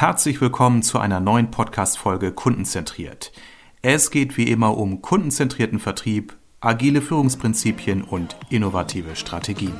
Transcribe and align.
Herzlich 0.00 0.40
willkommen 0.40 0.84
zu 0.84 1.00
einer 1.00 1.18
neuen 1.18 1.50
Podcast-Folge 1.50 2.30
Kundenzentriert. 2.30 3.32
Es 3.82 4.12
geht 4.12 4.36
wie 4.36 4.44
immer 4.44 4.78
um 4.78 5.02
kundenzentrierten 5.02 5.80
Vertrieb, 5.80 6.36
agile 6.60 7.02
Führungsprinzipien 7.02 8.02
und 8.02 8.36
innovative 8.48 9.16
Strategien. 9.16 9.72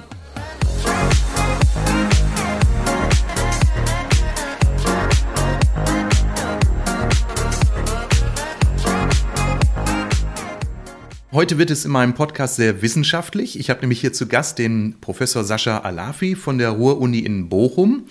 Heute 11.31 11.59
wird 11.59 11.71
es 11.71 11.85
in 11.85 11.93
meinem 11.93 12.15
Podcast 12.15 12.57
sehr 12.57 12.83
wissenschaftlich. 12.83 13.57
Ich 13.57 13.71
habe 13.71 13.83
nämlich 13.83 14.01
hier 14.01 14.13
zu 14.13 14.27
Gast 14.27 14.59
den 14.59 14.97
Professor 15.01 15.45
Sascha 15.45 15.79
Alafi 15.79 16.35
von 16.35 16.59
der 16.59 16.71
Ruhr-Uni 16.71 17.21
in 17.21 17.49
Bochum. 17.49 18.07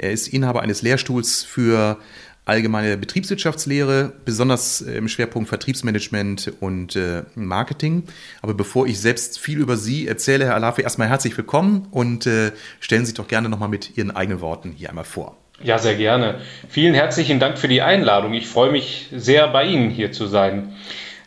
Er 0.00 0.12
ist 0.12 0.28
Inhaber 0.28 0.62
eines 0.62 0.82
Lehrstuhls 0.82 1.42
für 1.42 1.98
allgemeine 2.44 2.96
Betriebswirtschaftslehre, 2.96 4.12
besonders 4.24 4.80
äh, 4.80 4.92
im 4.92 5.08
Schwerpunkt 5.08 5.48
Vertriebsmanagement 5.48 6.52
und 6.60 6.94
äh, 6.94 7.24
Marketing. 7.34 8.04
Aber 8.40 8.54
bevor 8.54 8.86
ich 8.86 9.00
selbst 9.00 9.40
viel 9.40 9.58
über 9.58 9.76
Sie 9.76 10.06
erzähle, 10.06 10.46
Herr 10.46 10.54
Alafi, 10.54 10.82
erstmal 10.82 11.08
herzlich 11.08 11.36
willkommen 11.36 11.88
und 11.90 12.26
äh, 12.26 12.52
stellen 12.78 13.02
Sie 13.02 13.06
sich 13.10 13.16
doch 13.16 13.28
gerne 13.28 13.48
nochmal 13.48 13.68
mit 13.68 13.98
Ihren 13.98 14.12
eigenen 14.12 14.40
Worten 14.40 14.70
hier 14.70 14.88
einmal 14.88 15.04
vor. 15.04 15.36
Ja, 15.62 15.78
sehr 15.78 15.96
gerne. 15.96 16.36
Vielen 16.68 16.94
herzlichen 16.94 17.40
Dank 17.40 17.58
für 17.58 17.68
die 17.68 17.82
Einladung. 17.82 18.32
Ich 18.32 18.46
freue 18.46 18.70
mich 18.70 19.08
sehr, 19.14 19.48
bei 19.48 19.64
Ihnen 19.64 19.90
hier 19.90 20.12
zu 20.12 20.26
sein. 20.26 20.74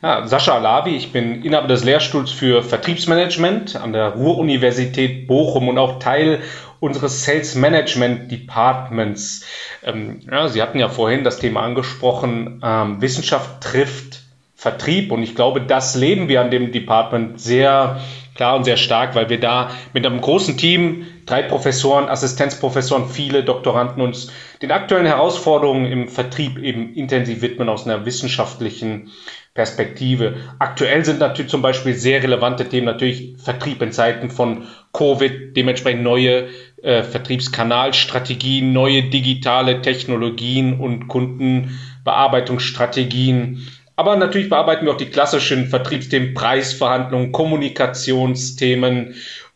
Ja, 0.02 0.26
Sascha 0.26 0.56
Alavi, 0.56 0.96
ich 0.96 1.12
bin 1.12 1.44
Inhaber 1.44 1.68
des 1.68 1.84
Lehrstuhls 1.84 2.32
für 2.32 2.64
Vertriebsmanagement 2.64 3.76
an 3.76 3.94
der 3.94 4.08
Ruhr-Universität 4.08 5.28
Bochum 5.28 5.68
und 5.68 5.78
auch 5.78 6.00
Teil 6.00 6.40
unseres 6.82 7.24
Sales 7.24 7.56
Management 7.56 8.30
Departments. 8.30 9.46
Ähm, 9.84 10.20
ja, 10.30 10.50
Sie 10.50 10.62
hatten 10.62 10.80
ja 10.80 10.90
vorhin 10.90 11.24
das 11.24 11.40
Thema 11.40 11.62
angesprochen, 11.62 12.60
ähm, 12.62 13.02
Wissenschaft 13.02 13.62
trifft 13.62 14.24
Vertrieb 14.56 15.12
und 15.12 15.24
ich 15.24 15.34
glaube, 15.34 15.62
das 15.62 15.96
leben 15.96 16.28
wir 16.28 16.42
an 16.42 16.52
dem 16.52 16.72
Department 16.72 17.40
sehr 17.40 18.00
klar 18.36 18.56
und 18.56 18.64
sehr 18.64 18.78
stark, 18.78 19.16
weil 19.16 19.30
wir 19.30 19.40
da 19.40 19.72
mit 19.94 20.06
einem 20.06 20.22
großen 20.22 20.58
Team, 20.58 21.06
drei 21.26 21.44
Professoren, 21.44 22.10
Assistenzprofessoren, 22.10 23.10
viele 23.10 23.44
Doktoranden 23.44 24.02
uns 24.02 24.32
den 24.62 24.72
aktuellen 24.72 25.06
Herausforderungen 25.06 25.86
im 25.86 26.08
Vertrieb 26.08 26.58
eben 26.60 26.94
intensiv 26.94 27.42
widmen 27.42 27.70
aus 27.70 27.86
einer 27.86 28.06
wissenschaftlichen 28.06 29.10
Perspektive. 29.54 30.36
Aktuell 30.60 31.04
sind 31.04 31.20
natürlich 31.20 31.52
zum 31.52 31.62
Beispiel 31.62 31.94
sehr 31.94 32.24
relevante 32.24 32.70
Themen 32.70 32.86
natürlich 32.86 33.36
Vertrieb 33.38 33.82
in 33.82 33.92
Zeiten 33.92 34.30
von 34.30 34.68
Covid, 34.94 35.58
dementsprechend 35.58 36.04
neue 36.04 36.48
äh, 36.82 37.04
Vertriebskanalstrategien, 37.04 38.74
neue 38.74 39.04
digitale 39.04 39.82
Technologien 39.82 40.80
und 40.80 41.08
Kundenbearbeitungsstrategien. 41.08 43.68
Aber 43.96 44.16
natürlich 44.16 44.50
bearbeiten 44.50 44.86
wir 44.86 44.94
auch 44.94 44.98
die 44.98 45.12
klassischen 45.12 45.68
Vertriebsthemen, 45.68 46.34
Preisverhandlungen, 46.34 47.32
Kommunikationsthemen 47.32 49.14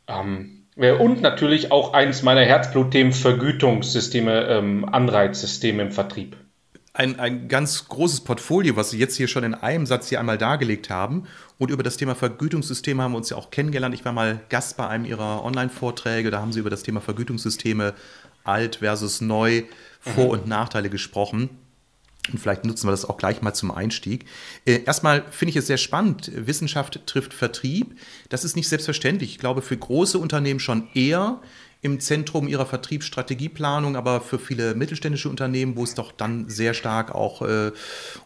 ähm, 0.08 0.68
äh, 0.78 0.92
und 0.92 1.22
natürlich 1.22 1.72
auch 1.72 1.94
eines 1.94 2.22
meiner 2.22 2.44
Herzblutthemen, 2.44 3.14
Vergütungssysteme, 3.14 4.46
ähm, 4.48 4.86
Anreizsysteme 4.86 5.82
im 5.82 5.92
Vertrieb 5.92 6.38
ein, 6.96 7.20
ein 7.20 7.48
ganz 7.48 7.88
großes 7.88 8.22
Portfolio, 8.22 8.76
was 8.76 8.90
Sie 8.90 8.98
jetzt 8.98 9.18
hier 9.18 9.28
schon 9.28 9.44
in 9.44 9.54
einem 9.54 9.86
Satz 9.86 10.10
hier 10.10 10.20
einmal 10.20 10.38
dargelegt 10.38 10.90
haben. 10.90 11.26
Und 11.58 11.70
über 11.70 11.84
das 11.84 11.98
Thema 11.98 12.16
Vergütungssysteme 12.16 13.04
haben 13.04 13.12
wir 13.12 13.18
uns 13.18 13.30
ja 13.30 13.38
auch 13.38 13.52
kennengelernt. 13.52 13.94
Ich 13.94 14.06
war 14.06 14.14
mal 14.14 14.42
Gast 14.50 14.78
bei 14.78 14.88
einem 14.88 15.06
Ihrer 15.06 15.44
Online-Vorträge. 15.44 16.32
Da 16.32 16.40
haben 16.40 16.54
Sie 16.54 16.60
über 16.60 16.70
das 16.70 16.84
Thema 16.84 17.02
Vergütungssysteme 17.02 17.94
alt 18.44 18.78
versus 18.78 19.22
neu, 19.22 19.64
Vor- 20.00 20.26
mhm. 20.26 20.30
und 20.30 20.48
Nachteile 20.48 20.90
gesprochen. 20.90 21.50
Und 22.32 22.40
vielleicht 22.40 22.66
nutzen 22.66 22.88
wir 22.88 22.92
das 22.92 23.06
auch 23.06 23.18
gleich 23.18 23.42
mal 23.42 23.54
zum 23.54 23.72
Einstieg. 23.72 24.26
Äh, 24.66 24.84
erstmal 24.86 25.26
finde 25.32 25.52
ich 25.52 25.58
es 25.58 25.68
sehr 25.68 25.78
spannend. 25.78 26.32
Wissenschaft 26.34 27.06
trifft 27.06 27.34
Vertrieb. 27.34 28.00
Das 28.30 28.44
ist 28.44 28.56
nicht 28.56 28.70
selbstverständlich. 28.70 29.32
Ich 29.32 29.38
glaube, 29.38 29.62
für 29.62 29.78
große 29.78 30.18
Unternehmen 30.18 30.60
schon 30.60 30.88
eher 30.94 31.42
im 31.86 32.00
Zentrum 32.00 32.48
ihrer 32.48 32.66
Vertriebsstrategieplanung, 32.66 33.96
aber 33.96 34.20
für 34.20 34.40
viele 34.40 34.74
mittelständische 34.74 35.30
Unternehmen, 35.30 35.76
wo 35.78 35.84
es 35.84 35.94
doch 35.94 36.12
dann 36.12 36.50
sehr 36.50 36.74
stark 36.74 37.14
auch 37.14 37.44
äh, 37.44 37.72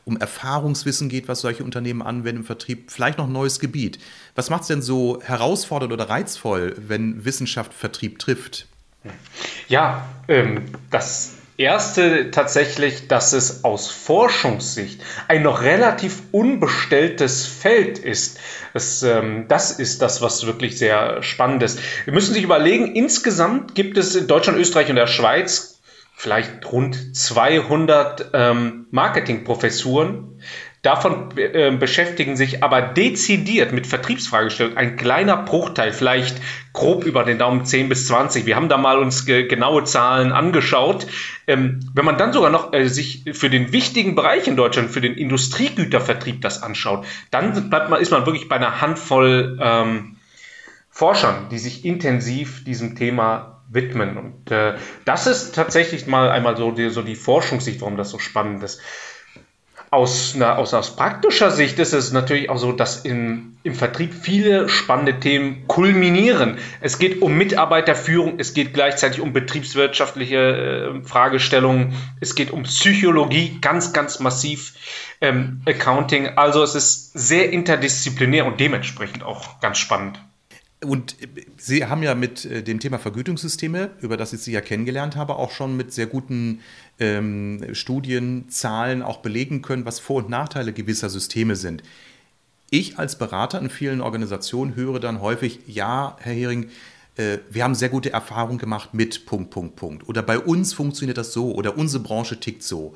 um 0.05 0.15
Erfahrungswissen 0.15 1.09
geht, 1.09 1.27
was 1.27 1.41
solche 1.41 1.65
Unternehmen 1.65 2.01
anwenden 2.01 2.39
im 2.39 2.45
Vertrieb, 2.45 2.89
vielleicht 2.89 3.17
noch 3.17 3.27
ein 3.27 3.33
neues 3.33 3.59
Gebiet. 3.59 3.99
Was 4.33 4.49
macht 4.49 4.61
es 4.61 4.67
denn 4.69 4.81
so 4.81 5.21
herausfordernd 5.21 5.91
oder 5.91 6.09
reizvoll, 6.09 6.73
wenn 6.77 7.25
Wissenschaft 7.25 7.73
Vertrieb 7.73 8.17
trifft? 8.19 8.65
Ja, 9.67 10.07
ähm, 10.29 10.63
das 10.89 11.33
erste 11.59 12.31
tatsächlich, 12.31 13.07
dass 13.07 13.33
es 13.33 13.63
aus 13.63 13.91
Forschungssicht 13.91 15.01
ein 15.27 15.43
noch 15.43 15.61
relativ 15.61 16.21
unbestelltes 16.31 17.45
Feld 17.45 17.99
ist. 17.99 18.39
Das, 18.73 19.03
ähm, 19.03 19.45
das 19.49 19.71
ist 19.71 20.01
das, 20.01 20.21
was 20.21 20.45
wirklich 20.45 20.77
sehr 20.77 21.21
spannend 21.21 21.61
ist. 21.61 21.79
Wir 22.05 22.13
müssen 22.13 22.33
sich 22.33 22.43
überlegen, 22.43 22.95
insgesamt 22.95 23.75
gibt 23.75 23.97
es 23.97 24.15
in 24.15 24.27
Deutschland, 24.27 24.57
Österreich 24.57 24.89
und 24.89 24.95
der 24.95 25.07
Schweiz 25.07 25.81
vielleicht 26.15 26.69
rund 26.71 27.15
200 27.15 28.31
ähm, 28.33 28.87
Marketingprofessuren. 28.91 30.41
Davon 30.81 31.37
äh, 31.37 31.71
beschäftigen 31.71 32.37
sich 32.37 32.63
aber 32.63 32.81
dezidiert 32.81 33.73
mit 33.73 33.85
Vertriebsfragestellungen 33.85 34.77
ein 34.77 34.95
kleiner 34.95 35.35
Bruchteil, 35.35 35.91
vielleicht 35.91 36.41
grob 36.71 37.03
über 37.03 37.23
den 37.23 37.37
Daumen 37.37 37.65
10 37.65 37.89
bis 37.89 38.07
20. 38.07 38.45
Wir 38.45 38.55
haben 38.55 38.69
da 38.69 38.77
mal 38.77 38.97
uns 38.97 39.25
ge 39.25 39.47
genaue 39.47 39.83
Zahlen 39.83 40.31
angeschaut. 40.31 41.05
Ähm, 41.47 41.81
wenn 41.93 42.05
man 42.05 42.17
dann 42.17 42.31
sogar 42.31 42.49
noch 42.49 42.71
äh, 42.71 42.87
sich 42.87 43.25
für 43.33 43.49
den 43.49 43.73
wichtigen 43.73 44.15
Bereich 44.15 44.47
in 44.47 44.55
Deutschland, 44.55 44.89
für 44.89 45.01
den 45.01 45.15
Industriegütervertrieb 45.15 46.41
das 46.41 46.63
anschaut, 46.63 47.05
dann 47.29 47.69
bleibt 47.69 47.89
man, 47.89 47.99
ist 47.99 48.11
man 48.11 48.25
wirklich 48.25 48.47
bei 48.47 48.55
einer 48.55 48.79
Handvoll 48.79 49.59
ähm, 49.61 50.15
Forschern, 50.89 51.49
die 51.49 51.59
sich 51.59 51.83
intensiv 51.83 52.63
diesem 52.63 52.95
Thema 52.95 53.61
widmen. 53.69 54.17
Und 54.17 54.51
äh, 54.51 54.75
das 55.05 55.27
ist 55.27 55.55
tatsächlich 55.55 56.07
mal 56.07 56.29
einmal 56.29 56.57
so 56.57 56.71
die, 56.71 56.89
so 56.89 57.01
die 57.01 57.15
Forschungssicht, 57.15 57.81
warum 57.81 57.97
das 57.97 58.09
so 58.09 58.19
spannend 58.19 58.63
ist. 58.63 58.81
Aus, 59.91 60.35
einer, 60.35 60.59
aus, 60.59 60.73
aus 60.73 60.95
praktischer 60.95 61.49
Sicht 61.49 61.79
ist 61.79 61.93
es 61.93 62.11
natürlich 62.11 62.49
auch 62.49 62.57
so, 62.57 62.71
dass 62.71 63.05
im, 63.05 63.57
im 63.63 63.73
Vertrieb 63.73 64.13
viele 64.13 64.69
spannende 64.69 65.19
Themen 65.19 65.67
kulminieren. 65.67 66.59
Es 66.79 66.99
geht 66.99 67.23
um 67.23 67.35
Mitarbeiterführung, 67.35 68.35
es 68.37 68.53
geht 68.53 68.73
gleichzeitig 68.75 69.19
um 69.19 69.33
betriebswirtschaftliche 69.33 70.37
äh, 70.37 71.07
Fragestellungen, 71.07 71.95
es 72.21 72.35
geht 72.35 72.51
um 72.51 72.63
Psychologie, 72.63 73.57
ganz, 73.61 73.91
ganz 73.91 74.19
massiv, 74.19 74.73
ähm, 75.21 75.61
Accounting. 75.65 76.37
Also 76.37 76.61
es 76.61 76.75
ist 76.75 77.17
sehr 77.17 77.51
interdisziplinär 77.51 78.45
und 78.45 78.59
dementsprechend 78.59 79.23
auch 79.23 79.59
ganz 79.59 79.79
spannend. 79.79 80.19
Und 80.81 81.17
Sie 81.57 81.85
haben 81.85 82.03
ja 82.03 82.15
mit 82.15 82.45
äh, 82.45 82.63
dem 82.63 82.79
Thema 82.79 82.99
Vergütungssysteme, 82.99 83.91
über 83.99 84.15
das 84.15 84.31
ich 84.31 84.39
Sie 84.39 84.53
ja 84.53 84.61
kennengelernt 84.61 85.17
habe, 85.17 85.35
auch 85.35 85.51
schon 85.51 85.75
mit 85.75 85.91
sehr 85.91 86.07
guten 86.07 86.61
ähm, 86.99 87.73
Studien, 87.73 88.49
Zahlen 88.49 89.01
auch 89.01 89.17
belegen 89.17 89.61
können, 89.61 89.85
was 89.85 89.99
Vor- 89.99 90.23
und 90.23 90.29
Nachteile 90.29 90.71
gewisser 90.71 91.09
Systeme 91.09 91.57
sind. 91.57 91.83
Ich 92.69 92.97
als 92.97 93.17
Berater 93.17 93.59
in 93.59 93.69
vielen 93.69 93.99
Organisationen 93.99 94.75
höre 94.75 94.99
dann 94.99 95.21
häufig, 95.21 95.59
ja, 95.67 96.15
Herr 96.21 96.33
Hering, 96.33 96.69
äh, 97.17 97.39
wir 97.49 97.65
haben 97.65 97.75
sehr 97.75 97.89
gute 97.89 98.13
Erfahrungen 98.13 98.57
gemacht 98.57 98.93
mit 98.93 99.25
Punkt, 99.25 99.49
Punkt, 99.49 99.75
Punkt. 99.75 100.07
Oder 100.07 100.21
bei 100.21 100.39
uns 100.39 100.73
funktioniert 100.73 101.17
das 101.17 101.33
so 101.33 101.51
oder 101.53 101.77
unsere 101.77 102.01
Branche 102.03 102.39
tickt 102.39 102.63
so. 102.63 102.95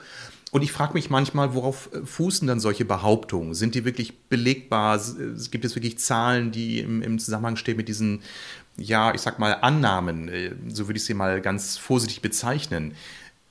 Und 0.53 0.61
ich 0.61 0.71
frage 0.71 0.93
mich 0.93 1.09
manchmal, 1.09 1.55
worauf 1.55 1.89
äh, 1.93 2.05
fußen 2.05 2.47
dann 2.47 2.59
solche 2.59 2.85
Behauptungen? 2.85 3.55
Sind 3.55 3.73
die 3.73 3.85
wirklich 3.85 4.19
belegbar? 4.29 5.01
Gibt 5.49 5.65
es 5.65 5.75
wirklich 5.75 5.97
Zahlen, 5.97 6.51
die 6.51 6.79
im, 6.79 7.01
im 7.01 7.17
Zusammenhang 7.17 7.55
stehen 7.55 7.75
mit 7.75 7.87
diesen, 7.87 8.21
ja, 8.77 9.15
ich 9.15 9.21
sag 9.21 9.39
mal, 9.39 9.53
Annahmen? 9.61 10.29
Äh, 10.29 10.51
so 10.67 10.87
würde 10.87 10.97
ich 10.97 11.05
sie 11.05 11.15
mal 11.15 11.41
ganz 11.41 11.77
vorsichtig 11.77 12.21
bezeichnen. 12.21 12.93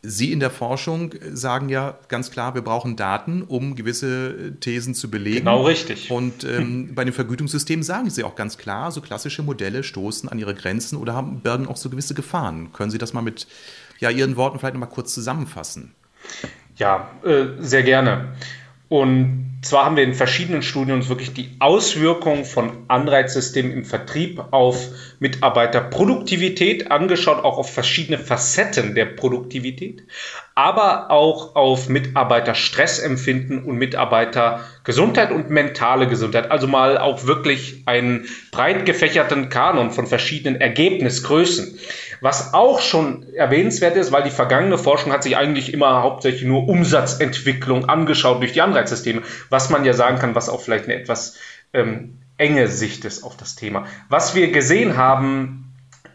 Sie 0.03 0.31
in 0.31 0.39
der 0.39 0.51
Forschung 0.51 1.13
sagen 1.33 1.69
ja 1.69 1.99
ganz 2.07 2.31
klar, 2.31 2.55
wir 2.55 2.63
brauchen 2.63 2.95
Daten, 2.95 3.43
um 3.43 3.75
gewisse 3.75 4.29
äh, 4.29 4.51
Thesen 4.61 4.95
zu 4.95 5.11
belegen. 5.11 5.39
Genau 5.39 5.67
richtig. 5.67 6.09
Und 6.09 6.45
ähm, 6.45 6.95
bei 6.95 7.05
den 7.05 7.13
Vergütungssystemen 7.13 7.83
sagen 7.83 8.11
Sie 8.11 8.23
auch 8.23 8.37
ganz 8.37 8.59
klar, 8.59 8.93
so 8.93 9.01
klassische 9.01 9.43
Modelle 9.43 9.83
stoßen 9.83 10.29
an 10.29 10.39
ihre 10.39 10.55
Grenzen 10.55 10.97
oder 10.99 11.15
haben, 11.15 11.41
bergen 11.41 11.67
auch 11.67 11.77
so 11.77 11.91
gewisse 11.91 12.15
Gefahren. 12.15 12.73
Können 12.73 12.93
Sie 12.93 12.99
das 12.99 13.13
mal 13.13 13.23
mit 13.23 13.49
ja, 13.99 14.09
Ihren 14.09 14.37
Worten 14.37 14.61
vielleicht 14.61 14.75
noch 14.75 14.81
mal 14.81 14.87
kurz 14.87 15.13
zusammenfassen? 15.13 15.97
Ja, 16.83 17.13
äh, 17.25 17.45
sehr 17.61 17.85
gerne. 17.85 18.35
Und 18.89 19.61
zwar 19.63 19.85
haben 19.85 19.95
wir 19.95 20.03
in 20.03 20.15
verschiedenen 20.15 20.63
Studien 20.63 20.97
uns 20.97 21.09
wirklich 21.09 21.33
die 21.33 21.55
Auswirkungen 21.61 22.45
von 22.45 22.87
Anreizsystemen 22.89 23.71
im 23.71 23.85
Vertrieb 23.85 24.43
auf 24.51 24.89
Mitarbeiterproduktivität 25.21 26.91
angeschaut, 26.91 27.45
auch 27.45 27.59
auf 27.59 27.73
verschiedene 27.73 28.19
Facetten 28.19 28.97
der 28.97 29.05
Produktivität, 29.05 30.03
aber 30.55 31.11
auch 31.11 31.57
auf 31.57 31.89
Mitarbeiterstressempfinden 31.89 33.65
und 33.65 33.77
Mitarbeitergesundheit 33.77 35.31
und 35.31 35.51
mentale 35.51 36.07
Gesundheit. 36.07 36.51
Also 36.51 36.67
mal 36.67 36.99
auch 36.99 37.27
wirklich 37.27 37.83
einen 37.87 38.27
breit 38.51 38.85
gefächerten 38.85 39.49
Kanon 39.49 39.91
von 39.91 40.07
verschiedenen 40.07 40.61
Ergebnisgrößen. 40.61 41.79
Was 42.21 42.55
auch 42.55 42.81
schon 42.81 43.27
erwähnenswert 43.35 43.97
ist, 43.97 44.13
weil 44.13 44.23
die 44.23 44.31
vergangene 44.31 44.79
Forschung 44.79 45.13
hat 45.13 45.23
sich 45.23 45.37
eigentlich 45.37 45.73
immer 45.73 46.03
hauptsächlich 46.03 46.45
nur 46.45 46.69
Umsatzentwicklung 46.69 47.89
angeschaut 47.89 48.41
durch 48.41 48.53
die 48.53 48.63
Anreizsysteme, 48.63 49.23
was 49.49 49.71
man 49.71 49.85
ja 49.85 49.93
sagen 49.93 50.19
kann, 50.19 50.35
was 50.35 50.49
auch 50.49 50.61
vielleicht 50.61 50.85
eine 50.85 50.95
etwas 50.95 51.37
ähm, 51.73 52.19
enge 52.37 52.69
Sicht 52.69 53.05
ist 53.05 53.25
auf 53.25 53.37
das 53.37 53.57
Thema. 53.57 53.87
Was 54.09 54.35
wir 54.35 54.53
gesehen 54.53 54.97
haben, 54.97 55.62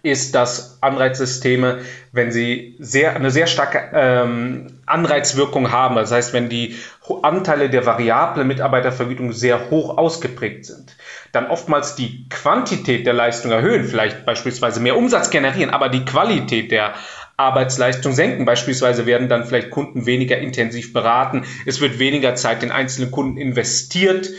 ist, 0.03 0.35
dass 0.35 0.81
Anreizsysteme, 0.81 1.79
wenn 2.11 2.31
sie 2.31 2.75
sehr, 2.79 3.15
eine 3.15 3.31
sehr 3.31 3.47
starke 3.47 3.89
ähm, 3.93 4.79
Anreizwirkung 4.85 5.71
haben, 5.71 5.95
das 5.95 6.11
heißt, 6.11 6.33
wenn 6.33 6.49
die 6.49 6.75
Anteile 7.21 7.69
der 7.69 7.85
variablen 7.85 8.47
Mitarbeitervergütung 8.47 9.31
sehr 9.33 9.69
hoch 9.69 9.97
ausgeprägt 9.97 10.65
sind, 10.65 10.95
dann 11.31 11.47
oftmals 11.47 11.95
die 11.95 12.27
Quantität 12.29 13.05
der 13.05 13.13
Leistung 13.13 13.51
erhöhen, 13.51 13.85
vielleicht 13.85 14.25
beispielsweise 14.25 14.79
mehr 14.79 14.97
Umsatz 14.97 15.29
generieren, 15.29 15.69
aber 15.69 15.89
die 15.89 16.05
Qualität 16.05 16.71
der 16.71 16.93
Arbeitsleistung 17.37 18.13
senken. 18.13 18.45
Beispielsweise 18.45 19.05
werden 19.05 19.29
dann 19.29 19.45
vielleicht 19.45 19.69
Kunden 19.69 20.05
weniger 20.05 20.37
intensiv 20.37 20.93
beraten, 20.93 21.45
es 21.65 21.79
wird 21.79 21.99
weniger 21.99 22.35
Zeit 22.35 22.63
in 22.63 22.71
einzelne 22.71 23.09
Kunden 23.11 23.37
investiert. 23.37 24.29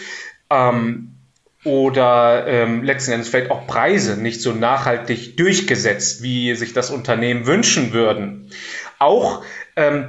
Ähm, 0.50 1.17
oder 1.64 2.46
ähm, 2.46 2.84
letzten 2.84 3.12
Endes 3.12 3.28
vielleicht 3.28 3.50
auch 3.50 3.66
Preise 3.66 4.16
nicht 4.16 4.40
so 4.40 4.52
nachhaltig 4.52 5.36
durchgesetzt, 5.36 6.22
wie 6.22 6.54
sich 6.54 6.72
das 6.72 6.90
Unternehmen 6.90 7.46
wünschen 7.46 7.92
würden. 7.92 8.50
Auch 8.98 9.44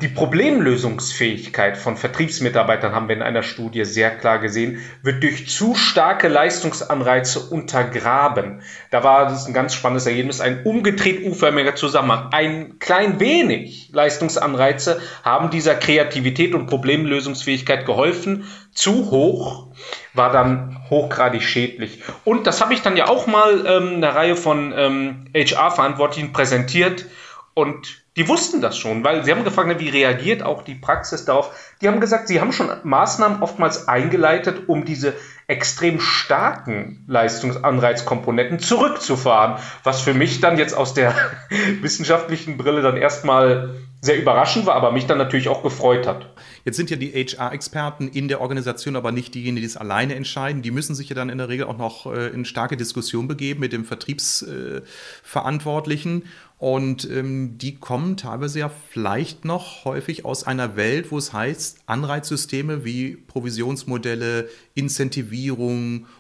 die 0.02 0.08
Problemlösungsfähigkeit 0.08 1.78
von 1.78 1.96
Vertriebsmitarbeitern 1.96 2.96
haben 2.96 3.08
wir 3.08 3.16
in 3.16 3.22
einer 3.22 3.44
Studie 3.44 3.86
sehr 3.86 4.10
klar 4.10 4.40
gesehen, 4.40 4.80
wird 5.04 5.22
durch 5.22 5.48
zu 5.48 5.76
starke 5.76 6.28
Leistungsanreize 6.28 7.40
untergraben. 7.40 8.64
Da 8.90 9.04
war 9.04 9.26
das 9.26 9.46
ein 9.46 9.54
ganz 9.54 9.76
spannendes 9.76 10.08
Ergebnis, 10.08 10.42
ein 10.42 10.64
umgedreht 10.64 11.24
U-förmiger 11.24 11.76
Zusammenhang. 11.76 12.30
Ein 12.32 12.80
klein 12.80 13.20
wenig 13.20 13.92
Leistungsanreize 13.94 15.02
haben 15.24 15.52
dieser 15.52 15.76
Kreativität 15.76 16.56
und 16.56 16.66
Problemlösungsfähigkeit 16.66 17.86
geholfen. 17.86 18.46
Zu 18.74 19.12
hoch 19.12 19.68
war 20.16 20.32
dann 20.32 20.82
hochgradig 20.90 21.44
schädlich. 21.44 22.02
Und 22.24 22.48
das 22.48 22.60
habe 22.62 22.74
ich 22.74 22.82
dann 22.82 22.98
ja 22.98 23.08
auch 23.08 23.28
mal 23.28 23.66
ähm, 23.68 23.98
einer 23.98 24.16
Reihe 24.16 24.36
von 24.36 24.74
ähm, 24.76 25.26
HR-Verantwortlichen 25.36 26.34
präsentiert 26.34 27.06
und 27.54 28.00
die 28.20 28.28
wussten 28.28 28.60
das 28.60 28.78
schon, 28.78 29.06
weil 29.06 29.24
sie 29.24 29.32
haben 29.32 29.46
gefragt, 29.46 29.80
wie 29.80 29.88
reagiert 29.88 30.44
auch 30.44 30.64
die 30.64 30.76
Praxis 30.76 31.24
darauf. 31.24 31.74
Die 31.80 31.88
haben 31.88 32.02
gesagt, 32.02 32.28
sie 32.28 32.42
haben 32.42 32.52
schon 32.52 32.70
Maßnahmen 32.84 33.42
oftmals 33.42 33.88
eingeleitet, 33.88 34.68
um 34.68 34.84
diese 34.84 35.14
extrem 35.50 36.00
starken 36.00 37.04
Leistungsanreizkomponenten 37.08 38.60
zurückzufahren, 38.60 39.60
was 39.84 40.02
für 40.02 40.14
mich 40.14 40.42
dann 40.42 40.60
jetzt 40.60 40.74
aus 40.74 40.94
der 40.94 41.16
wissenschaftlichen 41.82 42.58
Brille 42.58 42.82
dann 42.82 42.98
erstmal 42.98 43.76
sehr 44.02 44.18
überraschend 44.18 44.66
war, 44.66 44.76
aber 44.76 44.94
mich 44.94 45.08
dann 45.08 45.18
natürlich 45.18 45.50
auch 45.50 45.62
gefreut 45.62 46.08
hat. 46.08 46.34
Jetzt 46.64 46.78
sind 46.78 46.90
ja 46.90 46.96
die 46.96 47.12
HR-Experten 47.12 48.08
in 48.08 48.30
der 48.30 48.40
Organisation 48.40 48.96
aber 48.96 49.12
nicht 49.12 49.36
diejenigen, 49.36 49.58
die 49.58 49.66
es 49.66 49.76
alleine 49.76 50.16
entscheiden. 50.16 50.62
Die 50.62 50.72
müssen 50.72 50.96
sich 50.96 51.10
ja 51.10 51.16
dann 51.16 51.28
in 51.30 51.38
der 51.38 51.50
Regel 51.50 51.66
auch 51.66 51.78
noch 51.78 52.06
äh, 52.06 52.28
in 52.28 52.46
starke 52.46 52.78
Diskussion 52.78 53.28
begeben 53.28 53.60
mit 53.60 53.74
dem 53.74 53.84
Vertriebsverantwortlichen. 53.84 56.24
Und 56.60 57.10
ähm, 57.10 57.58
die 57.58 57.76
kommen 57.76 58.18
teilweise 58.18 58.60
ja 58.60 58.70
vielleicht 58.70 59.46
noch 59.46 59.86
häufig 59.86 60.26
aus 60.26 60.46
einer 60.46 60.76
Welt, 60.76 61.10
wo 61.10 61.18
es 61.18 61.32
heißt, 61.32 61.84
Anreizsysteme 61.86 62.84
wie 62.84 63.16
Provisionsmodelle, 63.16 64.50
Incentivierung, 64.76 65.39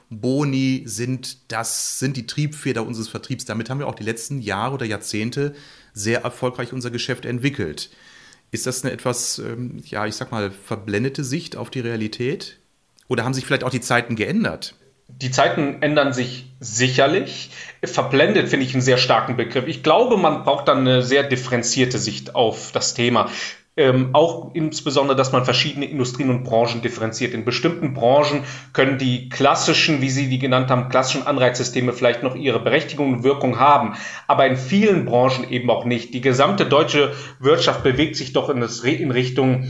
Boni 0.10 0.84
sind 0.86 1.52
das, 1.52 2.00
sind 2.00 2.18
die 2.18 2.28
Triebfeder 2.28 2.86
unseres 2.86 3.10
Vertriebs. 3.10 3.46
Damit 3.46 3.70
haben 3.70 3.80
wir 3.80 3.88
auch 3.88 3.96
die 3.96 4.04
letzten 4.04 4.40
Jahre 4.40 4.76
oder 4.76 4.86
Jahrzehnte 4.86 5.54
sehr 5.94 6.22
erfolgreich 6.22 6.74
unser 6.74 6.92
Geschäft 6.92 7.26
entwickelt. 7.26 7.90
Ist 8.52 8.66
das 8.66 8.84
eine 8.84 8.94
etwas, 8.94 9.40
ähm, 9.40 9.82
ja, 9.86 10.06
ich 10.08 10.16
sag 10.16 10.32
mal, 10.32 10.52
verblendete 10.52 11.24
Sicht 11.24 11.56
auf 11.56 11.70
die 11.70 11.82
Realität? 11.82 12.58
Oder 13.08 13.24
haben 13.24 13.34
sich 13.34 13.46
vielleicht 13.46 13.64
auch 13.64 13.70
die 13.70 13.82
Zeiten 13.82 14.16
geändert? 14.16 14.76
Die 15.08 15.32
Zeiten 15.32 15.82
ändern 15.82 16.14
sich 16.14 16.46
sicherlich. 16.60 17.50
Verblendet 17.84 18.50
finde 18.50 18.66
ich 18.66 18.74
einen 18.74 18.84
sehr 18.84 18.98
starken 18.98 19.38
Begriff. 19.38 19.66
Ich 19.68 19.82
glaube, 19.82 20.18
man 20.18 20.44
braucht 20.44 20.68
dann 20.68 20.80
eine 20.80 21.02
sehr 21.02 21.24
differenzierte 21.24 21.98
Sicht 21.98 22.36
auf 22.36 22.72
das 22.72 22.94
Thema. 22.94 23.30
Ähm, 23.80 24.10
auch 24.12 24.54
insbesondere, 24.56 25.16
dass 25.16 25.32
man 25.32 25.46
verschiedene 25.46 25.86
Industrien 25.86 26.30
und 26.30 26.44
Branchen 26.44 26.82
differenziert. 26.82 27.34
In 27.34 27.46
bestimmten 27.46 27.94
Branchen 27.94 28.44
können 28.74 28.98
die 28.98 29.30
klassischen, 29.30 30.02
wie 30.02 30.10
Sie 30.10 30.28
die 30.28 30.38
genannt 30.38 30.70
haben, 30.70 30.90
klassischen 30.90 31.26
Anreizsysteme 31.26 31.94
vielleicht 31.94 32.22
noch 32.22 32.36
ihre 32.36 32.60
Berechtigung 32.60 33.14
und 33.14 33.24
Wirkung 33.24 33.58
haben, 33.58 33.96
aber 34.28 34.46
in 34.48 34.58
vielen 34.58 35.06
Branchen 35.06 35.50
eben 35.50 35.70
auch 35.70 35.86
nicht. 35.86 36.14
Die 36.14 36.20
gesamte 36.20 36.66
deutsche 36.66 37.14
Wirtschaft 37.40 37.82
bewegt 37.84 38.18
sich 38.18 38.34
doch 38.34 38.50
in, 38.50 38.60
das, 38.60 38.82
in 38.82 39.12
Richtung 39.12 39.70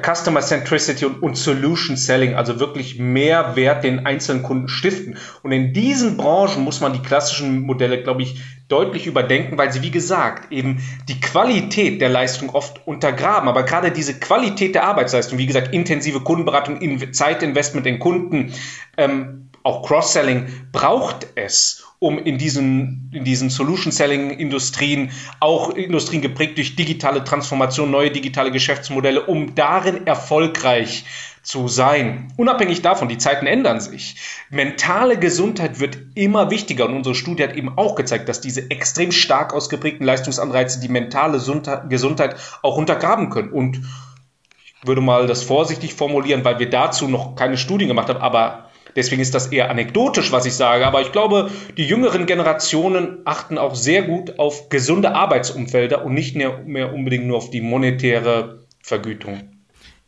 Customer 0.00 0.40
Centricity 0.40 1.04
und, 1.04 1.22
und, 1.22 1.36
Solution 1.36 1.96
Selling, 1.96 2.34
also 2.34 2.58
wirklich 2.58 2.98
mehr 2.98 3.56
Wert 3.56 3.84
den 3.84 4.06
einzelnen 4.06 4.42
Kunden 4.42 4.68
stiften. 4.68 5.18
Und 5.42 5.52
in 5.52 5.74
diesen 5.74 6.16
Branchen 6.16 6.64
muss 6.64 6.80
man 6.80 6.94
die 6.94 7.02
klassischen 7.02 7.60
Modelle, 7.60 8.02
glaube 8.02 8.22
ich, 8.22 8.40
deutlich 8.72 9.06
überdenken, 9.06 9.58
weil 9.58 9.70
sie, 9.70 9.82
wie 9.82 9.90
gesagt, 9.90 10.50
eben 10.50 10.82
die 11.08 11.20
Qualität 11.20 12.00
der 12.00 12.08
Leistung 12.08 12.50
oft 12.50 12.86
untergraben. 12.86 13.48
Aber 13.48 13.64
gerade 13.64 13.90
diese 13.90 14.18
Qualität 14.18 14.74
der 14.74 14.84
Arbeitsleistung, 14.84 15.38
wie 15.38 15.46
gesagt, 15.46 15.74
intensive 15.74 16.20
Kundenberatung, 16.20 17.12
Zeitinvestment 17.12 17.86
in 17.86 17.98
Kunden, 17.98 18.54
ähm, 18.96 19.50
auch 19.62 19.86
Cross-Selling 19.86 20.46
braucht 20.72 21.26
es, 21.34 21.84
um 22.02 22.18
in 22.18 22.36
diesen, 22.36 23.08
in 23.12 23.22
diesen 23.22 23.48
Solution-Selling-Industrien, 23.48 25.12
auch 25.38 25.70
Industrien 25.70 26.20
geprägt 26.20 26.56
durch 26.56 26.74
digitale 26.74 27.22
Transformation, 27.22 27.92
neue 27.92 28.10
digitale 28.10 28.50
Geschäftsmodelle, 28.50 29.24
um 29.24 29.54
darin 29.54 30.04
erfolgreich 30.04 31.04
zu 31.44 31.68
sein. 31.68 32.32
Unabhängig 32.36 32.82
davon, 32.82 33.08
die 33.08 33.18
Zeiten 33.18 33.46
ändern 33.46 33.80
sich. 33.80 34.16
Mentale 34.50 35.16
Gesundheit 35.16 35.78
wird 35.78 35.96
immer 36.16 36.50
wichtiger 36.50 36.86
und 36.86 36.94
unsere 36.94 37.14
Studie 37.14 37.44
hat 37.44 37.54
eben 37.54 37.78
auch 37.78 37.94
gezeigt, 37.94 38.28
dass 38.28 38.40
diese 38.40 38.68
extrem 38.72 39.12
stark 39.12 39.54
ausgeprägten 39.54 40.04
Leistungsanreize 40.04 40.80
die 40.80 40.88
mentale 40.88 41.40
Gesundheit 41.88 42.36
auch 42.62 42.76
untergraben 42.76 43.30
können. 43.30 43.50
Und 43.50 43.76
ich 43.76 44.88
würde 44.88 45.00
mal 45.00 45.28
das 45.28 45.44
vorsichtig 45.44 45.94
formulieren, 45.94 46.44
weil 46.44 46.58
wir 46.58 46.68
dazu 46.68 47.06
noch 47.06 47.36
keine 47.36 47.56
Studien 47.56 47.86
gemacht 47.86 48.08
haben, 48.08 48.20
aber 48.20 48.71
Deswegen 48.96 49.22
ist 49.22 49.34
das 49.34 49.48
eher 49.48 49.70
anekdotisch, 49.70 50.32
was 50.32 50.46
ich 50.46 50.54
sage. 50.54 50.86
Aber 50.86 51.00
ich 51.00 51.12
glaube, 51.12 51.50
die 51.76 51.86
jüngeren 51.86 52.26
Generationen 52.26 53.18
achten 53.24 53.58
auch 53.58 53.74
sehr 53.74 54.02
gut 54.02 54.38
auf 54.38 54.68
gesunde 54.68 55.14
Arbeitsumfelder 55.14 56.04
und 56.04 56.14
nicht 56.14 56.36
mehr, 56.36 56.58
mehr 56.64 56.92
unbedingt 56.92 57.26
nur 57.26 57.38
auf 57.38 57.50
die 57.50 57.60
monetäre 57.60 58.66
Vergütung. 58.82 59.52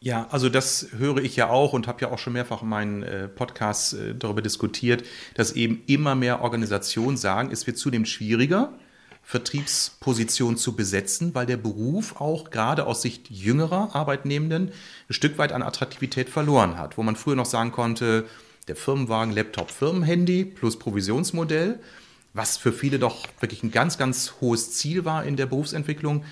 Ja, 0.01 0.27
also 0.31 0.51
das 0.51 0.89
höre 0.99 1.17
ich 1.19 1.35
ja 1.35 1.49
auch 1.49 1.73
und 1.73 1.87
habe 1.87 2.03
ja 2.03 2.11
auch 2.11 2.19
schon 2.19 2.35
mehrfach 2.35 2.61
in 2.61 2.69
meinen 2.69 3.03
äh, 3.03 3.27
Podcasts 3.27 3.94
äh, 3.94 4.15
darüber 4.15 4.43
diskutiert, 4.43 5.03
dass 5.35 5.53
eben 5.53 5.82
immer 5.87 6.15
mehr 6.15 6.43
Organisationen 6.43 7.17
sagen, 7.17 7.49
es 7.51 7.67
wird 7.67 7.79
zunehmend 7.79 8.06
schwieriger, 8.06 8.75
Vertriebspositionen 9.23 10.58
zu 10.58 10.77
besetzen, 10.77 11.35
weil 11.35 11.47
der 11.47 11.56
Beruf 11.56 12.20
auch 12.20 12.51
gerade 12.51 12.87
aus 12.87 13.01
Sicht 13.01 13.31
jüngerer 13.31 13.94
Arbeitnehmenden 13.94 14.73
ein 15.08 15.15
Stück 15.15 15.39
weit 15.39 15.53
an 15.53 15.63
Attraktivität 15.63 16.29
verloren 16.29 16.77
hat. 16.77 16.99
Wo 16.99 17.03
man 17.03 17.17
früher 17.17 17.35
noch 17.35 17.47
sagen 17.47 17.73
konnte, 17.73 18.27
der 18.69 18.77
Firmenwagen, 18.77 19.35
Laptop, 19.35 19.71
Firmenhandy 19.71 20.44
plus 20.44 20.79
Provisionsmodell, 20.79 21.79
was 22.33 22.56
für 22.56 22.73
viele 22.73 22.99
doch 22.99 23.27
wirklich 23.41 23.63
ein 23.63 23.71
ganz, 23.71 23.99
ganz 23.99 24.35
hohes 24.41 24.73
Ziel 24.73 25.05
war 25.05 25.25
in 25.25 25.37
der 25.37 25.47
Berufsentwicklung, 25.47 26.25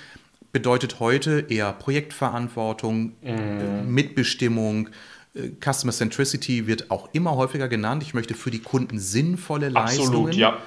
bedeutet 0.52 1.00
heute 1.00 1.46
eher 1.48 1.72
Projektverantwortung, 1.72 3.12
mm. 3.22 3.92
Mitbestimmung, 3.92 4.88
äh, 5.34 5.50
Customer 5.60 5.92
Centricity 5.92 6.66
wird 6.66 6.90
auch 6.90 7.08
immer 7.12 7.36
häufiger 7.36 7.68
genannt. 7.68 8.02
Ich 8.02 8.14
möchte 8.14 8.34
für 8.34 8.50
die 8.50 8.58
Kunden 8.58 8.98
sinnvolle 8.98 9.68
Leistungen 9.68 10.08
Absolut, 10.08 10.34
ja. 10.34 10.58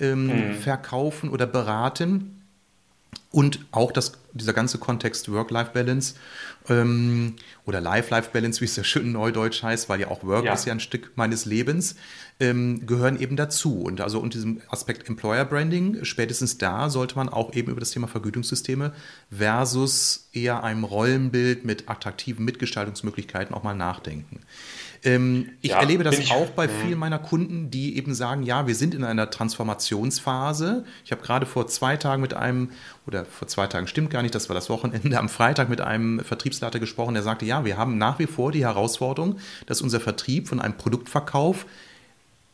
ähm, 0.00 0.26
mm. 0.26 0.54
verkaufen 0.54 1.28
oder 1.28 1.46
beraten. 1.46 2.42
Und 3.30 3.60
auch 3.70 3.92
das, 3.92 4.12
dieser 4.34 4.52
ganze 4.52 4.78
Kontext 4.78 5.30
Work-Life-Balance 5.30 6.14
ähm, 6.68 7.36
oder 7.64 7.80
Life-Life-Balance, 7.80 8.60
wie 8.60 8.64
es 8.64 8.76
ja 8.76 8.84
schön 8.84 9.12
neudeutsch 9.12 9.62
heißt, 9.62 9.88
weil 9.88 10.00
ja 10.00 10.08
auch 10.08 10.24
Work 10.24 10.44
ja. 10.44 10.52
ist 10.52 10.66
ja 10.66 10.72
ein 10.72 10.80
Stück 10.80 11.12
meines 11.14 11.44
Lebens, 11.44 11.94
ähm, 12.40 12.84
gehören 12.84 13.18
eben 13.20 13.36
dazu. 13.36 13.80
Und 13.82 14.00
also 14.00 14.18
unter 14.18 14.36
diesem 14.36 14.60
Aspekt 14.68 15.08
Employer 15.08 15.44
Branding, 15.44 16.04
spätestens 16.04 16.58
da 16.58 16.90
sollte 16.90 17.16
man 17.16 17.28
auch 17.28 17.54
eben 17.54 17.70
über 17.70 17.80
das 17.80 17.92
Thema 17.92 18.08
Vergütungssysteme 18.08 18.92
versus 19.30 20.28
eher 20.32 20.64
einem 20.64 20.84
Rollenbild 20.84 21.64
mit 21.64 21.88
attraktiven 21.88 22.44
Mitgestaltungsmöglichkeiten 22.44 23.54
auch 23.54 23.62
mal 23.62 23.74
nachdenken. 23.74 24.40
Ähm, 25.04 25.50
ich 25.60 25.70
ja, 25.70 25.80
erlebe 25.80 26.02
das 26.02 26.18
ich, 26.18 26.32
auch 26.32 26.48
bei 26.50 26.66
vielen 26.66 26.98
meiner 26.98 27.18
Kunden, 27.18 27.70
die 27.70 27.96
eben 27.96 28.14
sagen, 28.14 28.42
ja, 28.42 28.66
wir 28.66 28.74
sind 28.74 28.94
in 28.94 29.04
einer 29.04 29.30
Transformationsphase. 29.30 30.84
Ich 31.04 31.12
habe 31.12 31.22
gerade 31.22 31.44
vor 31.44 31.66
zwei 31.66 31.96
Tagen 31.98 32.22
mit 32.22 32.32
einem, 32.32 32.70
oder 33.06 33.26
vor 33.26 33.46
zwei 33.46 33.66
Tagen 33.66 33.86
stimmt 33.86 34.10
gar 34.10 34.22
nicht, 34.22 34.34
das 34.34 34.48
war 34.48 34.54
das 34.54 34.70
Wochenende, 34.70 35.18
am 35.18 35.28
Freitag 35.28 35.68
mit 35.68 35.82
einem 35.82 36.20
Vertriebsleiter 36.20 36.80
gesprochen, 36.80 37.14
der 37.14 37.22
sagte, 37.22 37.44
ja, 37.44 37.64
wir 37.66 37.76
haben 37.76 37.98
nach 37.98 38.18
wie 38.18 38.26
vor 38.26 38.50
die 38.50 38.64
Herausforderung, 38.64 39.38
dass 39.66 39.82
unser 39.82 40.00
Vertrieb 40.00 40.48
von 40.48 40.58
einem 40.58 40.76
Produktverkauf 40.78 41.66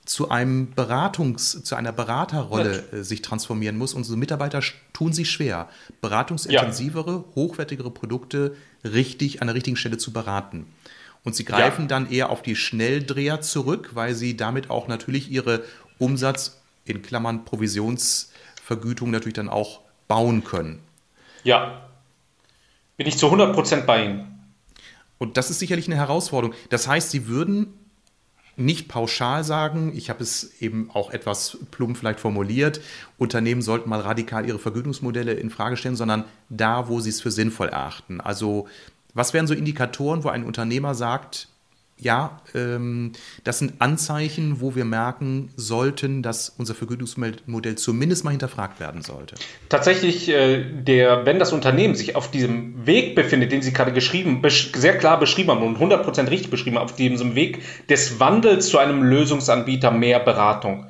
zu 0.04 0.28
einem 0.28 0.72
Beratungs, 0.74 1.62
zu 1.62 1.76
einer 1.76 1.92
Beraterrolle 1.92 2.82
äh, 2.90 3.02
sich 3.04 3.22
transformieren 3.22 3.78
muss. 3.78 3.94
Unsere 3.94 4.18
Mitarbeiter 4.18 4.60
tun 4.92 5.12
sich 5.12 5.30
schwer, 5.30 5.68
beratungsintensivere, 6.00 7.12
ja. 7.12 7.24
hochwertigere 7.36 7.92
Produkte 7.92 8.56
richtig 8.82 9.40
an 9.40 9.46
der 9.46 9.54
richtigen 9.54 9.76
Stelle 9.76 9.98
zu 9.98 10.12
beraten. 10.12 10.66
Und 11.24 11.36
sie 11.36 11.44
greifen 11.44 11.82
ja. 11.82 11.88
dann 11.88 12.10
eher 12.10 12.30
auf 12.30 12.42
die 12.42 12.56
Schnelldreher 12.56 13.40
zurück, 13.40 13.90
weil 13.94 14.14
sie 14.14 14.36
damit 14.36 14.70
auch 14.70 14.88
natürlich 14.88 15.30
ihre 15.30 15.64
Umsatz 15.98 16.60
in 16.84 17.02
Klammern 17.02 17.44
Provisionsvergütung 17.44 19.10
natürlich 19.10 19.34
dann 19.34 19.48
auch 19.48 19.80
bauen 20.08 20.44
können. 20.44 20.80
Ja, 21.44 21.88
bin 22.96 23.06
ich 23.06 23.18
zu 23.18 23.26
100% 23.26 23.82
bei 23.82 24.04
Ihnen. 24.04 24.44
Und 25.18 25.36
das 25.36 25.50
ist 25.50 25.58
sicherlich 25.58 25.86
eine 25.86 25.96
Herausforderung. 25.96 26.54
Das 26.70 26.88
heißt, 26.88 27.10
Sie 27.10 27.28
würden 27.28 27.74
nicht 28.56 28.88
pauschal 28.88 29.42
sagen, 29.42 29.92
ich 29.96 30.10
habe 30.10 30.22
es 30.22 30.60
eben 30.60 30.90
auch 30.92 31.10
etwas 31.10 31.58
plump 31.70 31.96
vielleicht 31.96 32.20
formuliert, 32.20 32.80
Unternehmen 33.16 33.62
sollten 33.62 33.88
mal 33.88 34.00
radikal 34.00 34.46
ihre 34.46 34.58
Vergütungsmodelle 34.58 35.32
in 35.32 35.50
Frage 35.50 35.76
stellen, 35.76 35.96
sondern 35.96 36.24
da, 36.50 36.88
wo 36.88 37.00
sie 37.00 37.10
es 37.10 37.22
für 37.22 37.30
sinnvoll 37.30 37.68
erachten. 37.68 38.20
Also 38.20 38.68
was 39.14 39.34
wären 39.34 39.46
so 39.46 39.54
Indikatoren, 39.54 40.24
wo 40.24 40.28
ein 40.28 40.44
Unternehmer 40.44 40.94
sagt, 40.94 41.48
ja, 42.00 42.40
ähm, 42.54 43.12
das 43.44 43.58
sind 43.58 43.74
Anzeichen, 43.80 44.60
wo 44.60 44.74
wir 44.74 44.84
merken 44.84 45.50
sollten, 45.56 46.22
dass 46.22 46.48
unser 46.48 46.74
Vergütungsmodell 46.74 47.76
zumindest 47.76 48.24
mal 48.24 48.30
hinterfragt 48.30 48.80
werden 48.80 49.02
sollte. 49.02 49.34
Tatsächlich, 49.68 50.28
äh, 50.28 50.64
der, 50.64 51.26
wenn 51.26 51.38
das 51.38 51.52
Unternehmen 51.52 51.94
sich 51.94 52.16
auf 52.16 52.30
diesem 52.30 52.86
Weg 52.86 53.14
befindet, 53.14 53.52
den 53.52 53.62
Sie 53.62 53.72
gerade 53.72 53.92
geschrieben, 53.92 54.42
sehr 54.48 54.96
klar 54.96 55.18
beschrieben 55.18 55.50
haben 55.50 55.62
und 55.62 55.78
100% 55.78 56.30
richtig 56.30 56.50
beschrieben 56.50 56.76
haben, 56.76 56.84
auf 56.84 56.96
diesem 56.96 57.34
Weg 57.34 57.60
des 57.88 58.18
Wandels 58.18 58.68
zu 58.68 58.78
einem 58.78 59.02
Lösungsanbieter 59.02 59.90
mehr 59.90 60.20
Beratung. 60.20 60.86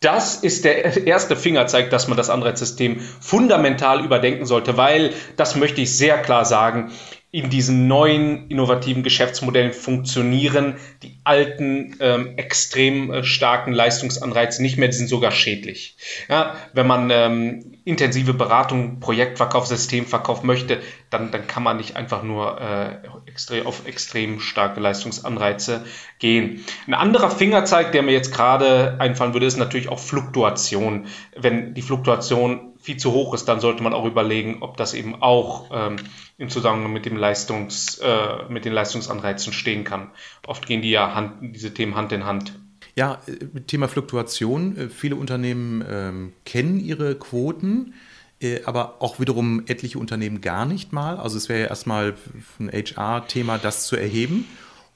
Das 0.00 0.36
ist 0.36 0.64
der 0.64 1.06
erste 1.06 1.36
Fingerzeig, 1.36 1.90
dass 1.90 2.06
man 2.06 2.16
das 2.16 2.28
Anreizsystem 2.30 3.00
fundamental 3.00 4.04
überdenken 4.04 4.44
sollte, 4.44 4.76
weil, 4.76 5.12
das 5.36 5.56
möchte 5.56 5.80
ich 5.80 5.96
sehr 5.96 6.18
klar 6.18 6.44
sagen, 6.44 6.92
in 7.30 7.50
diesen 7.50 7.86
neuen 7.86 8.48
innovativen 8.48 9.02
Geschäftsmodellen 9.02 9.72
funktionieren 9.72 10.76
die 11.02 11.18
alten 11.24 11.96
ähm, 12.00 12.38
extrem 12.38 13.10
äh, 13.10 13.24
starken 13.24 13.72
Leistungsanreize 13.72 14.62
nicht 14.62 14.78
mehr, 14.78 14.88
die 14.88 14.96
sind 14.96 15.08
sogar 15.08 15.32
schädlich. 15.32 15.96
Ja, 16.28 16.56
wenn 16.72 16.86
man 16.86 17.10
ähm, 17.10 17.75
intensive 17.86 18.34
Beratung, 18.34 18.98
Projektverkauf, 18.98 19.68
Systemverkauf 19.68 20.42
möchte, 20.42 20.82
dann, 21.08 21.30
dann 21.30 21.46
kann 21.46 21.62
man 21.62 21.76
nicht 21.76 21.94
einfach 21.94 22.24
nur 22.24 22.60
äh, 22.60 22.98
extrem, 23.26 23.64
auf 23.64 23.86
extrem 23.86 24.40
starke 24.40 24.80
Leistungsanreize 24.80 25.84
gehen. 26.18 26.64
Ein 26.88 26.94
anderer 26.94 27.30
Fingerzeig, 27.30 27.92
der 27.92 28.02
mir 28.02 28.10
jetzt 28.10 28.34
gerade 28.34 28.96
einfallen 28.98 29.34
würde, 29.34 29.46
ist 29.46 29.56
natürlich 29.56 29.88
auch 29.88 30.00
Fluktuation. 30.00 31.06
Wenn 31.36 31.74
die 31.74 31.82
Fluktuation 31.82 32.74
viel 32.80 32.96
zu 32.96 33.12
hoch 33.12 33.32
ist, 33.34 33.46
dann 33.46 33.60
sollte 33.60 33.84
man 33.84 33.94
auch 33.94 34.04
überlegen, 34.04 34.62
ob 34.62 34.76
das 34.76 34.92
eben 34.92 35.22
auch 35.22 35.70
ähm, 35.72 35.96
im 36.38 36.48
Zusammenhang 36.48 36.92
mit 36.92 37.06
dem 37.06 37.16
Leistungs, 37.16 37.98
äh, 37.98 38.48
mit 38.48 38.64
den 38.64 38.72
Leistungsanreizen 38.72 39.52
stehen 39.52 39.84
kann. 39.84 40.10
Oft 40.44 40.66
gehen 40.66 40.82
die 40.82 40.90
ja 40.90 41.14
Hand, 41.14 41.54
diese 41.54 41.72
Themen 41.72 41.94
Hand 41.94 42.10
in 42.10 42.26
Hand. 42.26 42.52
Ja, 42.96 43.20
äh, 43.26 43.60
Thema 43.60 43.88
Fluktuation. 43.88 44.76
Äh, 44.76 44.88
viele 44.88 45.16
Unternehmen 45.16 45.84
ähm, 45.88 46.32
kennen 46.44 46.80
ihre 46.80 47.14
Quoten, 47.14 47.94
äh, 48.40 48.64
aber 48.64 48.96
auch 49.00 49.20
wiederum 49.20 49.62
etliche 49.66 49.98
Unternehmen 49.98 50.40
gar 50.40 50.66
nicht 50.66 50.92
mal. 50.92 51.16
Also 51.18 51.36
es 51.36 51.48
wäre 51.48 51.60
ja 51.60 51.66
erstmal 51.66 52.14
ein 52.58 52.70
HR-Thema, 52.72 53.58
das 53.58 53.86
zu 53.86 53.96
erheben. 53.96 54.46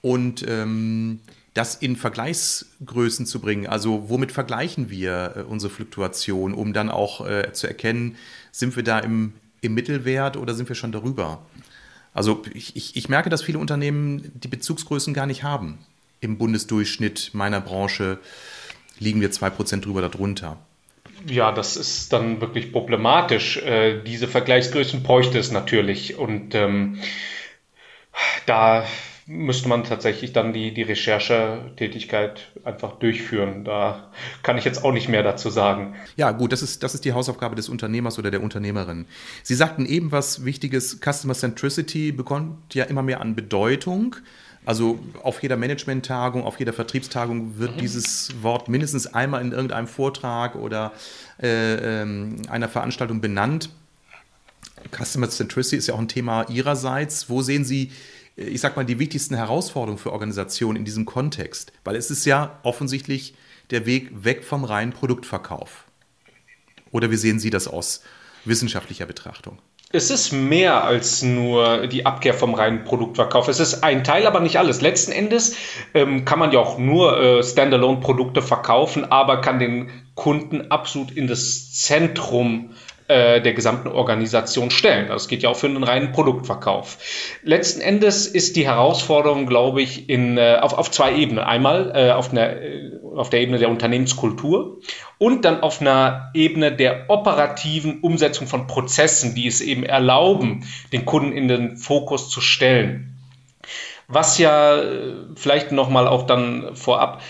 Und 0.03 0.47
ähm, 0.49 1.21
das 1.55 1.75
in 1.75 1.97
Vergleichsgrößen 1.97 3.27
zu 3.27 3.41
bringen. 3.41 3.67
Also 3.67 4.09
womit 4.09 4.33
vergleichen 4.33 4.89
wir 4.89 5.35
äh, 5.37 5.41
unsere 5.43 5.73
Fluktuation, 5.73 6.55
um 6.55 6.73
dann 6.73 6.89
auch 6.91 7.27
äh, 7.27 7.53
zu 7.53 7.67
erkennen, 7.67 8.17
sind 8.53 8.77
wir 8.77 8.83
da 8.83 8.99
im, 9.01 9.33
im 9.61 9.75
Mittelwert 9.75 10.37
oder 10.37 10.55
sind 10.55 10.69
wir 10.69 10.77
schon 10.77 10.93
darüber? 10.93 11.45
Also 12.15 12.43
ich, 12.55 12.77
ich, 12.77 12.97
ich 12.97 13.09
merke, 13.09 13.31
dass 13.31 13.43
viele 13.43 13.59
Unternehmen 13.59 14.33
die 14.35 14.49
Bezugsgrößen 14.49 15.13
gar 15.13 15.27
nicht 15.27 15.43
haben. 15.43 15.79
Im 16.21 16.39
Bundesdurchschnitt 16.39 17.31
meiner 17.33 17.61
Branche 17.61 18.19
liegen 18.99 19.21
wir 19.21 19.31
2% 19.31 19.81
drüber 19.81 20.03
darunter. 20.03 20.59
Ja, 21.27 21.53
das 21.53 21.77
ist 21.77 22.13
dann 22.13 22.41
wirklich 22.41 22.73
problematisch. 22.73 23.59
Äh, 23.59 24.03
diese 24.03 24.29
Vergleichsgrößen 24.29 25.03
bräuchte 25.03 25.39
es 25.39 25.51
natürlich. 25.51 26.17
Und 26.17 26.55
ähm, 26.55 26.99
da 28.47 28.85
müsste 29.27 29.69
man 29.69 29.85
tatsächlich 29.85 30.33
dann 30.33 30.53
die, 30.53 30.75
die 30.75 30.83
Recherchetätigkeit 30.83 32.49
einfach 32.65 32.99
durchführen. 32.99 33.65
Da 33.65 34.11
kann 34.43 34.59
ich 34.59 34.65
jetzt 34.65 34.83
auch 34.85 34.93
nicht 34.93 35.09
mehr 35.09 35.23
dazu 35.23 35.51
sagen. 35.51 35.95
Ja, 36.17 36.33
gut, 36.33 36.53
das 36.53 36.63
ist, 36.63 36.83
das 36.83 36.95
ist 36.95 37.05
die 37.05 37.13
Hausaufgabe 37.13 37.55
des 37.55 37.69
Unternehmers 37.69 38.19
oder 38.19 38.31
der 38.31 38.43
Unternehmerin. 38.43 39.07
Sie 39.43 39.55
sagten 39.55 39.87
eben 39.87 40.11
was 40.11 40.45
Wichtiges, 40.45 41.01
Customer 41.01 41.35
Centricity 41.35 42.13
bekommt 42.13 42.75
ja 42.75 42.85
immer 42.85 43.03
mehr 43.03 43.21
an 43.21 43.37
Bedeutung. 43.37 44.17
Also 44.71 45.01
auf 45.25 45.43
jeder 45.43 45.57
Management-Tagung, 45.57 46.45
auf 46.45 46.61
jeder 46.61 46.73
Vertriebstagung 46.73 47.59
wird 47.59 47.75
mhm. 47.75 47.81
dieses 47.81 48.41
Wort 48.41 48.69
mindestens 48.69 49.09
einmal 49.09 49.41
in 49.41 49.51
irgendeinem 49.51 49.89
Vortrag 49.89 50.55
oder 50.55 50.93
äh, 51.43 52.03
ähm, 52.03 52.43
einer 52.49 52.69
Veranstaltung 52.69 53.21
benannt. 53.21 53.71
Customer 54.97 55.29
Centricity 55.29 55.75
ist 55.75 55.89
ja 55.89 55.95
auch 55.95 55.99
ein 55.99 56.07
Thema 56.07 56.49
Ihrerseits. 56.49 57.29
Wo 57.29 57.43
sehen 57.43 57.65
Sie 57.65 57.91
ich 58.37 58.61
sag 58.61 58.77
mal, 58.77 58.85
die 58.85 59.01
wichtigsten 59.01 59.35
Herausforderungen 59.35 59.99
für 59.99 60.13
Organisationen 60.13 60.77
in 60.77 60.85
diesem 60.85 61.05
Kontext? 61.05 61.73
Weil 61.83 61.97
es 61.97 62.13
ist 62.13 62.25
ja 62.25 62.61
offensichtlich 62.63 63.35
der 63.71 63.87
Weg 63.87 64.23
weg 64.23 64.45
vom 64.45 64.63
reinen 64.63 64.93
Produktverkauf. 64.93 65.87
Oder 66.93 67.11
wie 67.11 67.17
sehen 67.17 67.41
Sie 67.41 67.51
das 67.51 67.67
aus 67.67 68.03
wissenschaftlicher 68.45 69.07
Betrachtung? 69.07 69.59
Es 69.93 70.09
ist 70.11 70.31
mehr 70.31 70.85
als 70.85 71.23
nur 71.23 71.89
die 71.89 72.07
Abkehr 72.07 72.33
vom 72.33 72.55
reinen 72.55 72.85
Produktverkauf. 72.85 73.49
Es 73.49 73.59
ist 73.59 73.83
ein 73.83 74.05
Teil, 74.05 74.25
aber 74.29 74.39
nicht 74.39 74.57
alles. 74.57 74.81
Letzten 74.81 75.11
Endes 75.11 75.57
ähm, 75.95 76.25
kann 76.25 76.39
man 76.39 76.53
ja 76.53 76.61
auch 76.61 76.79
nur 76.79 77.21
äh, 77.21 77.43
Standalone-Produkte 77.43 78.41
verkaufen, 78.41 79.11
aber 79.11 79.41
kann 79.41 79.59
den 79.59 79.91
Kunden 80.15 80.71
absolut 80.71 81.11
in 81.11 81.27
das 81.27 81.73
Zentrum 81.73 82.71
äh, 83.09 83.41
der 83.41 83.53
gesamten 83.53 83.89
Organisation 83.89 84.71
stellen. 84.71 85.09
Das 85.09 85.27
geht 85.27 85.43
ja 85.43 85.49
auch 85.49 85.57
für 85.57 85.67
einen 85.67 85.83
reinen 85.83 86.13
Produktverkauf. 86.13 86.99
Letzten 87.43 87.81
Endes 87.81 88.29
ist 88.29 88.55
die 88.55 88.67
Herausforderung, 88.67 89.47
glaube 89.47 89.83
ich, 89.83 90.09
in, 90.09 90.39
äh, 90.39 90.59
auf, 90.61 90.75
auf 90.75 90.93
zwei 90.93 91.17
Ebenen. 91.17 91.41
Einmal 91.41 91.91
äh, 91.97 92.13
auf, 92.13 92.31
einer, 92.31 92.55
auf 93.17 93.31
der 93.31 93.41
Ebene 93.41 93.59
der 93.59 93.71
Unternehmenskultur 93.71 94.79
und 95.19 95.45
dann 95.45 95.61
auf 95.61 95.81
einer 95.81 96.31
Ebene 96.35 96.73
der 96.73 97.09
operativen 97.09 98.01
Umsetzung 98.01 98.47
von 98.47 98.67
Prozessen, 98.67 99.35
die 99.35 99.47
es 99.47 99.61
eben 99.61 99.85
erlauben, 99.85 100.65
den 100.93 101.05
Kunden 101.05 101.33
in 101.33 101.49
den 101.49 101.77
Fokus 101.77 102.29
zu 102.29 102.41
stellen. 102.41 103.17
Was 104.13 104.39
ja 104.39 104.77
äh, 104.77 105.15
vielleicht 105.37 105.71
nochmal 105.71 106.09
auch 106.09 106.27
dann 106.27 106.75
vorab, 106.75 107.23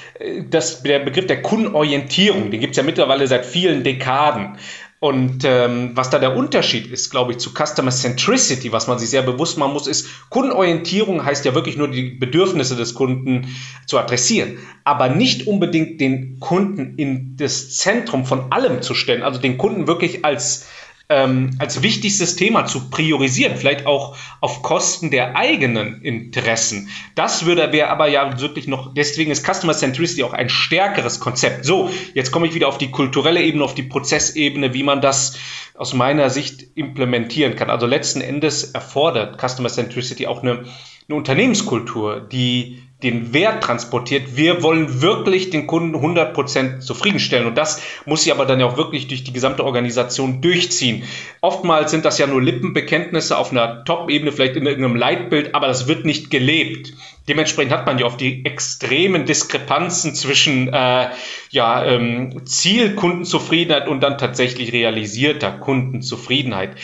das, 0.49 0.83
der 0.83 1.01
Begriff 1.01 1.27
der 1.27 1.43
Kundenorientierung, 1.43 2.51
den 2.51 2.59
gibt 2.59 2.71
es 2.71 2.79
ja 2.79 2.83
mittlerweile 2.83 3.27
seit 3.27 3.45
vielen 3.45 3.85
Dekaden. 3.85 4.57
Und 5.01 5.45
ähm, 5.45 5.93
was 5.95 6.11
da 6.11 6.19
der 6.19 6.37
Unterschied 6.37 6.87
ist, 6.87 7.09
glaube 7.09 7.33
ich, 7.33 7.39
zu 7.39 7.53
Customer 7.55 7.91
Centricity, 7.91 8.71
was 8.71 8.87
man 8.87 8.99
sich 8.99 9.09
sehr 9.09 9.23
bewusst 9.23 9.57
machen 9.57 9.73
muss, 9.73 9.87
ist, 9.87 10.07
Kundenorientierung 10.29 11.25
heißt 11.25 11.47
ja 11.47 11.55
wirklich 11.55 11.79
nur 11.79 11.89
die 11.89 12.11
Bedürfnisse 12.11 12.77
des 12.77 12.93
Kunden 12.93 13.57
zu 13.87 13.99
adressieren, 13.99 14.59
aber 14.85 15.09
nicht 15.09 15.47
unbedingt 15.47 16.03
den 16.03 16.39
Kunden 16.39 16.97
in 16.97 17.35
das 17.39 17.75
Zentrum 17.79 18.27
von 18.27 18.53
allem 18.53 18.83
zu 18.83 18.93
stellen, 18.93 19.23
also 19.23 19.41
den 19.41 19.57
Kunden 19.57 19.87
wirklich 19.87 20.23
als 20.27 20.67
ähm, 21.11 21.51
als 21.59 21.83
wichtigstes 21.83 22.37
Thema 22.37 22.67
zu 22.67 22.89
priorisieren, 22.89 23.57
vielleicht 23.57 23.85
auch 23.85 24.17
auf 24.41 24.63
Kosten 24.63 25.11
der 25.11 25.37
eigenen 25.37 26.03
Interessen. 26.03 26.89
Das 27.17 27.45
würde 27.45 27.73
wäre 27.73 27.89
aber 27.89 28.09
ja 28.09 28.41
wirklich 28.41 28.69
noch, 28.69 28.95
deswegen 28.95 29.33
ist 29.33 29.45
Customer 29.45 29.75
Centricity 29.75 30.23
auch 30.23 30.33
ein 30.33 30.49
stärkeres 30.49 31.19
Konzept. 31.19 31.65
So, 31.65 31.91
jetzt 32.15 32.31
komme 32.31 32.47
ich 32.47 32.55
wieder 32.55 32.69
auf 32.69 32.79
die 32.79 32.93
kulturelle 32.93 33.43
Ebene, 33.43 33.65
auf 33.65 33.75
die 33.75 33.83
Prozessebene, 33.83 34.73
wie 34.73 34.85
man 34.85 35.01
das 35.01 35.37
aus 35.75 35.95
meiner 35.95 36.31
Sicht 36.31 36.65
implementieren 36.77 37.57
kann. 37.57 37.71
Also 37.71 37.87
letzten 37.87 38.21
Endes 38.21 38.63
erfordert 38.63 39.41
Customer 39.41 39.69
Centricity 39.69 40.29
auch 40.29 40.43
eine, 40.43 40.65
eine 41.09 41.17
Unternehmenskultur, 41.17 42.21
die 42.21 42.83
den 43.03 43.33
Wert 43.33 43.63
transportiert. 43.63 44.37
Wir 44.37 44.63
wollen 44.63 45.01
wirklich 45.01 45.51
den 45.51 45.67
Kunden 45.67 45.97
100% 45.97 46.81
zufriedenstellen. 46.81 47.47
Und 47.47 47.57
das 47.57 47.83
muss 48.05 48.23
sie 48.23 48.33
aber 48.33 48.45
dann 48.45 48.61
ja 48.61 48.67
auch 48.67 48.77
wirklich 48.77 49.09
durch 49.09 49.25
die 49.25 49.33
gesamte 49.33 49.65
Organisation 49.65 50.41
durchziehen. 50.41 51.05
Oftmals 51.41 51.91
sind 51.91 52.05
das 52.05 52.19
ja 52.19 52.27
nur 52.27 52.43
Lippenbekenntnisse 52.43 53.37
auf 53.37 53.53
einer 53.53 53.85
Top-Ebene, 53.85 54.33
vielleicht 54.33 54.57
in 54.57 54.67
irgendeinem 54.67 54.97
Leitbild, 54.97 55.55
aber 55.55 55.67
das 55.67 55.89
wird 55.89 56.05
nicht 56.05 56.31
gelebt. 56.31 56.93
Dementsprechend 57.29 57.73
hat 57.73 57.87
man 57.87 57.99
ja 57.99 58.07
oft 58.07 58.21
die 58.21 58.45
extremen 58.45 59.25
Diskrepanzen 59.25 60.15
zwischen 60.15 60.69
äh, 60.73 61.11
ja, 61.51 61.85
ähm, 61.85 62.45
Zielkundenzufriedenheit 62.45 63.89
und 63.89 64.01
dann 64.01 64.19
tatsächlich 64.19 64.73
realisierter 64.73 65.53
Kundenzufriedenheit. 65.53 66.77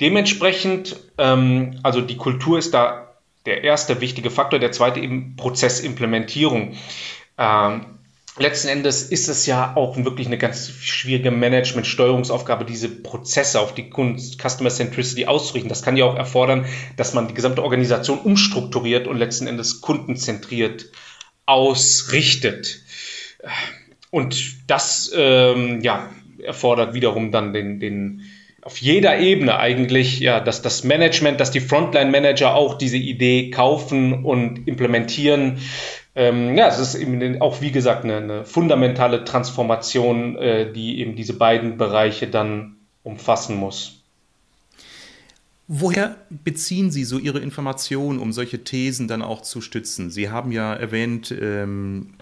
Dementsprechend, 0.00 0.96
ähm, 1.18 1.78
also 1.82 2.00
die 2.00 2.16
Kultur 2.16 2.58
ist 2.58 2.74
da 2.74 3.05
der 3.46 3.64
erste 3.64 4.00
wichtige 4.00 4.30
Faktor. 4.30 4.58
Der 4.58 4.72
zweite 4.72 5.00
eben 5.00 5.36
Prozessimplementierung. 5.36 6.76
Ähm, 7.38 7.86
letzten 8.38 8.68
Endes 8.68 9.02
ist 9.02 9.28
es 9.28 9.46
ja 9.46 9.74
auch 9.76 9.96
wirklich 9.96 10.26
eine 10.26 10.38
ganz 10.38 10.70
schwierige 10.80 11.30
Management-Steuerungsaufgabe, 11.30 12.64
diese 12.64 12.88
Prozesse 12.88 13.60
auf 13.60 13.74
die 13.74 13.90
Customer 13.90 14.70
Centricity 14.70 15.26
auszurichten. 15.26 15.68
Das 15.68 15.82
kann 15.82 15.96
ja 15.96 16.04
auch 16.04 16.16
erfordern, 16.16 16.66
dass 16.96 17.14
man 17.14 17.28
die 17.28 17.34
gesamte 17.34 17.62
Organisation 17.62 18.18
umstrukturiert 18.18 19.06
und 19.06 19.16
letzten 19.16 19.46
Endes 19.46 19.80
kundenzentriert 19.80 20.90
ausrichtet. 21.46 22.82
Und 24.10 24.68
das 24.68 25.12
ähm, 25.14 25.80
ja, 25.80 26.10
erfordert 26.42 26.94
wiederum 26.94 27.30
dann 27.30 27.52
den, 27.52 27.80
den 27.80 28.22
auf 28.66 28.78
jeder 28.78 29.20
Ebene 29.20 29.60
eigentlich, 29.60 30.18
ja, 30.18 30.40
dass 30.40 30.60
das 30.60 30.82
Management, 30.82 31.38
dass 31.38 31.52
die 31.52 31.60
Frontline-Manager 31.60 32.56
auch 32.56 32.74
diese 32.74 32.96
Idee 32.96 33.50
kaufen 33.50 34.24
und 34.24 34.66
implementieren. 34.66 35.58
Ähm, 36.16 36.56
ja, 36.56 36.66
es 36.66 36.80
ist 36.80 36.96
eben 36.96 37.40
auch, 37.40 37.60
wie 37.60 37.70
gesagt, 37.70 38.02
eine, 38.02 38.16
eine 38.16 38.44
fundamentale 38.44 39.22
Transformation, 39.22 40.36
äh, 40.36 40.72
die 40.72 40.98
eben 40.98 41.14
diese 41.14 41.34
beiden 41.34 41.78
Bereiche 41.78 42.26
dann 42.26 42.74
umfassen 43.04 43.54
muss. 43.54 44.02
Woher 45.68 46.16
beziehen 46.28 46.90
Sie 46.90 47.04
so 47.04 47.20
Ihre 47.20 47.38
Informationen, 47.38 48.18
um 48.18 48.32
solche 48.32 48.64
Thesen 48.64 49.06
dann 49.06 49.22
auch 49.22 49.42
zu 49.42 49.60
stützen? 49.60 50.10
Sie 50.10 50.28
haben 50.28 50.50
ja 50.50 50.74
erwähnt, 50.74 51.30
ähm, 51.30 52.14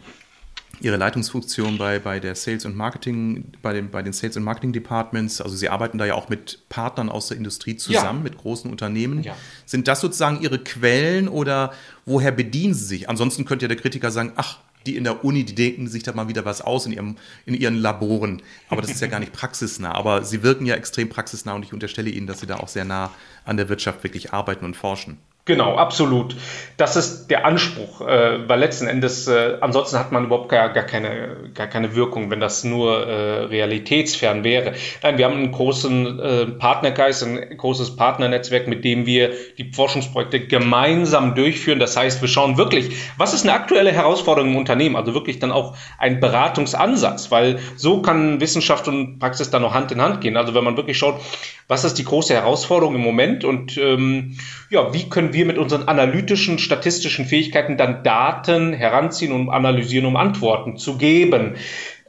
Ihre 0.81 0.97
Leitungsfunktion 0.97 1.79
bei, 1.79 1.99
bei 1.99 2.21
der 2.21 2.35
Sales 2.35 2.65
und 2.65 2.77
Marketing, 2.77 3.53
bei, 3.63 3.73
den, 3.73 3.91
bei 3.91 4.03
den 4.03 4.13
Sales 4.13 4.37
und 4.37 4.43
Marketing 4.43 4.73
Departments. 4.73 5.41
Also 5.41 5.57
Sie 5.57 5.69
arbeiten 5.69 5.99
da 5.99 6.05
ja 6.05 6.15
auch 6.15 6.29
mit 6.29 6.69
Partnern 6.69 7.09
aus 7.09 7.29
der 7.29 7.37
Industrie 7.37 7.77
zusammen, 7.77 8.21
ja. 8.21 8.25
mit 8.25 8.39
großen 8.39 8.71
Unternehmen. 8.71 9.23
Ja. 9.23 9.37
Sind 9.67 9.89
das 9.89 10.01
sozusagen 10.01 10.41
Ihre 10.41 10.59
Quellen 10.59 11.29
oder 11.29 11.73
woher 12.07 12.33
bedienen 12.33 12.75
Sie 12.75 12.85
sich? 12.85 13.09
Ansonsten 13.09 13.45
könnte 13.45 13.65
ja 13.65 13.69
der 13.69 13.77
Kritiker 13.77 14.11
sagen, 14.11 14.33
ach, 14.37 14.59
die 14.87 14.97
in 14.97 15.05
der 15.05 15.25
Uni, 15.25 15.45
die 15.45 15.55
denken 15.55 15.89
sich 15.89 16.03
da 16.03 16.13
mal 16.13 16.29
wieder 16.29 16.45
was 16.45 16.61
aus 16.61 16.87
in, 16.87 16.93
ihrem, 16.93 17.17
in 17.47 17.55
ihren 17.55 17.77
Laboren. 17.77 18.43
Aber 18.69 18.83
das 18.83 18.91
ist 18.91 19.01
ja 19.01 19.07
gar 19.07 19.21
nicht 19.21 19.33
praxisnah. 19.33 19.93
Aber 19.93 20.25
Sie 20.25 20.43
wirken 20.43 20.67
ja 20.67 20.75
extrem 20.75 21.09
praxisnah 21.09 21.55
und 21.55 21.65
ich 21.65 21.73
unterstelle 21.73 22.11
Ihnen, 22.11 22.27
dass 22.27 22.41
Sie 22.41 22.47
da 22.47 22.57
auch 22.57 22.69
sehr 22.69 22.85
nah 22.85 23.11
an 23.45 23.57
der 23.57 23.69
Wirtschaft 23.69 24.05
wirklich 24.05 24.33
arbeiten 24.33 24.65
und 24.65 24.77
forschen. 24.77 25.19
Genau, 25.47 25.77
absolut. 25.77 26.35
Das 26.79 26.97
ist 26.97 27.27
der 27.27 27.45
Anspruch, 27.45 28.01
äh, 28.01 28.49
weil 28.49 28.59
letzten 28.59 28.87
Endes, 28.87 29.29
äh, 29.29 29.59
ansonsten 29.61 29.99
hat 29.99 30.11
man 30.11 30.25
überhaupt 30.25 30.49
gar, 30.49 30.71
gar, 30.71 30.85
keine, 30.85 31.51
gar 31.53 31.67
keine 31.67 31.95
Wirkung, 31.95 32.31
wenn 32.31 32.41
das 32.41 32.65
nur 32.65 33.07
äh, 33.07 33.45
realitätsfern 33.45 34.43
wäre. 34.43 34.73
Nein, 35.03 35.19
wir 35.19 35.27
haben 35.27 35.35
einen 35.35 35.53
großen 35.53 36.19
äh, 36.19 36.47
Partnergeist, 36.47 37.25
ein 37.25 37.59
großes 37.59 37.95
Partnernetzwerk, 37.95 38.69
mit 38.69 38.87
dem 38.87 39.05
wir 39.05 39.33
die 39.59 39.71
Forschungsprojekte 39.71 40.47
gemeinsam 40.47 41.35
durchführen. 41.35 41.79
Das 41.79 41.95
heißt, 41.95 42.23
wir 42.23 42.29
schauen 42.29 42.57
wirklich, 42.57 42.97
was 43.19 43.35
ist 43.35 43.43
eine 43.43 43.53
aktuelle 43.53 43.93
Herausforderung 43.93 44.53
im 44.53 44.57
Unternehmen, 44.57 44.97
also 44.97 45.13
wirklich 45.13 45.41
dann 45.41 45.53
auch 45.53 45.77
ein 45.99 46.21
Beratungsansatz, 46.21 47.31
weil 47.31 47.59
so 47.77 48.01
kann 48.01 48.41
Wissenschaft 48.41 48.89
und 48.89 49.19
Praxis 49.19 49.51
dann 49.51 49.61
noch 49.61 49.75
Hand 49.75 49.93
in 49.93 50.01
Hand 50.01 50.23
gehen. 50.23 50.39
Also 50.39 50.55
wenn 50.55 50.65
man 50.65 50.79
wirklich 50.79 50.97
schaut, 50.97 51.21
was 51.69 51.85
ist 51.85 51.99
die 51.99 52.05
große 52.05 52.35
Herausforderung 52.35 52.95
im 52.95 53.01
Moment 53.01 53.45
und 53.45 53.79
ähm, 53.79 54.37
ja, 54.71 54.93
wie 54.93 55.09
können 55.09 55.33
wir 55.33 55.47
mit 55.47 55.59
unseren 55.59 55.89
analytischen, 55.89 56.59
statistischen 56.59 57.25
Fähigkeiten 57.25 57.77
dann 57.77 58.03
Daten 58.03 58.73
heranziehen 58.73 59.33
und 59.33 59.49
analysieren, 59.49 60.07
um 60.07 60.17
Antworten 60.17 60.77
zu 60.77 60.99
geben. 60.99 61.57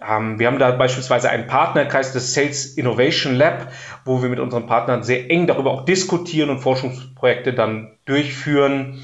Ähm, 0.07 0.39
wir 0.39 0.47
haben 0.47 0.59
da 0.59 0.71
beispielsweise 0.71 1.29
einen 1.29 1.47
Partnerkreis 1.47 2.11
des 2.11 2.33
Sales 2.33 2.77
Innovation 2.77 3.35
Lab, 3.35 3.71
wo 4.03 4.21
wir 4.21 4.29
mit 4.29 4.39
unseren 4.39 4.67
Partnern 4.67 5.03
sehr 5.03 5.31
eng 5.31 5.47
darüber 5.47 5.71
auch 5.71 5.85
diskutieren 5.85 6.49
und 6.49 6.59
Forschungsprojekte 6.59 7.53
dann 7.53 7.97
durchführen. 8.05 8.99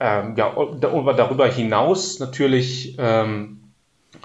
Ähm, 0.00 0.34
ja, 0.36 0.52
darüber 0.80 1.46
hinaus 1.46 2.18
natürlich 2.18 2.96
ähm, 2.98 3.61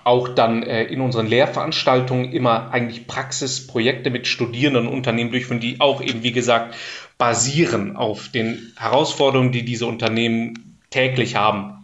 auch 0.03 0.29
dann 0.29 0.63
äh, 0.63 0.83
in 0.85 1.01
unseren 1.01 1.27
Lehrveranstaltungen 1.27 2.31
immer 2.31 2.71
eigentlich 2.71 3.07
Praxisprojekte 3.07 4.09
mit 4.09 4.27
Studierenden 4.27 4.87
und 4.87 4.93
Unternehmen 4.93 5.31
durchführen, 5.31 5.59
die 5.59 5.79
auch 5.79 6.01
eben, 6.01 6.23
wie 6.23 6.31
gesagt, 6.31 6.75
basieren 7.17 7.95
auf 7.95 8.29
den 8.29 8.73
Herausforderungen, 8.77 9.51
die 9.51 9.65
diese 9.65 9.85
Unternehmen 9.85 10.79
täglich 10.89 11.35
haben. 11.35 11.76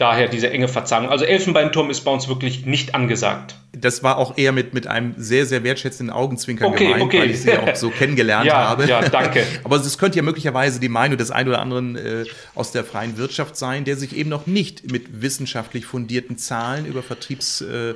Daher 0.00 0.28
diese 0.28 0.48
enge 0.48 0.66
Verzahnung. 0.66 1.10
Also 1.10 1.26
Elfenbeinturm 1.26 1.90
ist 1.90 2.00
bei 2.00 2.10
uns 2.10 2.26
wirklich 2.26 2.64
nicht 2.64 2.94
angesagt. 2.94 3.56
Das 3.72 4.02
war 4.02 4.16
auch 4.16 4.38
eher 4.38 4.50
mit, 4.50 4.72
mit 4.72 4.86
einem 4.86 5.12
sehr, 5.18 5.44
sehr 5.44 5.62
wertschätzenden 5.62 6.10
Augenzwinkern 6.10 6.72
okay, 6.72 6.86
gemeint, 6.86 7.02
okay. 7.02 7.18
weil 7.20 7.30
ich 7.30 7.42
sie 7.42 7.50
ja 7.50 7.64
auch 7.64 7.76
so 7.76 7.90
kennengelernt 7.98 8.46
ja, 8.46 8.54
habe. 8.54 8.86
Ja, 8.86 9.06
danke. 9.06 9.44
Aber 9.62 9.76
es 9.76 9.98
könnte 9.98 10.16
ja 10.16 10.22
möglicherweise 10.22 10.80
die 10.80 10.88
Meinung 10.88 11.18
des 11.18 11.30
einen 11.30 11.50
oder 11.50 11.60
anderen 11.60 11.96
äh, 11.96 12.24
aus 12.54 12.72
der 12.72 12.82
freien 12.84 13.18
Wirtschaft 13.18 13.56
sein, 13.58 13.84
der 13.84 13.96
sich 13.96 14.16
eben 14.16 14.30
noch 14.30 14.46
nicht 14.46 14.90
mit 14.90 15.20
wissenschaftlich 15.20 15.84
fundierten 15.84 16.38
Zahlen 16.38 16.86
über 16.86 17.02
Vertriebs... 17.02 17.60
Äh, 17.60 17.92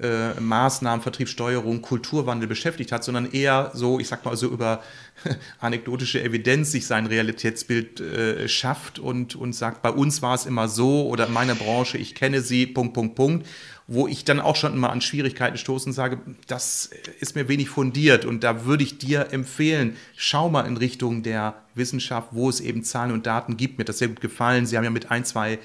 äh, 0.00 0.38
Maßnahmen, 0.38 1.02
Vertriebssteuerung, 1.02 1.82
Kulturwandel 1.82 2.48
beschäftigt 2.48 2.92
hat, 2.92 3.04
sondern 3.04 3.30
eher 3.30 3.70
so, 3.74 3.98
ich 3.98 4.08
sag 4.08 4.24
mal 4.24 4.36
so 4.36 4.48
über 4.48 4.82
anekdotische 5.60 6.22
Evidenz 6.22 6.72
sich 6.72 6.86
sein 6.86 7.06
Realitätsbild 7.06 8.00
äh, 8.00 8.48
schafft 8.48 8.98
und, 8.98 9.36
und 9.36 9.54
sagt, 9.54 9.82
bei 9.82 9.90
uns 9.90 10.22
war 10.22 10.34
es 10.34 10.46
immer 10.46 10.68
so 10.68 11.06
oder 11.08 11.26
in 11.26 11.32
meiner 11.32 11.54
Branche, 11.54 11.98
ich 11.98 12.14
kenne 12.14 12.42
sie, 12.42 12.66
Punkt, 12.66 12.94
Punkt, 12.94 13.14
Punkt 13.14 13.46
wo 13.88 14.08
ich 14.08 14.24
dann 14.24 14.40
auch 14.40 14.56
schon 14.56 14.74
immer 14.74 14.90
an 14.90 15.00
Schwierigkeiten 15.00 15.56
stoße 15.56 15.86
und 15.86 15.92
sage, 15.92 16.18
das 16.48 16.90
ist 17.20 17.36
mir 17.36 17.48
wenig 17.48 17.68
fundiert 17.68 18.24
und 18.24 18.42
da 18.42 18.64
würde 18.64 18.82
ich 18.82 18.98
dir 18.98 19.28
empfehlen, 19.30 19.96
schau 20.16 20.48
mal 20.48 20.66
in 20.66 20.76
Richtung 20.76 21.22
der 21.22 21.54
Wissenschaft, 21.74 22.28
wo 22.32 22.48
es 22.48 22.60
eben 22.60 22.82
Zahlen 22.82 23.12
und 23.12 23.26
Daten 23.26 23.56
gibt. 23.56 23.78
Mir 23.78 23.82
hat 23.82 23.88
das 23.90 23.98
sehr 23.98 24.08
gut 24.08 24.20
gefallen. 24.20 24.66
Sie 24.66 24.76
haben 24.76 24.84
ja 24.84 24.90
mit 24.90 25.10
ein, 25.10 25.24
zwei, 25.24 25.58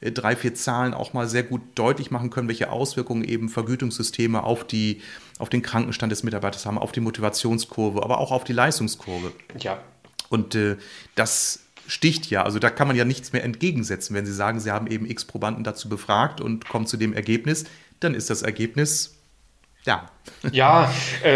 drei, 0.00 0.36
vier 0.36 0.54
Zahlen 0.54 0.94
auch 0.94 1.12
mal 1.12 1.28
sehr 1.28 1.42
gut 1.42 1.62
deutlich 1.74 2.10
machen 2.10 2.30
können, 2.30 2.48
welche 2.48 2.70
Auswirkungen 2.70 3.24
eben 3.24 3.48
Vergütungssysteme 3.48 4.42
auf, 4.42 4.64
die, 4.64 5.00
auf 5.38 5.48
den 5.48 5.62
Krankenstand 5.62 6.12
des 6.12 6.22
Mitarbeiters 6.22 6.66
haben, 6.66 6.78
auf 6.78 6.92
die 6.92 7.00
Motivationskurve, 7.00 8.02
aber 8.02 8.18
auch 8.18 8.30
auf 8.30 8.44
die 8.44 8.52
Leistungskurve. 8.52 9.32
Ja. 9.58 9.78
Und 10.28 10.54
äh, 10.54 10.76
das 11.14 11.60
sticht 11.86 12.30
ja. 12.30 12.42
Also 12.42 12.58
da 12.58 12.68
kann 12.70 12.88
man 12.88 12.96
ja 12.96 13.04
nichts 13.04 13.32
mehr 13.32 13.44
entgegensetzen. 13.44 14.14
Wenn 14.14 14.26
Sie 14.26 14.34
sagen, 14.34 14.60
Sie 14.60 14.70
haben 14.70 14.86
eben 14.86 15.06
x 15.06 15.24
Probanden 15.24 15.64
dazu 15.64 15.88
befragt 15.88 16.40
und 16.40 16.68
kommen 16.68 16.86
zu 16.86 16.96
dem 16.96 17.12
Ergebnis, 17.12 17.64
dann 18.00 18.14
ist 18.14 18.28
das 18.28 18.42
Ergebnis 18.42 19.16
ja. 19.84 20.10
Ja, 20.52 20.92
äh, 21.22 21.30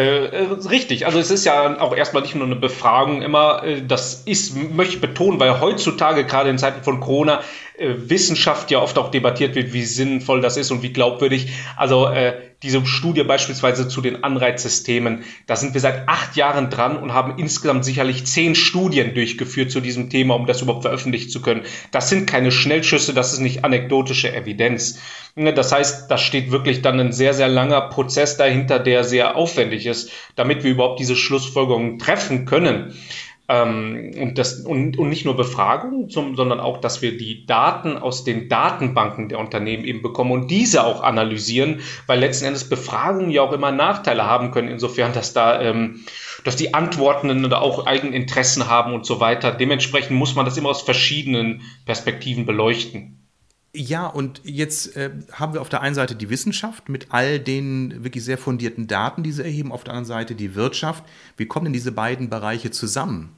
richtig. 0.68 1.06
Also 1.06 1.18
es 1.18 1.30
ist 1.30 1.44
ja 1.44 1.80
auch 1.80 1.96
erstmal 1.96 2.22
nicht 2.22 2.34
nur 2.34 2.46
eine 2.46 2.56
Befragung 2.56 3.22
immer, 3.22 3.64
äh, 3.64 3.82
das 3.82 4.22
ist, 4.24 4.54
möchte 4.54 4.94
ich 4.94 5.00
betonen, 5.00 5.40
weil 5.40 5.60
heutzutage 5.60 6.24
gerade 6.24 6.50
in 6.50 6.58
Zeiten 6.58 6.82
von 6.82 7.00
Corona 7.00 7.40
äh, 7.76 7.94
Wissenschaft 7.96 8.70
ja 8.70 8.80
oft 8.80 8.98
auch 8.98 9.10
debattiert 9.10 9.54
wird, 9.54 9.72
wie 9.72 9.84
sinnvoll 9.84 10.40
das 10.40 10.56
ist 10.56 10.70
und 10.70 10.82
wie 10.82 10.92
glaubwürdig. 10.92 11.48
Also 11.76 12.06
äh, 12.06 12.34
diese 12.62 12.84
Studie 12.84 13.22
beispielsweise 13.24 13.88
zu 13.88 14.02
den 14.02 14.22
Anreizsystemen, 14.22 15.24
da 15.46 15.56
sind 15.56 15.72
wir 15.72 15.80
seit 15.80 16.06
acht 16.08 16.36
Jahren 16.36 16.68
dran 16.68 16.98
und 16.98 17.14
haben 17.14 17.38
insgesamt 17.38 17.84
sicherlich 17.84 18.26
zehn 18.26 18.54
Studien 18.54 19.14
durchgeführt 19.14 19.70
zu 19.70 19.80
diesem 19.80 20.10
Thema, 20.10 20.34
um 20.34 20.46
das 20.46 20.60
überhaupt 20.60 20.82
veröffentlichen 20.82 21.30
zu 21.30 21.40
können. 21.40 21.62
Das 21.90 22.10
sind 22.10 22.26
keine 22.26 22.52
Schnellschüsse, 22.52 23.14
das 23.14 23.32
ist 23.32 23.40
nicht 23.40 23.64
anekdotische 23.64 24.34
Evidenz. 24.34 24.98
Ne, 25.36 25.54
das 25.54 25.70
heißt, 25.70 26.10
da 26.10 26.18
steht 26.18 26.50
wirklich 26.50 26.82
dann 26.82 26.98
ein 26.98 27.12
sehr, 27.12 27.34
sehr 27.34 27.48
langer 27.48 27.82
Prozess 27.82 28.36
dahinter, 28.36 28.79
der 28.80 29.04
sehr 29.04 29.36
aufwendig 29.36 29.86
ist, 29.86 30.10
damit 30.36 30.64
wir 30.64 30.70
überhaupt 30.72 31.00
diese 31.00 31.16
Schlussfolgerungen 31.16 31.98
treffen 31.98 32.46
können. 32.46 32.94
Ähm, 33.48 34.12
und, 34.16 34.38
das, 34.38 34.60
und, 34.60 34.96
und 34.96 35.08
nicht 35.08 35.24
nur 35.24 35.36
Befragungen, 35.36 36.08
sondern 36.08 36.60
auch, 36.60 36.78
dass 36.78 37.02
wir 37.02 37.16
die 37.16 37.46
Daten 37.46 37.96
aus 37.96 38.22
den 38.22 38.48
Datenbanken 38.48 39.28
der 39.28 39.40
Unternehmen 39.40 39.84
eben 39.84 40.02
bekommen 40.02 40.30
und 40.30 40.50
diese 40.50 40.84
auch 40.84 41.02
analysieren, 41.02 41.80
weil 42.06 42.20
letzten 42.20 42.46
Endes 42.46 42.68
Befragungen 42.68 43.30
ja 43.30 43.42
auch 43.42 43.52
immer 43.52 43.72
Nachteile 43.72 44.24
haben 44.24 44.52
können, 44.52 44.68
insofern, 44.68 45.12
dass 45.12 45.32
da 45.32 45.60
ähm, 45.60 46.04
dass 46.44 46.56
die 46.56 46.74
Antwortenden 46.74 47.48
da 47.50 47.58
auch 47.58 47.86
Eigeninteressen 47.86 48.68
haben 48.68 48.94
und 48.94 49.04
so 49.06 49.20
weiter. 49.20 49.52
Dementsprechend 49.52 50.16
muss 50.16 50.34
man 50.34 50.44
das 50.44 50.56
immer 50.56 50.70
aus 50.70 50.82
verschiedenen 50.82 51.62
Perspektiven 51.84 52.46
beleuchten. 52.46 53.19
Ja, 53.72 54.06
und 54.06 54.40
jetzt 54.44 54.96
äh, 54.96 55.10
haben 55.32 55.54
wir 55.54 55.60
auf 55.60 55.68
der 55.68 55.80
einen 55.80 55.94
Seite 55.94 56.16
die 56.16 56.28
Wissenschaft 56.28 56.88
mit 56.88 57.06
all 57.10 57.38
den 57.38 58.02
wirklich 58.02 58.24
sehr 58.24 58.38
fundierten 58.38 58.88
Daten, 58.88 59.22
die 59.22 59.30
sie 59.30 59.44
erheben, 59.44 59.70
auf 59.70 59.84
der 59.84 59.94
anderen 59.94 60.06
Seite 60.06 60.34
die 60.34 60.56
Wirtschaft. 60.56 61.04
Wie 61.36 61.46
kommen 61.46 61.66
denn 61.66 61.72
diese 61.72 61.92
beiden 61.92 62.30
Bereiche 62.30 62.72
zusammen? 62.72 63.36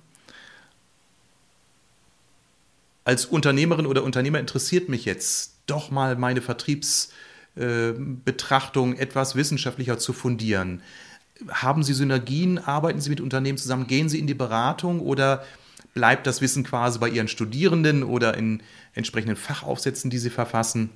als 3.04 3.26
Unternehmerin 3.26 3.86
oder 3.86 4.02
Unternehmer 4.04 4.40
interessiert 4.40 4.88
mich 4.88 5.04
jetzt 5.04 5.56
doch 5.66 5.90
mal 5.90 6.14
meine 6.16 6.40
Vertriebsbetrachtung 6.40 8.94
äh, 8.94 9.00
etwas 9.00 9.34
wissenschaftlicher 9.34 9.98
zu 9.98 10.12
fundieren. 10.12 10.82
Haben 11.48 11.82
Sie 11.82 11.94
Synergien? 11.94 12.58
Arbeiten 12.58 13.00
Sie 13.00 13.10
mit 13.10 13.20
Unternehmen 13.20 13.58
zusammen? 13.58 13.88
Gehen 13.88 14.08
Sie 14.08 14.20
in 14.20 14.28
die 14.28 14.34
Beratung 14.34 15.00
oder 15.00 15.44
bleibt 15.94 16.26
das 16.26 16.40
Wissen 16.40 16.64
quasi 16.64 16.98
bei 16.98 17.09
Ihren 17.09 17.28
Studierenden 17.28 18.02
oder 18.02 18.37
in 18.37 18.62
entsprechenden 18.94 19.37
Fachaufsätzen, 19.37 20.11
die 20.11 20.18
Sie 20.18 20.31
verfassen? 20.31 20.90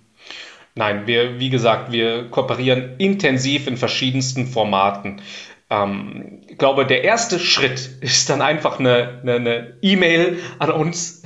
Nein, 0.74 1.06
wir, 1.06 1.40
wie 1.40 1.50
gesagt, 1.50 1.90
wir 1.90 2.28
kooperieren 2.30 2.96
intensiv 2.98 3.66
in 3.66 3.76
verschiedensten 3.76 4.46
Formaten. 4.46 5.22
Ähm, 5.70 6.42
ich 6.48 6.58
glaube, 6.58 6.86
der 6.86 7.02
erste 7.02 7.38
Schritt 7.38 7.88
ist 8.00 8.28
dann 8.28 8.42
einfach 8.42 8.78
eine 8.78 9.76
E-Mail 9.80 10.34
e 10.34 10.36
an 10.58 10.70
uns, 10.70 11.22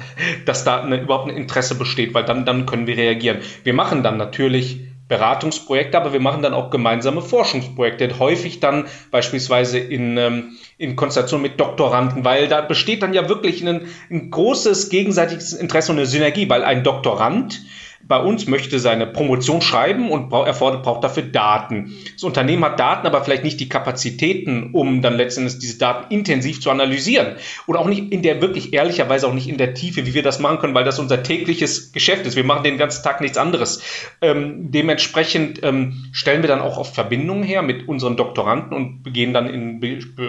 dass 0.46 0.64
da 0.64 0.83
eine, 0.83 1.00
überhaupt 1.00 1.28
ein 1.28 1.37
Interesse 1.37 1.74
besteht, 1.74 2.14
weil 2.14 2.24
dann, 2.24 2.46
dann 2.46 2.66
können 2.66 2.87
wir 2.87 2.96
reagieren. 2.96 3.38
Wir 3.64 3.74
machen 3.74 4.02
dann 4.02 4.16
natürlich 4.16 4.89
Beratungsprojekte, 5.10 5.98
aber 5.98 6.12
wir 6.12 6.20
machen 6.20 6.40
dann 6.40 6.54
auch 6.54 6.70
gemeinsame 6.70 7.20
Forschungsprojekte, 7.20 8.20
häufig 8.20 8.60
dann 8.60 8.86
beispielsweise 9.10 9.80
in, 9.80 10.16
ähm, 10.16 10.56
in 10.78 10.94
Konstellation 10.94 11.42
mit 11.42 11.58
Doktoranden, 11.58 12.24
weil 12.24 12.46
da 12.46 12.60
besteht 12.60 13.02
dann 13.02 13.12
ja 13.12 13.28
wirklich 13.28 13.66
ein, 13.66 13.88
ein 14.08 14.30
großes 14.30 14.88
gegenseitiges 14.88 15.52
Interesse 15.52 15.90
und 15.90 15.98
eine 15.98 16.06
Synergie, 16.06 16.48
weil 16.48 16.62
ein 16.62 16.84
Doktorand 16.84 17.60
bei 18.02 18.18
uns 18.18 18.46
möchte 18.46 18.80
seine 18.80 19.06
Promotion 19.06 19.60
schreiben 19.60 20.10
und 20.10 20.30
braucht, 20.30 20.48
erfordert, 20.48 20.82
braucht 20.82 21.04
dafür 21.04 21.22
Daten. 21.22 21.94
Das 22.14 22.24
Unternehmen 22.24 22.64
hat 22.64 22.80
Daten, 22.80 23.06
aber 23.06 23.22
vielleicht 23.22 23.44
nicht 23.44 23.60
die 23.60 23.68
Kapazitäten, 23.68 24.70
um 24.72 25.00
dann 25.00 25.16
letztendlich 25.16 25.58
diese 25.58 25.78
Daten 25.78 26.12
intensiv 26.12 26.60
zu 26.60 26.70
analysieren. 26.70 27.36
Oder 27.66 27.78
auch 27.78 27.86
nicht 27.86 28.12
in 28.12 28.22
der 28.22 28.40
wirklich 28.40 28.72
ehrlicherweise 28.72 29.28
auch 29.28 29.34
nicht 29.34 29.48
in 29.48 29.58
der 29.58 29.74
Tiefe, 29.74 30.06
wie 30.06 30.14
wir 30.14 30.22
das 30.22 30.40
machen 30.40 30.58
können, 30.58 30.74
weil 30.74 30.84
das 30.84 30.98
unser 30.98 31.22
tägliches 31.22 31.92
Geschäft 31.92 32.26
ist. 32.26 32.36
Wir 32.36 32.44
machen 32.44 32.64
den 32.64 32.78
ganzen 32.78 33.04
Tag 33.04 33.20
nichts 33.20 33.38
anderes. 33.38 33.82
Ähm, 34.20 34.70
dementsprechend 34.72 35.62
ähm, 35.62 36.08
stellen 36.12 36.42
wir 36.42 36.48
dann 36.48 36.60
auch 36.60 36.78
oft 36.78 36.94
Verbindungen 36.94 37.44
her 37.44 37.62
mit 37.62 37.86
unseren 37.86 38.16
Doktoranden 38.16 38.72
und 38.72 39.12
gehen 39.12 39.32
dann 39.32 39.48
in 39.48 39.80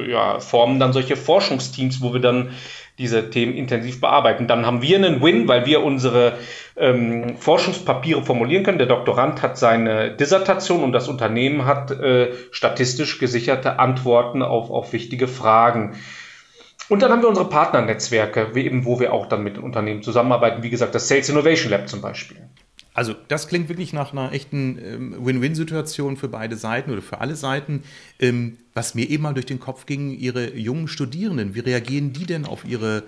ja, 0.08 0.40
Formen 0.40 0.80
dann 0.80 0.94
solche 0.94 1.16
Forschungsteams, 1.16 2.02
wo 2.02 2.14
wir 2.14 2.22
dann 2.22 2.52
diese 2.98 3.30
Themen 3.30 3.54
intensiv 3.54 4.02
bearbeiten. 4.02 4.48
Dann 4.48 4.66
haben 4.66 4.82
wir 4.82 4.98
einen 4.98 5.22
Win, 5.22 5.48
weil 5.48 5.66
wir 5.66 5.84
unsere 5.84 6.38
ähm, 6.78 7.38
Forschungspapiere 7.38 8.24
formulieren 8.24 8.64
können. 8.64 8.78
Der 8.78 8.88
Doktorand 8.88 9.42
hat 9.42 9.58
seine 9.58 10.12
Dissertation 10.12 10.84
und 10.84 10.92
das 10.92 11.08
Unternehmen 11.08 11.66
hat 11.66 11.92
äh, 11.92 12.32
statistisch 12.52 13.20
gesicherte 13.20 13.80
Antworten 13.80 14.42
auf, 14.42 14.70
auf 14.70 14.94
wichtige 14.94 15.28
Fragen. 15.28 15.96
Und 16.90 17.02
dann 17.02 17.12
haben 17.12 17.22
wir 17.22 17.30
unsere 17.30 17.48
Partnernetzwerke, 17.48 18.52
eben, 18.56 18.86
wo 18.86 19.00
wir 19.00 19.14
auch 19.14 19.28
dann 19.28 19.44
mit 19.44 19.56
den 19.56 19.64
Unternehmen 19.64 20.04
zusammenarbeiten. 20.04 20.62
Wie 20.62 20.70
gesagt, 20.70 20.94
das 20.94 21.08
Sales 21.08 21.30
Innovation 21.30 21.72
Lab 21.72 21.88
zum 21.88 22.02
Beispiel. 22.02 22.38
Also 22.94 23.16
das 23.30 23.48
klingt 23.48 23.70
wirklich 23.70 23.94
nach 23.94 24.12
einer 24.12 24.34
echten 24.34 24.78
ähm, 24.84 25.16
Win-Win-Situation 25.26 26.18
für 26.18 26.28
beide 26.28 26.58
Seiten 26.58 26.92
oder 26.92 27.02
für 27.02 27.22
alle 27.22 27.36
Seiten. 27.36 27.84
Ähm, 28.20 28.58
was 28.74 28.96
mir 28.96 29.10
eben 29.10 29.24
mal 29.24 29.34
durch 29.34 29.46
den 29.46 29.60
Kopf 29.60 29.86
ging, 29.86 30.18
Ihre 30.18 30.56
jungen 30.56 30.88
Studierenden, 30.88 31.56
wie 31.56 31.60
reagieren 31.60 32.14
die 32.14 32.26
denn 32.26 32.46
auf 32.46 32.64
Ihre, 32.66 33.04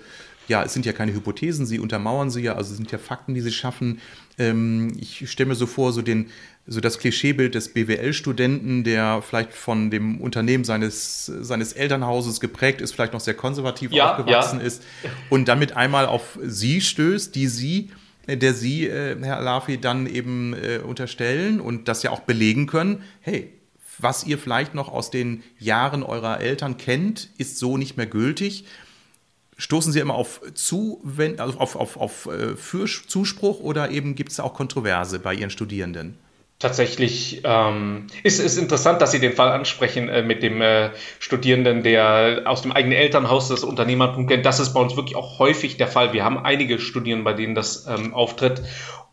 ja, 0.46 0.62
es 0.62 0.74
sind 0.74 0.84
ja 0.84 0.92
keine 0.92 1.14
Hypothesen, 1.14 1.66
Sie 1.66 1.78
untermauern 1.78 2.30
sie 2.30 2.42
ja, 2.42 2.54
also 2.54 2.72
es 2.72 2.76
sind 2.76 2.92
ja 2.92 2.98
Fakten, 2.98 3.34
die 3.34 3.40
Sie 3.40 3.52
schaffen. 3.52 4.00
Ähm, 4.38 4.92
ich 4.98 5.30
stelle 5.30 5.48
mir 5.48 5.54
so 5.54 5.66
vor, 5.66 5.92
so, 5.92 6.02
den, 6.02 6.26
so 6.66 6.80
das 6.80 6.98
Klischeebild 6.98 7.54
des 7.54 7.72
BWL-Studenten, 7.72 8.84
der 8.84 9.22
vielleicht 9.22 9.54
von 9.54 9.90
dem 9.90 10.20
Unternehmen 10.20 10.64
seines, 10.64 11.26
seines 11.26 11.72
Elternhauses 11.72 12.40
geprägt 12.40 12.82
ist, 12.82 12.92
vielleicht 12.92 13.14
noch 13.14 13.20
sehr 13.20 13.34
konservativ 13.34 13.90
ja, 13.92 14.12
aufgewachsen 14.12 14.60
ja. 14.60 14.66
ist 14.66 14.82
und 15.30 15.48
damit 15.48 15.76
einmal 15.76 16.06
auf 16.06 16.38
Sie 16.42 16.80
stößt, 16.80 17.34
die 17.34 17.46
Sie 17.46 17.90
der 18.26 18.54
Sie, 18.54 18.86
äh, 18.86 19.16
Herr 19.22 19.36
Alafi, 19.36 19.78
dann 19.78 20.06
eben 20.06 20.54
äh, 20.54 20.78
unterstellen 20.78 21.60
und 21.60 21.88
das 21.88 22.02
ja 22.02 22.10
auch 22.10 22.20
belegen 22.20 22.66
können, 22.66 23.02
hey, 23.20 23.52
was 24.04 24.24
ihr 24.24 24.38
vielleicht 24.38 24.74
noch 24.74 24.92
aus 24.92 25.10
den 25.10 25.42
Jahren 25.58 26.04
eurer 26.04 26.38
Eltern 26.40 26.76
kennt, 26.76 27.30
ist 27.38 27.58
so 27.58 27.76
nicht 27.76 27.96
mehr 27.96 28.06
gültig. 28.06 28.66
Stoßen 29.56 29.92
Sie 29.92 30.00
immer 30.00 30.14
auf, 30.14 30.40
Zuwend 30.54 31.40
also 31.40 31.58
auf, 31.58 31.74
auf, 31.74 31.96
auf 31.96 32.26
äh, 32.26 32.56
für 32.56 32.86
Zuspruch 32.86 33.60
oder 33.60 33.90
eben 33.90 34.14
gibt 34.14 34.30
es 34.30 34.38
auch 34.38 34.54
Kontroverse 34.54 35.18
bei 35.18 35.34
Ihren 35.34 35.50
Studierenden? 35.50 36.18
Tatsächlich 36.58 37.40
ähm, 37.44 38.06
ist 38.22 38.40
es 38.40 38.56
interessant, 38.56 39.02
dass 39.02 39.12
Sie 39.12 39.20
den 39.20 39.32
Fall 39.32 39.50
ansprechen 39.50 40.08
äh, 40.08 40.22
mit 40.22 40.42
dem 40.42 40.60
äh, 40.60 40.90
Studierenden, 41.18 41.82
der 41.82 42.42
aus 42.46 42.62
dem 42.62 42.72
eigenen 42.72 42.96
Elternhaus 42.96 43.48
das 43.48 43.64
Unternehmertum 43.64 44.26
kennt. 44.26 44.46
Das 44.46 44.60
ist 44.60 44.72
bei 44.72 44.80
uns 44.80 44.96
wirklich 44.96 45.16
auch 45.16 45.38
häufig 45.38 45.76
der 45.76 45.88
Fall. 45.88 46.12
Wir 46.12 46.24
haben 46.24 46.38
einige 46.38 46.78
Studierende, 46.78 47.24
bei 47.24 47.32
denen 47.32 47.54
das 47.54 47.86
ähm, 47.86 48.14
auftritt. 48.14 48.62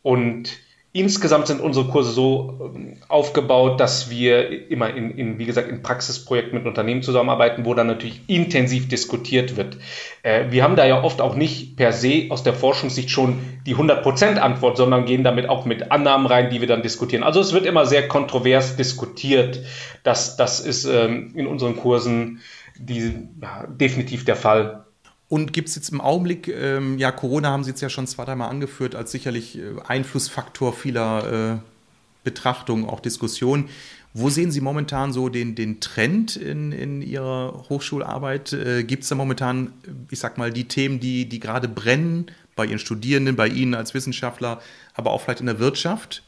Und 0.02 0.50
Insgesamt 0.94 1.48
sind 1.48 1.62
unsere 1.62 1.88
Kurse 1.88 2.12
so 2.12 2.74
ähm, 2.76 2.98
aufgebaut, 3.08 3.80
dass 3.80 4.10
wir 4.10 4.70
immer 4.70 4.94
in, 4.94 5.12
in, 5.12 5.40
wie 5.40 5.46
gesagt, 5.46 5.70
in 5.70 5.82
Praxisprojekten 5.82 6.58
mit 6.58 6.68
Unternehmen 6.68 7.02
zusammenarbeiten, 7.02 7.64
wo 7.64 7.74
dann 7.74 7.88
natürlich 7.88 8.22
intensiv 8.28 8.90
diskutiert 8.90 9.56
wird. 9.56 9.78
Äh, 10.22 10.52
wir 10.52 10.64
haben 10.64 10.76
da 10.76 10.86
ja 10.86 11.02
oft 11.02 11.22
auch 11.22 11.36
nicht 11.36 11.78
per 11.78 11.94
se 11.94 12.26
aus 12.30 12.44
der 12.44 12.54
Forschungssicht 12.54 13.10
schon 13.10 13.40
die 13.66 13.78
100% 13.78 14.36
Antwort, 14.40 14.76
sondern 14.76 15.06
gehen 15.06 15.24
damit 15.24 15.48
auch 15.48 15.64
mit 15.64 15.94
Annahmen 15.94 16.28
rein, 16.28 16.50
die 16.50 16.60
wir 16.60 16.68
dann 16.68 16.82
diskutieren. 16.82 17.24
Also 17.24 17.40
es 17.40 17.54
wird 17.54 17.66
immer 17.66 17.86
sehr 17.86 18.10
kontrovers 18.10 18.76
diskutiert. 18.76 19.62
Das, 20.04 20.36
das 20.36 20.60
ist 20.60 20.84
ähm, 20.84 21.32
in 21.36 21.48
unseren 21.48 21.78
Kursen 21.78 22.42
die, 22.78 23.30
ja, 23.42 23.66
definitiv 23.68 24.26
der 24.26 24.36
Fall. 24.36 24.86
Und 25.32 25.54
gibt 25.54 25.70
es 25.70 25.76
jetzt 25.76 25.94
im 25.94 26.02
Augenblick, 26.02 26.50
ähm, 26.50 26.98
ja, 26.98 27.10
Corona 27.10 27.52
haben 27.52 27.64
Sie 27.64 27.70
jetzt 27.70 27.80
ja 27.80 27.88
schon 27.88 28.06
zwei, 28.06 28.26
dreimal 28.26 28.50
angeführt, 28.50 28.96
als 28.96 29.14
sicherlich 29.14 29.58
äh, 29.58 29.62
Einflussfaktor 29.88 30.74
vieler 30.74 31.54
äh, 31.54 32.26
Betrachtungen, 32.26 32.84
auch 32.84 33.00
Diskussionen. 33.00 33.70
Wo 34.14 34.30
sehen 34.30 34.52
Sie 34.52 34.60
momentan 34.60 35.14
so 35.14 35.30
den, 35.30 35.56
den 35.56 35.80
Trend 35.80 36.36
in, 36.36 36.74
in 36.74 37.02
Ihrer 37.02 37.64
Hochschularbeit? 37.70 38.52
Äh, 38.52 38.84
gibt 38.84 39.04
es 39.04 39.10
da 39.10 39.16
momentan, 39.16 39.72
ich 40.10 40.20
sag 40.20 40.38
mal, 40.38 40.52
die 40.52 40.66
Themen, 40.68 41.00
die, 41.00 41.30
die 41.30 41.40
gerade 41.40 41.70
brennen 41.70 42.26
bei 42.58 42.66
Ihren 42.66 42.80
Studierenden, 42.80 43.38
bei 43.38 43.48
Ihnen 43.48 43.74
als 43.74 43.94
Wissenschaftler, 43.94 44.62
aber 44.96 45.12
auch 45.12 45.22
vielleicht 45.22 45.40
in 45.40 45.46
der 45.46 45.60
Wirtschaft? 45.60 46.24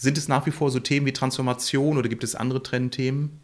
Sind 0.00 0.16
es 0.16 0.28
nach 0.28 0.46
wie 0.46 0.52
vor 0.52 0.70
so 0.70 0.78
Themen 0.78 1.06
wie 1.06 1.12
Transformation 1.12 1.98
oder 1.98 2.08
gibt 2.08 2.22
es 2.22 2.36
andere 2.36 2.62
Trendthemen? 2.62 3.40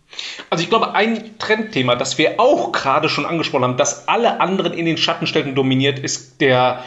Also 0.50 0.62
ich 0.62 0.70
glaube, 0.70 0.94
ein 0.94 1.36
Trendthema, 1.40 1.96
das 1.96 2.16
wir 2.16 2.38
auch 2.38 2.70
gerade 2.70 3.08
schon 3.08 3.26
angesprochen 3.26 3.64
haben, 3.64 3.76
das 3.76 4.06
alle 4.06 4.40
anderen 4.40 4.72
in 4.72 4.86
den 4.86 4.96
Schatten 4.96 5.26
stellt 5.26 5.46
und 5.46 5.56
dominiert, 5.56 5.98
ist 5.98 6.40
der, 6.40 6.84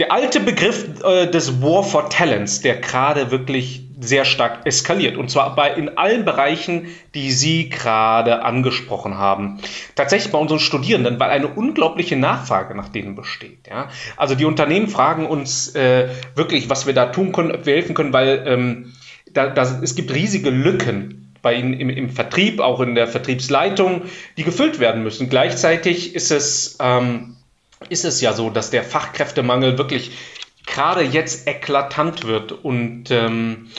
der 0.00 0.12
alte 0.12 0.40
Begriff 0.40 0.86
äh, 1.04 1.26
des 1.26 1.62
War 1.62 1.84
for 1.84 2.08
Talents, 2.08 2.62
der 2.62 2.76
gerade 2.76 3.30
wirklich 3.30 3.82
sehr 4.00 4.24
stark 4.24 4.64
eskaliert. 4.64 5.18
Und 5.18 5.30
zwar 5.30 5.54
bei, 5.54 5.74
in 5.74 5.98
allen 5.98 6.24
Bereichen, 6.24 6.86
die 7.14 7.30
Sie 7.32 7.68
gerade 7.68 8.42
angesprochen 8.42 9.18
haben. 9.18 9.58
Tatsächlich 9.94 10.32
bei 10.32 10.38
unseren 10.38 10.58
Studierenden, 10.58 11.20
weil 11.20 11.28
eine 11.28 11.48
unglaubliche 11.48 12.16
Nachfrage 12.16 12.74
nach 12.74 12.88
denen 12.88 13.14
besteht. 13.14 13.68
Ja? 13.68 13.90
Also 14.16 14.34
die 14.34 14.46
Unternehmen 14.46 14.88
fragen 14.88 15.26
uns 15.26 15.74
äh, 15.74 16.08
wirklich, 16.34 16.70
was 16.70 16.86
wir 16.86 16.94
da 16.94 17.06
tun 17.06 17.32
können, 17.32 17.52
ob 17.52 17.66
wir 17.66 17.74
helfen 17.74 17.94
können, 17.94 18.14
weil 18.14 18.42
ähm, 18.46 18.94
da, 19.30 19.50
da, 19.50 19.80
es 19.82 19.94
gibt 19.94 20.14
riesige 20.14 20.48
Lücken 20.48 21.36
bei 21.42 21.54
Ihnen 21.54 21.74
im, 21.74 21.90
im, 21.90 22.08
Vertrieb, 22.08 22.60
auch 22.60 22.80
in 22.80 22.94
der 22.94 23.06
Vertriebsleitung, 23.06 24.02
die 24.38 24.44
gefüllt 24.44 24.80
werden 24.80 25.02
müssen. 25.02 25.28
Gleichzeitig 25.28 26.14
ist 26.14 26.30
es, 26.30 26.78
ähm, 26.80 27.36
ist 27.88 28.04
es 28.04 28.20
ja 28.20 28.32
so, 28.32 28.50
dass 28.50 28.70
der 28.70 28.84
Fachkräftemangel 28.84 29.78
wirklich 29.78 30.12
gerade 30.66 31.02
jetzt 31.02 31.48
eklatant 31.48 32.24
wird 32.26 32.52
und 32.52 33.10
ähm, 33.10 33.70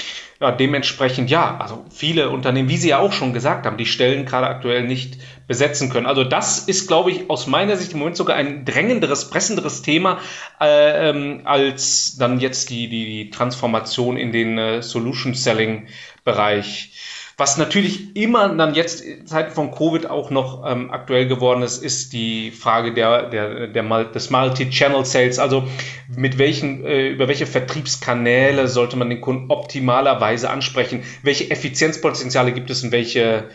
ja, 0.41 0.51
dementsprechend, 0.51 1.29
ja, 1.29 1.57
also 1.59 1.85
viele 1.91 2.31
Unternehmen, 2.31 2.67
wie 2.67 2.77
Sie 2.77 2.89
ja 2.89 2.97
auch 2.97 3.13
schon 3.13 3.31
gesagt 3.31 3.67
haben, 3.67 3.77
die 3.77 3.85
Stellen 3.85 4.25
gerade 4.25 4.47
aktuell 4.47 4.87
nicht 4.87 5.19
besetzen 5.47 5.91
können. 5.91 6.07
Also 6.07 6.23
das 6.23 6.67
ist, 6.67 6.87
glaube 6.87 7.11
ich, 7.11 7.29
aus 7.29 7.45
meiner 7.45 7.77
Sicht 7.77 7.93
im 7.93 7.99
Moment 7.99 8.17
sogar 8.17 8.37
ein 8.37 8.65
drängenderes, 8.65 9.29
pressenderes 9.29 9.83
Thema 9.83 10.17
äh, 10.59 11.09
ähm, 11.09 11.41
als 11.43 12.17
dann 12.17 12.39
jetzt 12.39 12.71
die, 12.71 12.89
die, 12.89 13.29
Transformation 13.29 14.17
in 14.17 14.31
den 14.31 14.57
äh, 14.57 14.81
Solution 14.81 15.35
Selling 15.35 15.87
Bereich. 16.23 16.93
Was 17.41 17.57
natürlich 17.57 18.15
immer 18.15 18.49
dann 18.49 18.75
jetzt 18.75 19.01
in 19.01 19.25
Zeiten 19.25 19.51
von 19.51 19.71
Covid 19.71 20.07
auch 20.07 20.29
noch 20.29 20.63
ähm, 20.63 20.91
aktuell 20.91 21.27
geworden 21.27 21.63
ist, 21.63 21.83
ist 21.83 22.13
die 22.13 22.51
Frage 22.51 22.93
der, 22.93 23.31
der, 23.31 23.65
der, 23.65 24.03
des 24.03 24.29
Multi-Channel 24.29 25.03
Sales. 25.05 25.39
Also 25.39 25.67
mit 26.15 26.37
welchen, 26.37 26.85
äh, 26.85 27.07
über 27.07 27.27
welche 27.27 27.47
Vertriebskanäle 27.47 28.67
sollte 28.67 28.95
man 28.95 29.09
den 29.09 29.21
Kunden 29.21 29.49
optimalerweise 29.49 30.51
ansprechen? 30.51 31.01
Welche 31.23 31.49
Effizienzpotenziale 31.49 32.51
gibt 32.51 32.69
es 32.69 32.83
und 32.83 32.91
welche, 32.91 33.45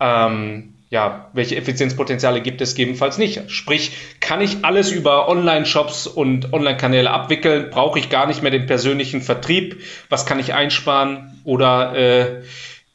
ähm, 0.00 0.76
ja, 0.88 1.28
welche 1.34 1.56
Effizienzpotenziale 1.56 2.40
gibt 2.40 2.62
es 2.62 2.76
gegebenenfalls 2.76 3.18
nicht? 3.18 3.50
Sprich, 3.50 3.92
kann 4.20 4.40
ich 4.40 4.64
alles 4.64 4.90
über 4.90 5.28
Online-Shops 5.28 6.06
und 6.06 6.54
Online-Kanäle 6.54 7.10
abwickeln? 7.10 7.68
Brauche 7.70 7.98
ich 7.98 8.08
gar 8.08 8.26
nicht 8.26 8.40
mehr 8.40 8.52
den 8.52 8.64
persönlichen 8.64 9.20
Vertrieb? 9.20 9.82
Was 10.08 10.24
kann 10.24 10.40
ich 10.40 10.54
einsparen? 10.54 11.42
Oder 11.44 11.94
äh, 11.94 12.42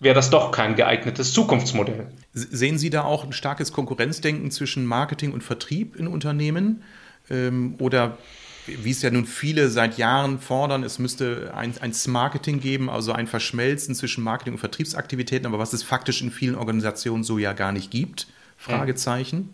wäre 0.03 0.15
das 0.15 0.29
doch 0.29 0.51
kein 0.51 0.75
geeignetes 0.75 1.33
Zukunftsmodell. 1.33 2.07
Sehen 2.33 2.77
Sie 2.77 2.89
da 2.89 3.03
auch 3.03 3.23
ein 3.23 3.33
starkes 3.33 3.71
Konkurrenzdenken 3.71 4.51
zwischen 4.51 4.85
Marketing 4.85 5.31
und 5.31 5.43
Vertrieb 5.43 5.95
in 5.95 6.07
Unternehmen? 6.07 6.83
Ähm, 7.29 7.75
oder 7.79 8.17
wie 8.65 8.91
es 8.91 9.01
ja 9.01 9.11
nun 9.11 9.25
viele 9.25 9.69
seit 9.69 9.97
Jahren 9.97 10.39
fordern, 10.39 10.83
es 10.83 10.99
müsste 10.99 11.53
ein, 11.55 11.73
ein 11.81 11.93
Marketing 12.07 12.59
geben, 12.59 12.89
also 12.89 13.11
ein 13.11 13.27
Verschmelzen 13.27 13.93
zwischen 13.95 14.23
Marketing 14.23 14.53
und 14.53 14.59
Vertriebsaktivitäten, 14.59 15.45
aber 15.45 15.59
was 15.59 15.73
es 15.73 15.83
faktisch 15.83 16.21
in 16.21 16.31
vielen 16.31 16.55
Organisationen 16.55 17.23
so 17.23 17.37
ja 17.37 17.53
gar 17.53 17.71
nicht 17.71 17.91
gibt. 17.91 18.27
Fragezeichen. 18.57 19.49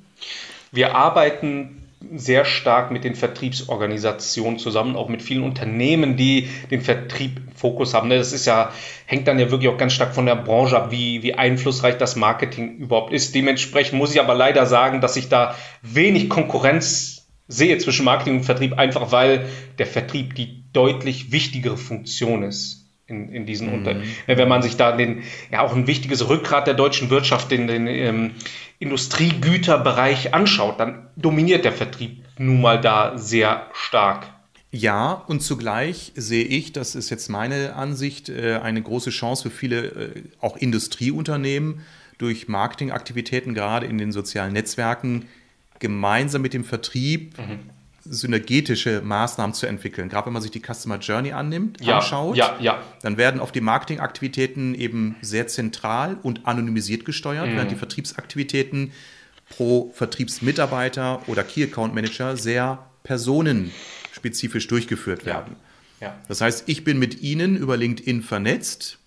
Wir 0.71 0.95
arbeiten 0.95 1.78
sehr 2.15 2.45
stark 2.45 2.91
mit 2.91 3.03
den 3.03 3.15
Vertriebsorganisationen 3.15 4.57
zusammen, 4.57 4.95
auch 4.95 5.09
mit 5.09 5.21
vielen 5.21 5.43
Unternehmen, 5.43 6.15
die 6.15 6.49
den 6.71 6.81
Vertrieb 6.81 7.41
im 7.45 7.51
Fokus 7.53 7.93
haben. 7.93 8.09
Das 8.09 8.31
ist 8.31 8.45
ja, 8.45 8.71
hängt 9.05 9.27
dann 9.27 9.38
ja 9.38 9.51
wirklich 9.51 9.69
auch 9.69 9.77
ganz 9.77 9.93
stark 9.93 10.15
von 10.15 10.25
der 10.25 10.35
Branche 10.35 10.77
ab, 10.77 10.91
wie, 10.91 11.23
wie 11.23 11.33
einflussreich 11.33 11.97
das 11.97 12.15
Marketing 12.15 12.77
überhaupt 12.77 13.12
ist. 13.12 13.35
Dementsprechend 13.35 13.97
muss 13.97 14.13
ich 14.13 14.21
aber 14.21 14.33
leider 14.33 14.65
sagen, 14.65 15.01
dass 15.01 15.17
ich 15.17 15.27
da 15.27 15.55
wenig 15.81 16.29
Konkurrenz 16.29 17.27
sehe 17.47 17.77
zwischen 17.79 18.05
Marketing 18.05 18.38
und 18.38 18.43
Vertrieb, 18.43 18.77
einfach 18.77 19.12
weil 19.12 19.49
der 19.77 19.88
Vertrieb 19.88 20.35
die 20.35 20.63
deutlich 20.71 21.31
wichtigere 21.31 21.77
Funktion 21.77 22.43
ist 22.43 22.78
in, 23.10 23.30
in 23.30 23.45
diesen 23.45 23.67
mhm. 23.67 23.74
Unternehmen. 23.76 24.08
Wenn 24.26 24.48
man 24.48 24.62
sich 24.62 24.78
da 24.78 24.95
den, 24.95 25.24
ja 25.52 25.62
auch 25.62 25.76
ein 25.76 25.88
wichtiges 25.88 26.28
Rückgrat 26.30 26.67
der 26.67 26.74
deutschen 26.74 27.10
Wirtschaft, 27.10 27.52
den, 27.52 27.67
den 27.67 27.88
ähm, 27.88 28.32
Industriegüterbereich 28.80 30.34
anschaut, 30.34 30.80
dann 30.80 31.08
dominiert 31.15 31.65
der 31.65 31.74
Vertrieb 31.74 32.24
nun 32.38 32.62
mal 32.62 32.80
da 32.80 33.17
sehr 33.17 33.67
stark. 33.74 34.28
Ja, 34.72 35.13
und 35.28 35.41
zugleich 35.41 36.12
sehe 36.15 36.45
ich, 36.45 36.74
das 36.74 36.93
ist 36.93 37.10
jetzt 37.10 37.28
meine 37.30 37.76
Ansicht, 37.76 38.30
äh, 38.30 38.60
eine 38.62 38.82
große 38.82 39.10
Chance 39.10 39.43
für 39.43 39.50
viele, 39.50 39.86
äh, 39.86 40.24
auch 40.39 40.58
Industrieunternehmen, 40.58 41.82
durch 42.19 42.48
Marketingaktivitäten, 42.50 43.54
gerade 43.54 43.86
in 43.86 43.98
den 43.98 44.12
sozialen 44.12 44.54
Netzwerken, 44.54 45.26
gemeinsam 45.80 46.41
mit 46.41 46.54
dem 46.54 46.65
Vertrieb 46.65 47.38
mhm 47.38 47.60
synergetische 48.05 49.01
Maßnahmen 49.01 49.53
zu 49.53 49.65
entwickeln. 49.67 50.09
Gerade 50.09 50.27
wenn 50.27 50.33
man 50.33 50.41
sich 50.41 50.51
die 50.51 50.62
Customer 50.62 50.97
Journey 50.97 51.31
annimmt, 51.31 51.81
ja, 51.81 51.97
anschaut, 51.97 52.38
ja, 52.38 52.55
ja. 52.59 52.81
dann 53.01 53.17
werden 53.17 53.39
auf 53.39 53.51
die 53.51 53.62
Marketingaktivitäten 53.62 54.75
eben 54.75 55.15
sehr 55.21 55.47
zentral 55.47 56.17
und 56.23 56.45
anonymisiert 56.47 57.05
gesteuert, 57.05 57.47
mhm. 57.47 57.55
während 57.55 57.71
die 57.71 57.75
Vertriebsaktivitäten 57.75 58.91
pro 59.49 59.91
Vertriebsmitarbeiter 59.95 61.27
oder 61.27 61.43
Key 61.43 61.63
Account 61.63 61.93
Manager 61.93 62.38
sehr 62.38 62.85
personenspezifisch 63.03 64.67
durchgeführt 64.67 65.25
werden. 65.25 65.55
Das 66.27 66.41
heißt, 66.41 66.63
ich 66.67 66.83
bin 66.83 66.99
mit 66.99 67.21
Ihnen 67.21 67.57
über 67.57 67.75
LinkedIn 67.75 68.21
vernetzt. 68.21 68.99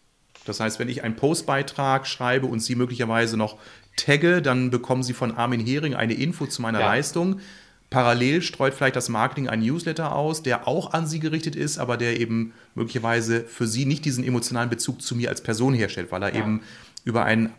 Das 0.44 0.60
heißt, 0.60 0.78
wenn 0.78 0.88
ich 0.88 1.04
einen 1.04 1.16
Postbeitrag 1.16 2.06
schreibe 2.06 2.46
und 2.46 2.60
Sie 2.60 2.74
möglicherweise 2.74 3.36
noch 3.36 3.58
tagge, 3.96 4.42
dann 4.42 4.70
bekommen 4.70 5.02
Sie 5.02 5.12
von 5.12 5.36
Armin 5.36 5.64
Hering 5.64 5.94
eine 5.94 6.14
Info 6.14 6.46
zu 6.46 6.60
meiner. 6.60 6.80
Leistung. 6.80 7.40
Parallel 7.92 8.42
streut 8.42 8.74
vielleicht 8.74 8.96
das 8.96 9.08
Marketing 9.08 9.48
einen 9.48 9.62
Newsletter 9.62 10.14
aus, 10.14 10.42
der 10.42 10.66
auch 10.66 10.92
an 10.92 11.06
Sie 11.06 11.20
gerichtet 11.20 11.56
ist, 11.56 11.78
aber 11.78 11.96
der 11.96 12.18
eben 12.18 12.52
möglicherweise 12.74 13.42
für 13.42 13.66
Sie 13.66 13.84
nicht 13.84 14.04
diesen 14.04 14.24
emotionalen 14.24 14.70
Bezug 14.70 15.02
zu 15.02 15.14
mir 15.14 15.28
als 15.28 15.42
Person 15.42 15.74
herstellt, 15.74 16.10
weil 16.10 16.22
er 16.22 16.34
ja. 16.34 16.40
eben 16.40 16.62
über 17.04 17.24
einen 17.24 17.50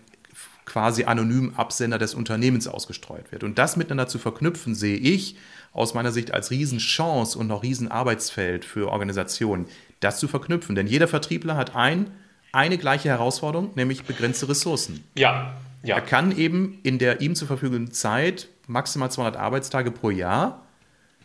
quasi 0.65 1.04
anonymen 1.04 1.56
Absender 1.56 2.00
des 2.00 2.13
Unternehmens 2.13 2.67
ausgestreut 2.67 3.32
wird. 3.32 3.43
Und 3.43 3.58
das 3.60 3.76
miteinander 3.78 4.08
zu 4.08 4.17
verknüpfen, 4.17 4.76
sehe 4.76 4.98
ich 4.98 5.36
aus 5.72 5.93
meiner 5.93 6.12
Sicht 6.12 6.34
als 6.34 6.52
Riesenchance 6.52 7.38
und 7.38 7.48
noch 7.48 7.63
Riesenarbeitsfeld 7.63 8.63
für 8.63 8.89
Organisationen, 8.89 9.65
das 10.00 10.19
zu 10.19 10.28
verknüpfen. 10.28 10.76
Denn 10.76 10.88
jeder 10.88 11.08
Vertriebler 11.08 11.58
hat 11.58 11.76
ein, 11.76 12.12
eine 12.52 12.78
gleiche 12.78 13.10
Herausforderung, 13.10 13.72
nämlich 13.76 14.04
begrenzte 14.04 14.48
Ressourcen. 14.48 15.04
Ja, 15.15 15.56
ja. 15.84 15.96
Er 15.96 16.02
kann 16.02 16.36
eben 16.38 16.80
in 16.84 16.98
der 16.98 17.22
ihm 17.22 17.36
zur 17.36 17.48
verfügenden 17.48 17.91
Zeit 17.91 18.48
maximal 18.67 19.12
200 19.12 19.38
Arbeitstage 19.38 19.91
pro 19.91 20.10
Jahr, 20.10 20.63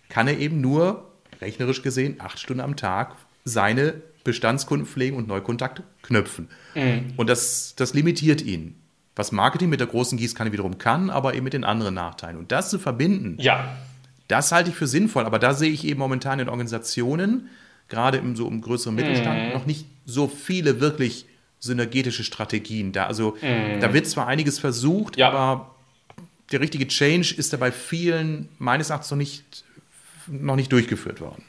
kann 0.09 0.29
er 0.29 0.39
eben 0.39 0.61
nur, 0.61 1.11
rechnerisch 1.41 1.83
gesehen, 1.83 2.17
acht 2.19 2.39
Stunden 2.39 2.61
am 2.61 2.77
Tag 2.77 3.17
seine 3.45 3.95
Bestandskunden 4.25 4.87
pflegen 4.87 5.17
und 5.17 5.29
Neukontakte 5.29 5.85
knüpfen. 6.03 6.49
Mhm. 6.75 7.15
Und 7.17 7.29
das, 7.29 7.75
das 7.77 7.95
limitiert 7.95 8.43
ihn. 8.43 8.75
Was 9.17 9.33
Marketing 9.33 9.69
mit 9.69 9.81
der 9.81 9.87
großen 9.87 10.19
Gießkanne 10.19 10.53
wiederum 10.53 10.79
kann, 10.79 11.11
aber 11.11 11.35
eben 11.35 11.45
mit 11.45 11.53
den 11.53 11.65
anderen 11.65 11.95
Nachteilen. 11.95 12.37
Und 12.37 12.53
das 12.53 12.71
zu 12.71 12.79
verbinden, 12.79 13.37
ja. 13.41 13.77
das 14.29 14.53
halte 14.53 14.71
ich 14.71 14.77
für 14.77 14.87
sinnvoll. 14.87 15.25
Aber 15.25 15.39
da 15.39 15.55
sehe 15.55 15.71
ich 15.71 15.85
eben 15.85 15.99
momentan 15.99 16.39
in 16.39 16.49
Organisationen, 16.49 17.49
gerade 17.89 18.19
im 18.19 18.37
so 18.37 18.47
im 18.47 18.61
größeren 18.61 18.95
Mittelstand, 18.95 19.49
mhm. 19.49 19.53
noch 19.55 19.67
nicht 19.67 19.87
so 20.05 20.29
viele 20.29 20.81
wirklich 20.81 21.27
synergetische 21.59 22.23
Strategien 22.23 22.93
da. 22.93 23.07
Also 23.07 23.37
mhm. 23.41 23.81
da 23.81 23.93
wird 23.93 24.07
zwar 24.07 24.27
einiges 24.29 24.59
versucht, 24.59 25.17
ja. 25.17 25.31
aber 25.31 25.75
der 26.53 26.61
richtige 26.61 26.87
Change 26.89 27.35
ist 27.37 27.53
da 27.53 27.57
bei 27.57 27.73
vielen 27.73 28.49
meines 28.59 28.91
Erachtens 28.91 29.11
noch 29.11 29.19
nicht, 29.19 29.65
noch 30.27 30.57
nicht 30.57 30.73
durchgeführt 30.73 31.21
worden. 31.21 31.45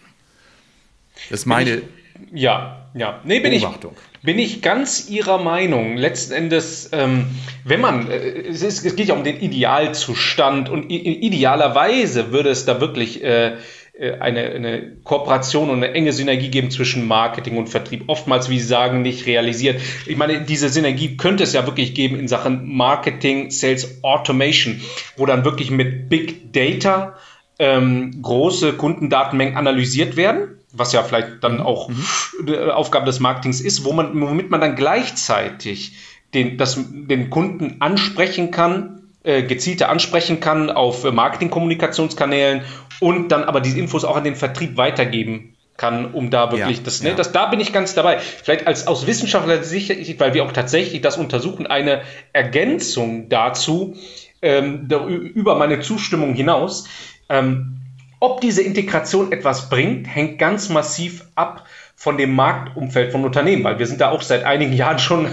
Das 1.29 1.41
ist 1.41 1.45
meine 1.45 1.77
ich, 1.77 1.83
ja, 2.31 2.85
ja. 2.93 3.21
Nee, 3.23 3.39
bin 3.39 3.51
Beobachtung. 3.59 3.95
Ich, 4.13 4.25
bin 4.25 4.39
ich 4.39 4.61
ganz 4.61 5.09
Ihrer 5.09 5.37
Meinung. 5.37 5.97
Letzten 5.97 6.33
Endes, 6.33 6.89
ähm, 6.91 7.27
wenn 7.63 7.81
man, 7.81 8.09
äh, 8.09 8.47
es, 8.47 8.61
ist, 8.61 8.85
es, 8.85 8.95
geht 8.95 9.07
ja 9.07 9.15
um 9.15 9.23
den 9.23 9.39
Idealzustand 9.39 10.69
und 10.69 10.89
idealerweise 10.89 12.31
würde 12.31 12.49
es 12.49 12.65
da 12.65 12.81
wirklich 12.81 13.23
äh, 13.23 13.57
eine, 13.99 14.41
eine 14.51 14.91
Kooperation 15.03 15.69
und 15.69 15.83
eine 15.83 15.93
enge 15.93 16.13
Synergie 16.13 16.49
geben 16.49 16.71
zwischen 16.71 17.07
Marketing 17.07 17.57
und 17.57 17.67
Vertrieb. 17.67 18.05
Oftmals, 18.07 18.49
wie 18.49 18.59
Sie 18.59 18.67
sagen, 18.67 19.01
nicht 19.01 19.25
realisiert. 19.25 19.81
Ich 20.05 20.17
meine, 20.17 20.41
diese 20.41 20.69
Synergie 20.69 21.17
könnte 21.17 21.43
es 21.43 21.53
ja 21.53 21.65
wirklich 21.65 21.93
geben 21.93 22.17
in 22.17 22.27
Sachen 22.27 22.75
Marketing, 22.75 23.51
Sales 23.51 24.03
Automation, 24.03 24.81
wo 25.17 25.25
dann 25.25 25.43
wirklich 25.43 25.71
mit 25.71 26.09
Big 26.09 26.53
Data 26.53 27.15
ähm, 27.59 28.21
große 28.21 28.73
Kundendatenmengen 28.73 29.57
analysiert 29.57 30.15
werden 30.15 30.55
was 30.71 30.93
ja 30.93 31.03
vielleicht 31.03 31.43
dann 31.43 31.61
auch 31.61 31.89
mhm. 31.89 32.69
Aufgabe 32.71 33.05
des 33.05 33.19
Marketings 33.19 33.61
ist, 33.61 33.85
wo 33.85 33.91
man, 33.93 34.19
womit 34.21 34.51
man 34.51 34.61
dann 34.61 34.75
gleichzeitig 34.75 35.93
den, 36.33 36.57
das, 36.57 36.77
den 36.79 37.29
Kunden 37.29 37.77
ansprechen 37.79 38.51
kann, 38.51 38.99
äh, 39.23 39.43
gezielter 39.43 39.89
ansprechen 39.89 40.39
kann 40.39 40.69
auf 40.69 41.03
äh, 41.03 41.11
Marketing-Kommunikationskanälen 41.11 42.61
und 42.99 43.29
dann 43.29 43.43
aber 43.43 43.61
diese 43.61 43.79
Infos 43.79 44.03
auch 44.03 44.15
an 44.15 44.23
den 44.23 44.35
Vertrieb 44.35 44.77
weitergeben 44.77 45.55
kann, 45.79 46.13
um 46.13 46.29
da 46.29 46.51
wirklich 46.51 46.77
ja, 46.77 46.83
das, 46.83 47.01
ne, 47.01 47.09
ja. 47.09 47.15
das, 47.15 47.31
da 47.31 47.47
bin 47.47 47.59
ich 47.59 47.73
ganz 47.73 47.95
dabei. 47.95 48.19
Vielleicht 48.19 48.67
als 48.67 48.85
aus 48.85 49.07
Wissenschaftler 49.07 49.63
sicher, 49.63 49.95
weil 50.19 50.33
wir 50.33 50.43
auch 50.43 50.51
tatsächlich 50.51 51.01
das 51.01 51.17
untersuchen, 51.17 51.65
eine 51.65 52.01
Ergänzung 52.33 53.29
dazu, 53.29 53.95
ähm, 54.41 54.87
über 55.33 55.55
meine 55.55 55.79
Zustimmung 55.79 56.33
hinaus. 56.33 56.87
Ähm, 57.29 57.77
ob 58.19 58.41
diese 58.41 58.61
Integration 58.61 59.31
etwas 59.31 59.69
bringt, 59.69 60.13
hängt 60.13 60.37
ganz 60.39 60.67
massiv 60.67 61.25
ab 61.35 61.65
von 61.95 62.17
dem 62.17 62.33
Marktumfeld 62.33 63.11
von 63.11 63.23
Unternehmen, 63.23 63.63
weil 63.63 63.79
wir 63.79 63.87
sind 63.87 64.01
da 64.01 64.09
auch 64.09 64.21
seit 64.21 64.43
einigen 64.43 64.73
Jahren 64.77 64.99
schon 64.99 65.27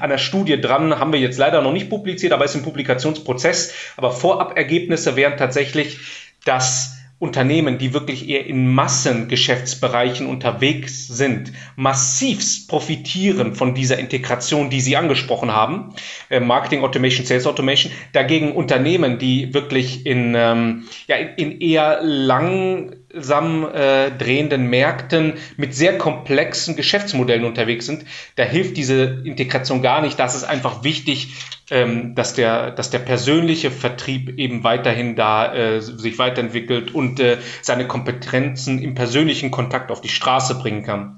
an 0.00 0.10
der 0.10 0.18
Studie 0.18 0.60
dran, 0.60 0.98
haben 0.98 1.12
wir 1.12 1.20
jetzt 1.20 1.38
leider 1.38 1.62
noch 1.62 1.72
nicht 1.72 1.90
publiziert, 1.90 2.32
aber 2.32 2.44
ist 2.44 2.54
im 2.54 2.62
Publikationsprozess. 2.62 3.74
Aber 3.96 4.12
Vorabergebnisse 4.12 5.16
wären 5.16 5.36
tatsächlich, 5.36 5.98
dass 6.44 6.97
Unternehmen, 7.18 7.78
die 7.78 7.94
wirklich 7.94 8.28
eher 8.28 8.46
in 8.46 8.72
Massengeschäftsbereichen 8.72 10.26
unterwegs 10.26 11.08
sind, 11.08 11.52
massivst 11.74 12.68
profitieren 12.68 13.56
von 13.56 13.74
dieser 13.74 13.98
Integration, 13.98 14.70
die 14.70 14.80
Sie 14.80 14.96
angesprochen 14.96 15.52
haben, 15.52 15.94
äh, 16.30 16.38
Marketing 16.38 16.84
Automation, 16.84 17.26
Sales 17.26 17.46
Automation. 17.46 17.92
Dagegen 18.12 18.52
Unternehmen, 18.52 19.18
die 19.18 19.52
wirklich 19.52 20.06
in, 20.06 20.34
ähm, 20.36 20.84
ja, 21.08 21.16
in, 21.16 21.50
in 21.52 21.60
eher 21.60 22.00
lang 22.02 22.94
langsam 23.10 23.66
äh, 23.72 24.10
drehenden 24.10 24.68
Märkten 24.68 25.34
mit 25.56 25.74
sehr 25.74 25.96
komplexen 25.98 26.76
Geschäftsmodellen 26.76 27.44
unterwegs 27.44 27.86
sind, 27.86 28.04
da 28.36 28.44
hilft 28.44 28.76
diese 28.76 29.22
Integration 29.24 29.82
gar 29.82 30.02
nicht. 30.02 30.18
Das 30.18 30.34
ist 30.34 30.44
einfach 30.44 30.84
wichtig, 30.84 31.28
ähm, 31.70 32.14
dass, 32.14 32.34
der, 32.34 32.70
dass 32.70 32.90
der 32.90 32.98
persönliche 33.00 33.70
Vertrieb 33.70 34.38
eben 34.38 34.64
weiterhin 34.64 35.16
da 35.16 35.54
äh, 35.54 35.80
sich 35.80 36.18
weiterentwickelt 36.18 36.94
und 36.94 37.20
äh, 37.20 37.38
seine 37.62 37.86
Kompetenzen 37.86 38.80
im 38.80 38.94
persönlichen 38.94 39.50
Kontakt 39.50 39.90
auf 39.90 40.00
die 40.00 40.08
Straße 40.08 40.56
bringen 40.56 40.82
kann. 40.82 41.17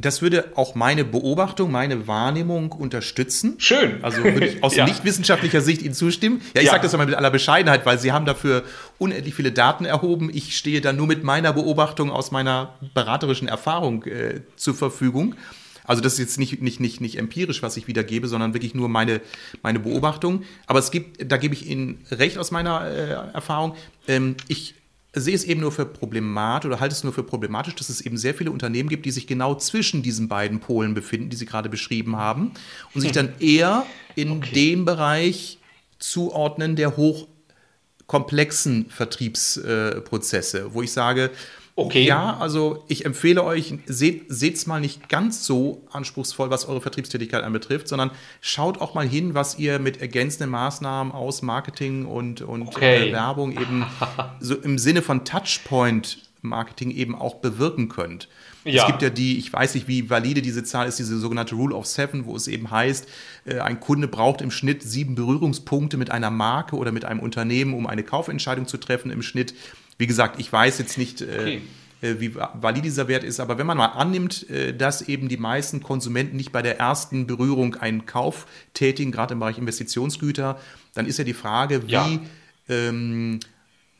Das 0.00 0.22
würde 0.22 0.52
auch 0.54 0.76
meine 0.76 1.04
Beobachtung, 1.04 1.72
meine 1.72 2.06
Wahrnehmung 2.06 2.70
unterstützen. 2.70 3.56
Schön. 3.58 4.02
Also 4.02 4.22
würde 4.22 4.46
ich 4.46 4.62
aus 4.62 4.76
ja. 4.76 4.84
nichtwissenschaftlicher 4.84 5.60
Sicht 5.60 5.82
Ihnen 5.82 5.94
zustimmen. 5.94 6.40
Ja, 6.54 6.60
ich 6.60 6.66
ja. 6.66 6.72
sage 6.72 6.84
das 6.84 6.96
mal 6.96 7.04
mit 7.04 7.16
aller 7.16 7.32
Bescheidenheit, 7.32 7.84
weil 7.84 7.98
Sie 7.98 8.12
haben 8.12 8.24
dafür 8.24 8.62
unendlich 8.98 9.34
viele 9.34 9.50
Daten 9.50 9.84
erhoben. 9.84 10.30
Ich 10.32 10.56
stehe 10.56 10.80
da 10.80 10.92
nur 10.92 11.08
mit 11.08 11.24
meiner 11.24 11.52
Beobachtung 11.52 12.12
aus 12.12 12.30
meiner 12.30 12.74
beraterischen 12.94 13.48
Erfahrung 13.48 14.04
äh, 14.04 14.42
zur 14.54 14.74
Verfügung. 14.74 15.34
Also 15.88 16.00
das 16.00 16.12
ist 16.12 16.18
jetzt 16.18 16.38
nicht, 16.38 16.62
nicht, 16.62 16.78
nicht, 16.78 17.00
nicht 17.00 17.18
empirisch, 17.18 17.62
was 17.62 17.76
ich 17.76 17.88
wiedergebe, 17.88 18.28
sondern 18.28 18.54
wirklich 18.54 18.74
nur 18.74 18.88
meine, 18.88 19.20
meine 19.62 19.80
Beobachtung. 19.80 20.44
Aber 20.66 20.78
es 20.78 20.92
gibt, 20.92 21.32
da 21.32 21.38
gebe 21.38 21.54
ich 21.54 21.66
Ihnen 21.66 22.04
recht 22.12 22.38
aus 22.38 22.52
meiner 22.52 22.86
äh, 22.86 23.34
Erfahrung. 23.34 23.74
Ähm, 24.06 24.36
ich 24.46 24.74
sehe 25.20 25.34
es 25.34 25.44
eben 25.44 25.60
nur 25.60 25.72
für 25.72 25.86
problematisch 25.86 26.68
oder 26.68 26.80
halte 26.80 26.94
es 26.94 27.04
nur 27.04 27.12
für 27.12 27.22
problematisch, 27.22 27.74
dass 27.74 27.88
es 27.88 28.00
eben 28.00 28.16
sehr 28.16 28.34
viele 28.34 28.50
Unternehmen 28.50 28.88
gibt, 28.88 29.06
die 29.06 29.10
sich 29.10 29.26
genau 29.26 29.54
zwischen 29.54 30.02
diesen 30.02 30.28
beiden 30.28 30.60
Polen 30.60 30.94
befinden, 30.94 31.30
die 31.30 31.36
Sie 31.36 31.46
gerade 31.46 31.68
beschrieben 31.68 32.16
haben, 32.16 32.52
und 32.94 33.00
sich 33.00 33.10
hm. 33.10 33.14
dann 33.14 33.32
eher 33.40 33.86
in 34.14 34.32
okay. 34.32 34.52
dem 34.54 34.84
Bereich 34.84 35.58
zuordnen, 35.98 36.76
der 36.76 36.96
hoch 36.96 37.26
komplexen 38.06 38.86
Vertriebsprozesse, 38.88 40.58
äh, 40.58 40.74
wo 40.74 40.82
ich 40.82 40.92
sage, 40.92 41.30
Okay. 41.78 42.02
Ja, 42.04 42.36
also 42.38 42.82
ich 42.88 43.04
empfehle 43.04 43.44
euch, 43.44 43.72
seht 43.86 44.28
es 44.28 44.66
mal 44.66 44.80
nicht 44.80 45.08
ganz 45.08 45.44
so 45.44 45.86
anspruchsvoll, 45.92 46.50
was 46.50 46.66
eure 46.66 46.80
Vertriebstätigkeit 46.80 47.44
anbetrifft, 47.44 47.86
sondern 47.86 48.10
schaut 48.40 48.80
auch 48.80 48.94
mal 48.94 49.06
hin, 49.06 49.34
was 49.34 49.60
ihr 49.60 49.78
mit 49.78 50.00
ergänzenden 50.00 50.50
Maßnahmen 50.50 51.12
aus 51.12 51.40
Marketing 51.40 52.04
und, 52.04 52.42
und 52.42 52.66
okay. 52.66 53.10
äh, 53.10 53.12
Werbung 53.12 53.52
eben 53.52 53.86
so 54.40 54.56
im 54.56 54.76
Sinne 54.76 55.02
von 55.02 55.24
Touchpoint-Marketing 55.24 56.90
eben 56.90 57.14
auch 57.14 57.36
bewirken 57.36 57.88
könnt. 57.88 58.28
Ja. 58.64 58.82
Es 58.82 58.86
gibt 58.88 59.02
ja 59.02 59.10
die, 59.10 59.38
ich 59.38 59.52
weiß 59.52 59.76
nicht, 59.76 59.86
wie 59.86 60.10
valide 60.10 60.42
diese 60.42 60.64
Zahl 60.64 60.88
ist, 60.88 60.98
diese 60.98 61.16
sogenannte 61.18 61.54
Rule 61.54 61.76
of 61.76 61.86
Seven, 61.86 62.26
wo 62.26 62.34
es 62.34 62.48
eben 62.48 62.72
heißt, 62.72 63.08
äh, 63.44 63.60
ein 63.60 63.78
Kunde 63.78 64.08
braucht 64.08 64.40
im 64.40 64.50
Schnitt 64.50 64.82
sieben 64.82 65.14
Berührungspunkte 65.14 65.96
mit 65.96 66.10
einer 66.10 66.30
Marke 66.30 66.74
oder 66.74 66.90
mit 66.90 67.04
einem 67.04 67.20
Unternehmen, 67.20 67.72
um 67.72 67.86
eine 67.86 68.02
Kaufentscheidung 68.02 68.66
zu 68.66 68.78
treffen 68.78 69.12
im 69.12 69.22
Schnitt. 69.22 69.54
Wie 69.98 70.06
gesagt, 70.06 70.40
ich 70.40 70.50
weiß 70.50 70.78
jetzt 70.78 70.96
nicht, 70.96 71.20
äh, 71.20 71.24
okay. 71.24 71.62
äh, 72.00 72.20
wie 72.20 72.34
valid 72.34 72.84
dieser 72.84 73.08
Wert 73.08 73.24
ist, 73.24 73.40
aber 73.40 73.58
wenn 73.58 73.66
man 73.66 73.76
mal 73.76 73.86
annimmt, 73.86 74.48
äh, 74.48 74.72
dass 74.72 75.02
eben 75.02 75.28
die 75.28 75.36
meisten 75.36 75.82
Konsumenten 75.82 76.36
nicht 76.36 76.52
bei 76.52 76.62
der 76.62 76.78
ersten 76.78 77.26
Berührung 77.26 77.74
einen 77.74 78.06
Kauf 78.06 78.46
tätigen, 78.74 79.10
gerade 79.10 79.34
im 79.34 79.40
Bereich 79.40 79.58
Investitionsgüter, 79.58 80.58
dann 80.94 81.06
ist 81.06 81.18
ja 81.18 81.24
die 81.24 81.34
Frage, 81.34 81.88
wie, 81.88 81.92
ja. 81.92 82.20
ähm, 82.68 83.40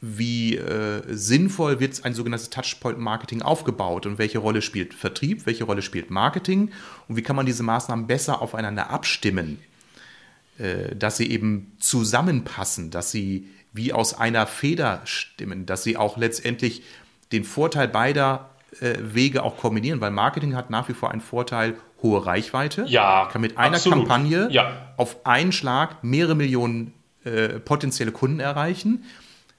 wie 0.01 0.57
äh, 0.57 1.03
sinnvoll 1.09 1.81
wird 1.81 2.05
ein 2.05 2.15
sogenanntes 2.15 2.51
Touchpoint-Marketing 2.51 3.43
aufgebaut 3.43 4.07
und 4.07 4.19
welche 4.19 4.39
Rolle 4.39 4.63
spielt 4.63 4.95
Vertrieb, 4.95 5.47
welche 5.47 5.65
Rolle 5.65 5.83
spielt 5.83 6.11
Marketing 6.11 6.71
und 7.09 7.17
wie 7.17 7.23
kann 7.23 7.35
man 7.35 7.47
diese 7.47 7.65
Maßnahmen 7.65 8.07
besser 8.07 8.41
aufeinander 8.41 8.91
abstimmen, 8.91 9.59
äh, 10.59 10.95
dass 10.95 11.17
sie 11.17 11.29
eben 11.29 11.73
zusammenpassen, 11.81 12.93
dass 12.93 13.11
sie 13.11 13.49
wie 13.79 13.95
aus 13.95 14.13
einer 14.13 14.47
Feder 14.47 15.01
stimmen, 15.05 15.65
dass 15.65 15.83
sie 15.83 15.97
auch 15.97 16.19
letztendlich 16.19 16.83
den 17.33 17.45
Vorteil 17.45 17.89
beider 17.89 18.51
äh, 18.81 18.97
Wege 19.01 19.43
auch 19.43 19.57
kombinieren, 19.57 20.03
weil 20.03 20.11
Marketing 20.11 20.55
hat 20.55 20.69
nach 20.69 20.91
wie 20.91 20.93
vor 20.93 21.11
einen 21.11 21.23
Vorteil 21.23 21.77
hohe 22.03 22.27
Reichweite. 22.27 22.85
Ja, 22.87 23.29
kann 23.33 23.41
mit 23.41 23.57
einer 23.57 23.77
absolut. 23.77 24.01
Kampagne 24.01 24.49
ja. 24.51 24.93
auf 24.99 25.25
einen 25.25 25.53
Schlag 25.53 26.05
mehrere 26.05 26.35
Millionen 26.35 26.93
äh, 27.25 27.61
potenzielle 27.61 28.13
Kunden 28.13 28.41
erreichen. 28.41 29.05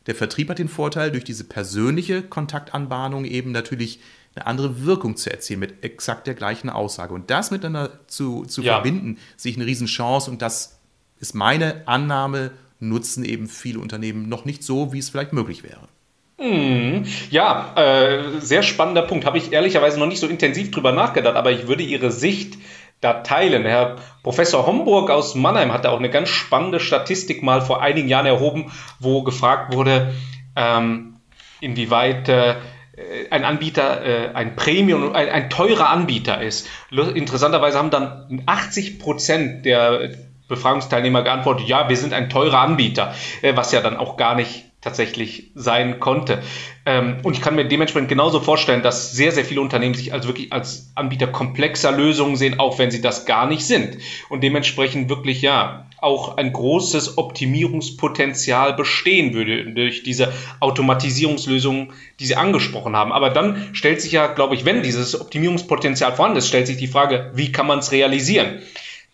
Der 0.05 0.15
Vertrieb 0.15 0.49
hat 0.49 0.60
den 0.60 0.69
Vorteil, 0.69 1.12
durch 1.12 1.23
diese 1.23 1.43
persönliche 1.43 2.21
Kontaktanbahnung 2.21 3.25
eben 3.25 3.51
natürlich 3.51 3.99
eine 4.36 4.47
andere 4.47 4.86
Wirkung 4.86 5.17
zu 5.17 5.32
erzielen 5.32 5.60
mit 5.60 5.84
exakt 5.84 6.27
der 6.27 6.36
gleichen 6.36 6.69
Aussage. 6.69 7.13
Und 7.13 7.29
das 7.29 7.51
miteinander 7.51 7.99
zu, 8.08 8.45
zu 8.45 8.62
ja. 8.62 8.73
verbinden, 8.73 9.17
sehe 9.38 9.51
ich 9.51 9.58
eine 9.58 9.65
Riesenchance 9.65 10.29
und 10.29 10.41
das 10.41 10.79
ist 11.19 11.36
meine 11.36 11.88
Annahme 11.88 12.51
nutzen 12.80 13.26
eben 13.26 13.48
viele 13.48 13.80
Unternehmen 13.80 14.30
noch 14.30 14.46
nicht 14.46 14.63
so, 14.63 14.94
wie 14.94 15.00
es 15.00 15.10
vielleicht 15.10 15.34
möglich 15.34 15.63
wäre. 15.63 15.88
Hm, 16.38 17.06
ja, 17.30 17.74
äh, 17.76 18.39
sehr 18.39 18.63
spannender 18.63 19.02
Punkt. 19.02 19.26
Habe 19.26 19.38
ich 19.38 19.52
ehrlicherweise 19.52 20.00
noch 20.00 20.08
nicht 20.08 20.22
so 20.22 20.28
intensiv 20.28 20.72
drüber 20.72 20.94
nachgedacht, 20.94 21.36
aber 21.36 21.52
ich 21.52 21.68
würde 21.68 21.84
Ihre 21.84 22.12
Sicht 22.12 22.58
da 23.02 23.13
teilen. 23.13 23.65
Herr 23.65 23.98
Professor 24.24 24.65
Homburg 24.65 25.10
aus 25.10 25.36
Mannheim 25.36 25.74
hatte 25.74 25.92
auch 25.92 26.00
eine 26.00 26.10
ganz 26.10 26.30
spannende 26.30 26.80
Statistik 26.80 27.44
mal 27.44 27.62
vor 27.62 27.82
einigen 27.82 28.08
Jahren 28.08 28.26
erhoben, 28.26 28.72
wo 29.00 29.24
gefragt 29.24 29.74
wurde, 29.74 30.13
ähm, 30.56 31.18
inwieweit 31.60 32.30
äh, 32.30 32.56
ein 33.30 33.44
Anbieter 33.44 34.06
äh, 34.06 34.34
ein 34.34 34.56
Premium, 34.56 35.13
ein, 35.13 35.30
ein 35.30 35.50
teurer 35.50 35.89
Anbieter 35.89 36.42
ist. 36.42 36.68
Interessanterweise 36.92 37.78
haben 37.78 37.89
dann 37.89 38.44
80 38.46 39.00
Prozent 39.00 39.65
der 39.65 40.12
Befragungsteilnehmer 40.49 41.23
geantwortet, 41.23 41.67
ja, 41.67 41.88
wir 41.88 41.95
sind 41.95 42.13
ein 42.13 42.29
teurer 42.29 42.59
Anbieter, 42.59 43.15
äh, 43.41 43.55
was 43.55 43.71
ja 43.71 43.81
dann 43.81 43.95
auch 43.95 44.17
gar 44.17 44.35
nicht 44.35 44.65
tatsächlich 44.81 45.51
sein 45.55 45.99
konnte. 45.99 46.41
Ähm, 46.85 47.17
und 47.23 47.33
ich 47.33 47.41
kann 47.41 47.55
mir 47.55 47.65
dementsprechend 47.65 48.07
genauso 48.07 48.39
vorstellen, 48.39 48.81
dass 48.81 49.12
sehr, 49.12 49.31
sehr 49.31 49.43
viele 49.43 49.62
Unternehmen 49.62 49.93
sich 49.93 50.13
also 50.13 50.29
wirklich 50.29 50.53
als 50.53 50.91
Anbieter 50.95 51.27
komplexer 51.27 51.91
Lösungen 51.91 52.38
sehen, 52.38 52.59
auch 52.59 52.79
wenn 52.79 52.89
sie 52.89 53.01
das 53.01 53.25
gar 53.25 53.45
nicht 53.45 53.65
sind. 53.65 53.97
Und 54.29 54.41
dementsprechend 54.41 55.09
wirklich, 55.09 55.41
ja, 55.41 55.85
auch 56.01 56.38
ein 56.38 56.53
großes 56.53 57.17
Optimierungspotenzial 57.17 58.73
bestehen 58.73 59.33
würde 59.33 59.73
durch 59.73 60.01
diese 60.03 60.31
Automatisierungslösungen, 60.62 61.91
die 62.21 62.25
Sie 62.25 62.38
angesprochen 62.38 62.95
haben. 62.95 63.12
Aber 63.12 63.29
dann 63.29 63.69
stellt 63.73 64.01
sich 64.01 64.13
ja, 64.13 64.27
glaube 64.27 64.55
ich, 64.55 64.63
wenn 64.63 64.81
dieses 64.81 65.19
Optimierungspotenzial 65.19 66.15
vorhanden 66.15 66.38
ist, 66.38 66.47
stellt 66.47 66.67
sich 66.67 66.77
die 66.77 66.88
Frage, 66.88 67.31
wie 67.33 67.51
kann 67.51 67.67
man 67.67 67.79
es 67.79 67.91
realisieren? 67.91 68.59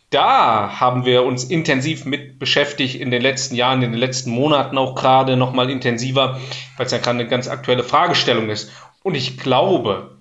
Da 0.09 0.79
haben 0.79 1.05
wir 1.05 1.23
uns 1.23 1.43
intensiv 1.43 2.05
mit 2.05 2.39
beschäftigt 2.39 2.95
in 2.95 3.11
den 3.11 3.21
letzten 3.21 3.55
Jahren, 3.55 3.81
in 3.81 3.91
den 3.91 3.99
letzten 3.99 4.31
Monaten 4.31 4.77
auch 4.77 4.95
gerade 4.95 5.35
noch 5.35 5.53
mal 5.53 5.69
intensiver, 5.69 6.39
weil 6.77 6.85
es 6.85 6.91
ja 6.91 6.99
gerade 6.99 7.19
eine 7.19 7.27
ganz 7.27 7.47
aktuelle 7.47 7.83
Fragestellung 7.83 8.49
ist. 8.49 8.71
Und 9.03 9.15
ich 9.15 9.37
glaube, 9.37 10.17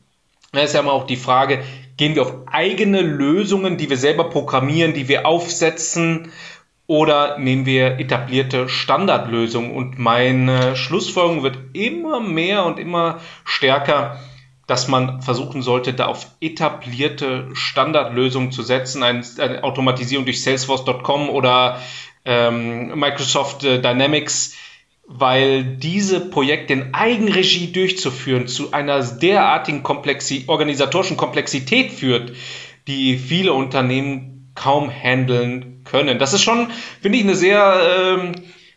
da 0.52 0.60
ist 0.60 0.74
ja 0.74 0.80
immer 0.80 0.92
auch 0.92 1.06
die 1.06 1.16
Frage, 1.16 1.62
gehen 1.96 2.14
wir 2.14 2.22
auf 2.22 2.34
eigene 2.46 3.02
Lösungen, 3.02 3.76
die 3.76 3.88
wir 3.90 3.96
selber 3.96 4.30
programmieren, 4.30 4.94
die 4.94 5.08
wir 5.08 5.26
aufsetzen, 5.26 6.32
oder 6.86 7.38
nehmen 7.38 7.64
wir 7.64 7.98
etablierte 7.98 8.68
Standardlösungen? 8.68 9.70
Und 9.74 9.98
meine 9.98 10.76
Schlussfolgerung 10.76 11.42
wird 11.42 11.58
immer 11.72 12.20
mehr 12.20 12.66
und 12.66 12.78
immer 12.78 13.20
stärker, 13.44 14.18
dass 14.66 14.88
man 14.88 15.20
versuchen 15.22 15.62
sollte, 15.62 15.92
da 15.92 16.06
auf 16.06 16.26
etablierte 16.40 17.48
Standardlösungen 17.52 18.50
zu 18.52 18.62
setzen, 18.62 19.02
eine, 19.02 19.22
eine 19.38 19.62
Automatisierung 19.62 20.24
durch 20.24 20.42
Salesforce.com 20.42 21.28
oder 21.28 21.80
ähm, 22.24 22.98
Microsoft 22.98 23.64
äh, 23.64 23.80
Dynamics, 23.80 24.56
weil 25.06 25.64
diese 25.64 26.20
Projekte 26.20 26.72
in 26.72 26.94
Eigenregie 26.94 27.72
durchzuführen 27.72 28.46
zu 28.46 28.72
einer 28.72 29.02
derartigen 29.02 29.82
Komplexi 29.82 30.44
organisatorischen 30.46 31.18
Komplexität 31.18 31.92
führt, 31.92 32.32
die 32.86 33.18
viele 33.18 33.52
Unternehmen 33.52 34.50
kaum 34.54 34.90
handeln 34.90 35.82
können. 35.84 36.18
Das 36.18 36.32
ist 36.32 36.42
schon, 36.42 36.68
finde 37.02 37.18
ich, 37.18 37.24
eine 37.24 37.34
sehr 37.34 38.16
ähm, 38.18 38.32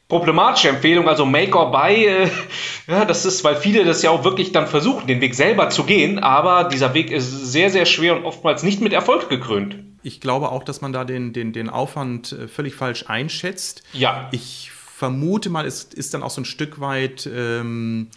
problematische 0.08 0.70
Empfehlung, 0.70 1.08
also 1.10 1.26
Make 1.26 1.58
or 1.58 1.72
Buy, 1.72 2.06
äh, 2.06 2.30
ja, 2.88 3.06
das 3.06 3.26
ist, 3.26 3.44
weil 3.44 3.56
viele 3.56 3.84
das 3.84 4.02
ja 4.02 4.12
auch 4.12 4.24
wirklich 4.24 4.52
dann 4.52 4.68
versuchen, 4.68 5.08
den 5.08 5.22
Weg 5.22 5.36
selber 5.36 5.70
zu 5.70 5.84
gehen, 5.84 6.20
aber 6.20 6.66
dieser 6.66 6.94
Weg 6.94 7.12
ist 7.12 7.52
sehr, 7.52 7.70
sehr 7.70 7.86
schwer 7.86 8.16
und 8.16 8.26
oftmals 8.26 8.64
nicht 8.64 8.82
mit 8.82 8.94
Erfolg 8.94 9.30
gekrönt. 9.30 9.76
Ich 10.04 10.22
glaube 10.22 10.52
auch, 10.52 10.64
dass 10.64 10.82
man 10.82 10.94
da 10.94 11.04
den, 11.04 11.34
den, 11.34 11.52
den 11.52 11.70
Aufwand 11.70 12.32
äh, 12.32 12.48
völlig 12.48 12.76
falsch 12.76 13.06
einschätzt. 13.08 13.84
Ja. 13.94 14.30
Ich 14.32 14.72
vermute 14.72 15.50
mal, 15.50 15.66
es 15.66 15.84
ist 15.84 16.14
dann 16.14 16.24
auch 16.24 16.30
so 16.30 16.42
ein 16.42 16.46
Stück 16.46 16.80
weit 16.80 17.30
ähm, 17.32 18.08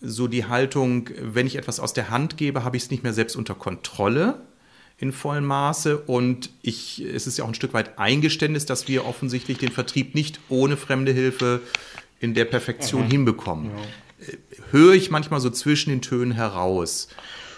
so 0.00 0.28
die 0.28 0.46
Haltung, 0.46 1.10
wenn 1.20 1.46
ich 1.46 1.56
etwas 1.56 1.80
aus 1.80 1.92
der 1.92 2.10
Hand 2.10 2.36
gebe, 2.36 2.64
habe 2.64 2.76
ich 2.76 2.84
es 2.84 2.90
nicht 2.90 3.02
mehr 3.02 3.12
selbst 3.12 3.36
unter 3.36 3.54
Kontrolle 3.54 4.40
in 4.98 5.12
vollem 5.12 5.46
Maße. 5.46 5.98
Und 5.98 6.50
ich, 6.62 7.00
es 7.00 7.26
ist 7.26 7.38
ja 7.38 7.44
auch 7.44 7.48
ein 7.48 7.54
Stück 7.54 7.72
weit 7.72 7.98
Eingeständnis, 7.98 8.66
dass 8.66 8.88
wir 8.88 9.06
offensichtlich 9.06 9.58
den 9.58 9.70
Vertrieb 9.70 10.14
nicht 10.14 10.40
ohne 10.48 10.76
fremde 10.76 11.12
Hilfe 11.12 11.60
in 12.20 12.34
der 12.34 12.44
Perfektion 12.44 13.06
mhm. 13.06 13.10
hinbekommen. 13.10 13.70
Ja. 13.70 14.32
Äh, 14.32 14.36
höre 14.72 14.94
ich 14.94 15.10
manchmal 15.10 15.40
so 15.40 15.50
zwischen 15.50 15.90
den 15.90 16.02
Tönen 16.02 16.32
heraus. 16.32 17.08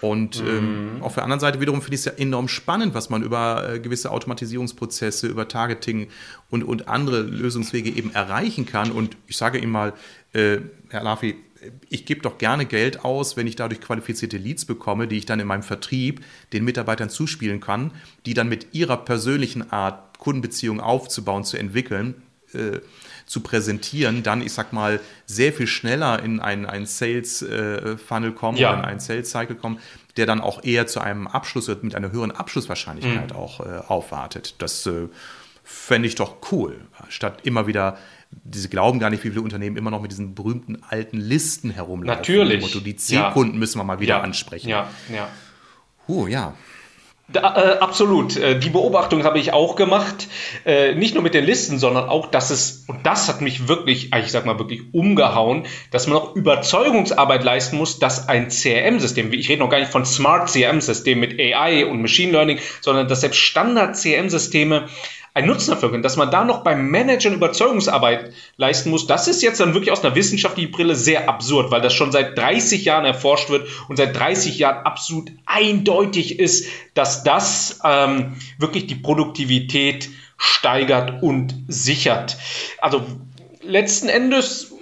Und 0.01 0.41
ähm, 0.41 0.97
mhm. 0.97 1.03
auf 1.03 1.15
der 1.15 1.25
anderen 1.25 1.41
Seite 1.41 1.61
wiederum 1.61 1.83
finde 1.83 1.95
ich 1.95 2.01
es 2.01 2.05
ja 2.07 2.13
enorm 2.13 2.49
spannend, 2.49 2.95
was 2.95 3.11
man 3.11 3.23
über 3.23 3.69
äh, 3.69 3.81
gewisse 3.81 4.11
Automatisierungsprozesse, 4.11 5.27
über 5.27 5.47
Targeting 5.47 6.09
und, 6.49 6.63
und 6.65 6.89
andere 6.89 7.21
Lösungswege 7.21 7.91
eben 7.91 8.15
erreichen 8.15 8.65
kann. 8.65 8.93
Und 8.93 9.17
ich 9.27 9.37
sage 9.37 9.59
Ihnen 9.59 9.73
mal, 9.73 9.93
äh, 10.33 10.59
Herr 10.89 11.03
Lafi, 11.03 11.37
ich 11.89 12.07
gebe 12.07 12.23
doch 12.23 12.39
gerne 12.39 12.67
Geld 12.67 13.05
aus, 13.05 13.37
wenn 13.37 13.47
ich 13.47 13.57
dadurch 13.57 13.81
qualifizierte 13.81 14.37
Leads 14.37 14.65
bekomme, 14.65 15.09
die 15.09 15.19
ich 15.19 15.27
dann 15.27 15.41
in 15.41 15.47
meinem 15.47 15.63
Vertrieb 15.63 16.25
den 16.53 16.65
Mitarbeitern 16.65 17.11
zuspielen 17.11 17.61
kann, 17.61 17.93
die 18.27 18.35
dann 18.35 18.49
mit 18.49 18.69
ihrer 18.73 18.97
persönlichen 18.97 19.71
Art 19.71 20.19
Kundenbeziehungen 20.19 20.81
aufzubauen, 20.81 21.45
zu 21.45 21.57
entwickeln, 21.57 22.23
äh, 22.53 22.81
zu 23.27 23.41
präsentieren, 23.41 24.23
dann, 24.23 24.43
ich 24.43 24.53
sag 24.53 24.73
mal, 24.73 25.01
sehr 25.25 25.53
viel 25.53 25.69
schneller 25.69 26.21
in 26.23 26.41
einen, 26.41 26.67
einen 26.67 26.87
Sales-Funnel 26.87 28.31
äh, 28.31 28.35
kommen 28.35 28.59
ja. 28.59 28.71
oder 28.71 28.81
in 28.81 28.85
einen 28.85 29.01
Sales-Cycle 29.01 29.55
kommen, 29.55 29.79
der 30.17 30.27
dann 30.27 30.41
auch 30.41 30.65
eher 30.65 30.89
zu 30.89 31.01
einem 31.01 31.29
Abschluss 31.29 31.69
wird, 31.69 31.85
mit 31.85 31.95
einer 31.95 32.11
höheren 32.11 32.33
Abschlusswahrscheinlichkeit 32.33 33.31
mhm. 33.31 33.37
auch 33.37 33.61
äh, 33.61 33.79
aufwartet. 33.87 34.57
Das 34.59 34.85
äh, 34.87 35.09
fände 35.63 36.09
ich 36.09 36.17
doch 36.17 36.39
cool, 36.51 36.81
statt 37.09 37.41
immer 37.45 37.69
wieder 37.69 37.99
diese 38.31 38.69
glauben 38.69 38.99
gar 38.99 39.11
nicht, 39.11 39.25
wie 39.25 39.31
viele 39.31 39.43
Unternehmen 39.43 39.77
immer 39.77 39.91
noch 39.91 40.01
mit 40.01 40.11
diesen 40.11 40.35
berühmten 40.35 40.83
alten 40.89 41.19
Listen 41.19 41.71
herumlaufen. 41.71 42.19
Natürlich. 42.19 42.61
Motto, 42.61 42.81
die 42.81 42.97
C-Kunden 42.97 43.55
ja. 43.55 43.59
müssen 43.59 43.79
wir 43.79 43.85
mal 43.85 44.01
wieder 44.01 44.17
ja. 44.17 44.21
ansprechen. 44.23 44.69
Ja, 44.69 44.89
ja. 45.13 45.29
Huh, 46.07 46.27
ja. 46.27 46.55
Da, 47.33 47.55
äh, 47.57 47.79
absolut. 47.79 48.37
Äh, 48.37 48.59
die 48.59 48.71
Beobachtung 48.71 49.23
habe 49.23 49.39
ich 49.39 49.53
auch 49.53 49.77
gemacht. 49.77 50.27
Äh, 50.65 50.95
nicht 50.95 51.15
nur 51.15 51.23
mit 51.23 51.35
den 51.35 51.45
Listen, 51.45 51.79
sondern 51.79 52.09
auch, 52.09 52.27
dass 52.27 52.51
es, 52.51 52.85
und 52.89 53.07
das 53.07 53.29
hat 53.29 53.41
mich 53.41 53.69
wirklich, 53.69 54.13
ich 54.13 54.33
sag 54.33 54.47
mal 54.47 54.59
wirklich 54.59 54.83
umgehauen, 54.93 55.67
dass 55.93 56.09
man 56.09 56.19
auch 56.19 56.35
Überzeugungsarbeit 56.35 57.45
leisten 57.45 57.77
muss, 57.77 58.01
dass 58.01 58.29
ein 58.29 58.49
CRM-System, 58.49 59.33
ich 59.33 59.49
rede 59.49 59.61
noch 59.61 59.71
gar 59.71 59.79
nicht 59.79 59.93
von 59.93 60.05
Smart 60.05 60.51
CRM-System 60.51 61.21
mit 61.21 61.39
AI 61.39 61.87
und 61.87 62.03
Machine 62.03 62.33
Learning, 62.33 62.59
sondern 62.81 63.07
dass 63.07 63.21
selbst 63.21 63.39
Standard-CRM-Systeme 63.39 64.89
einen 65.35 65.47
Nutzen 65.47 65.71
dafür 65.71 65.91
können, 65.91 66.03
dass 66.03 66.17
man 66.17 66.31
da 66.31 66.45
noch 66.45 66.65
beim 66.65 66.91
Managern 66.91 67.35
Überzeugungsarbeit 67.35 68.33
leisten 68.57 68.91
muss, 68.91 69.07
das 69.07 69.29
ist 69.29 69.43
jetzt 69.43 69.61
dann 69.61 69.75
wirklich 69.75 69.93
aus 69.93 70.05
einer 70.05 70.15
wissenschaftlichen 70.15 70.73
Brille 70.73 70.97
sehr 70.97 71.29
absurd, 71.29 71.71
weil 71.71 71.81
das 71.81 71.95
schon 71.95 72.13
seit 72.13 72.37
30 72.37 72.85
Jahren 72.85 73.05
erforscht 73.05 73.51
wird 73.51 73.69
und 73.89 73.97
seit 73.97 74.17
30 74.19 74.59
Jahren 74.59 74.85
absolut 74.85 75.31
eindeutig 75.47 76.39
ist, 76.39 76.67
dass 76.95 77.23
das 77.23 77.81
ähm, 77.85 78.37
wirklich 78.59 78.87
die 78.87 78.97
Produktivität 78.97 80.09
steigert 80.37 81.23
und 81.23 81.55
sichert. 81.69 82.37
Also 82.81 83.05
letzten 83.63 84.09
Endes, 84.09 84.73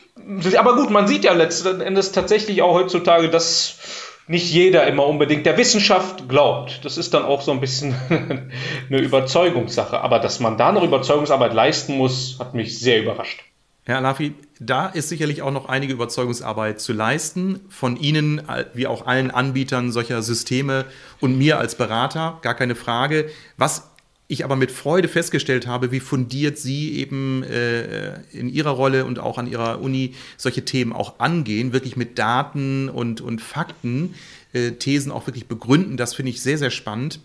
aber 0.57 0.77
gut, 0.77 0.91
man 0.91 1.09
sieht 1.09 1.25
ja 1.25 1.33
letzten 1.33 1.81
Endes 1.81 2.13
tatsächlich 2.13 2.63
auch 2.63 2.75
heutzutage, 2.75 3.29
dass 3.29 4.08
nicht 4.29 4.51
jeder 4.53 4.87
immer 4.87 5.07
unbedingt 5.07 5.47
der 5.47 5.57
Wissenschaft 5.57 6.29
glaubt. 6.29 6.85
Das 6.85 6.99
ist 6.99 7.15
dann 7.15 7.25
auch 7.25 7.41
so 7.41 7.51
ein 7.53 7.61
bisschen 7.61 7.95
eine 8.91 9.01
Überzeugungssache. 9.01 10.01
Aber 10.01 10.19
dass 10.19 10.41
man 10.41 10.57
da 10.59 10.73
noch 10.73 10.83
Überzeugungsarbeit 10.83 11.55
leisten 11.55 11.97
muss, 11.97 12.37
hat 12.39 12.55
mich 12.55 12.79
sehr 12.79 13.03
überrascht. 13.03 13.43
Herr 13.85 13.97
Alafi, 13.97 14.35
da 14.61 14.87
ist 14.87 15.09
sicherlich 15.09 15.41
auch 15.41 15.51
noch 15.51 15.71
einige 15.71 15.95
Überzeugungsarbeit 15.95 16.79
zu 16.79 16.93
leisten, 16.93 17.61
von 17.71 17.97
Ihnen 17.97 18.43
wie 18.75 18.87
auch 18.87 19.07
allen 19.07 19.31
Anbietern 19.31 19.93
solcher 19.93 20.21
Systeme 20.21 20.85
und 21.21 21.39
mir 21.39 21.59
als 21.59 21.75
Berater, 21.75 22.39
gar 22.43 22.53
keine 22.55 22.75
Frage. 22.75 23.31
Was 23.57 23.91
ich 24.31 24.45
aber 24.45 24.57
mit 24.57 24.71
Freude 24.71 25.09
festgestellt 25.09 25.67
habe, 25.67 25.91
wie 25.91 26.01
fundiert 26.01 26.59
Sie 26.59 26.99
eben 26.99 27.43
äh, 27.43 28.21
in 28.31 28.51
Ihrer 28.51 28.71
Rolle 28.71 29.07
und 29.07 29.19
auch 29.19 29.39
an 29.39 29.51
Ihrer 29.51 29.81
Uni 29.81 30.15
solche 30.37 30.67
Themen 30.67 30.93
auch 30.93 31.19
angehen, 31.19 31.73
wirklich 31.73 31.97
mit 31.97 32.19
Daten 32.19 32.91
und, 32.91 33.23
und 33.23 33.41
Fakten, 33.41 34.15
äh, 34.53 34.73
Thesen 34.73 35.11
auch 35.11 35.27
wirklich 35.27 35.47
begründen. 35.47 35.97
Das 35.97 36.15
finde 36.15 36.31
ich 36.31 36.43
sehr, 36.43 36.59
sehr 36.59 36.71
spannend. 36.71 37.21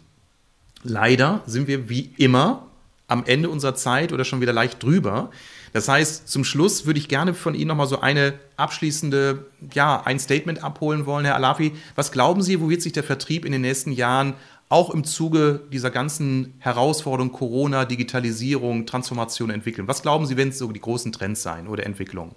Leider 0.84 1.43
sind 1.45 1.68
wir 1.68 1.89
wie 1.89 2.14
immer 2.18 2.68
am 3.08 3.26
Ende 3.26 3.49
unserer 3.49 3.76
Zeit 3.76 4.14
oder 4.14 4.24
schon 4.24 4.39
wieder 4.39 4.54
leicht 4.54 4.82
drüber. 4.82 5.30
Das 5.74 5.89
heißt, 5.89 6.30
zum 6.30 6.45
Schluss 6.45 6.86
würde 6.86 6.99
ich 6.99 7.10
gerne 7.10 7.34
von 7.34 7.56
Ihnen 7.56 7.68
nochmal 7.68 7.88
so 7.88 7.99
eine 7.99 8.36
abschließende, 8.58 9.47
ja, 9.74 10.01
ein 10.06 10.20
Statement 10.20 10.64
abholen 10.64 11.06
wollen, 11.06 11.26
Herr 11.26 11.36
Alafi. 11.36 11.74
Was 11.95 12.12
glauben 12.12 12.43
Sie, 12.43 12.62
wo 12.62 12.70
wird 12.70 12.82
sich 12.82 12.93
der 12.93 13.04
Vertrieb 13.04 13.43
in 13.43 13.51
den 13.51 13.62
nächsten 13.62 13.91
Jahren 13.91 14.36
auch 14.74 14.90
im 14.90 15.04
Zuge 15.04 15.62
dieser 15.72 15.92
ganzen 15.92 16.56
Herausforderung 16.58 17.32
Corona, 17.32 17.86
Digitalisierung, 17.86 18.88
Transformation 18.88 19.52
entwickeln? 19.52 19.88
Was 19.88 20.02
glauben 20.02 20.26
Sie, 20.26 20.36
werden 20.36 20.52
so 20.52 20.72
die 20.72 20.80
großen 20.80 21.12
Trends 21.12 21.44
sein 21.44 21.68
oder 21.68 21.86
Entwicklungen? 21.86 22.34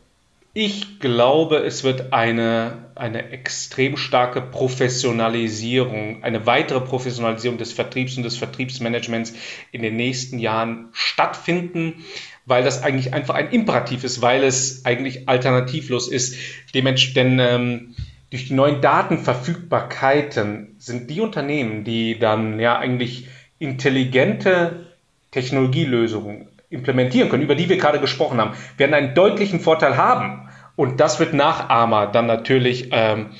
Ich 0.52 1.00
glaube, 1.00 1.56
es 1.58 1.82
wird 1.82 2.12
eine, 2.12 2.90
eine 2.94 3.30
extrem 3.30 3.96
starke 3.96 4.42
Professionalisierung, 4.42 6.24
eine 6.24 6.44
weitere 6.46 6.80
Professionalisierung 6.80 7.56
des 7.56 7.72
Vertriebs 7.72 8.18
und 8.18 8.22
des 8.22 8.36
Vertriebsmanagements 8.36 9.32
in 9.72 9.80
den 9.80 9.96
nächsten 9.96 10.38
Jahren 10.38 10.88
stattfinden, 10.92 12.04
weil 12.44 12.64
das 12.64 12.82
eigentlich 12.82 13.14
einfach 13.14 13.34
ein 13.34 13.50
Imperativ 13.50 14.04
ist, 14.04 14.20
weil 14.20 14.44
es 14.44 14.84
eigentlich 14.84 15.26
alternativlos 15.28 16.08
ist. 16.08 16.36
Dementsprechend, 16.74 17.16
denn 17.16 17.38
ähm, 17.38 17.94
durch 18.30 18.48
die 18.48 18.54
neuen 18.54 18.80
Datenverfügbarkeiten 18.80 20.76
sind 20.78 21.10
die 21.10 21.20
Unternehmen, 21.20 21.84
die 21.84 22.18
dann 22.18 22.58
ja 22.58 22.78
eigentlich 22.78 23.28
intelligente 23.58 24.86
Technologielösungen 25.30 26.48
implementieren 26.68 27.28
können, 27.28 27.44
über 27.44 27.54
die 27.54 27.68
wir 27.68 27.78
gerade 27.78 28.00
gesprochen 28.00 28.40
haben, 28.40 28.54
werden 28.76 28.94
einen 28.94 29.14
deutlichen 29.14 29.60
Vorteil 29.60 29.96
haben. 29.96 30.48
Und 30.74 31.00
das 31.00 31.20
wird 31.20 31.32
Nachahmer 31.32 32.06
dann 32.06 32.26
natürlich 32.26 32.88
ähm, 32.90 33.30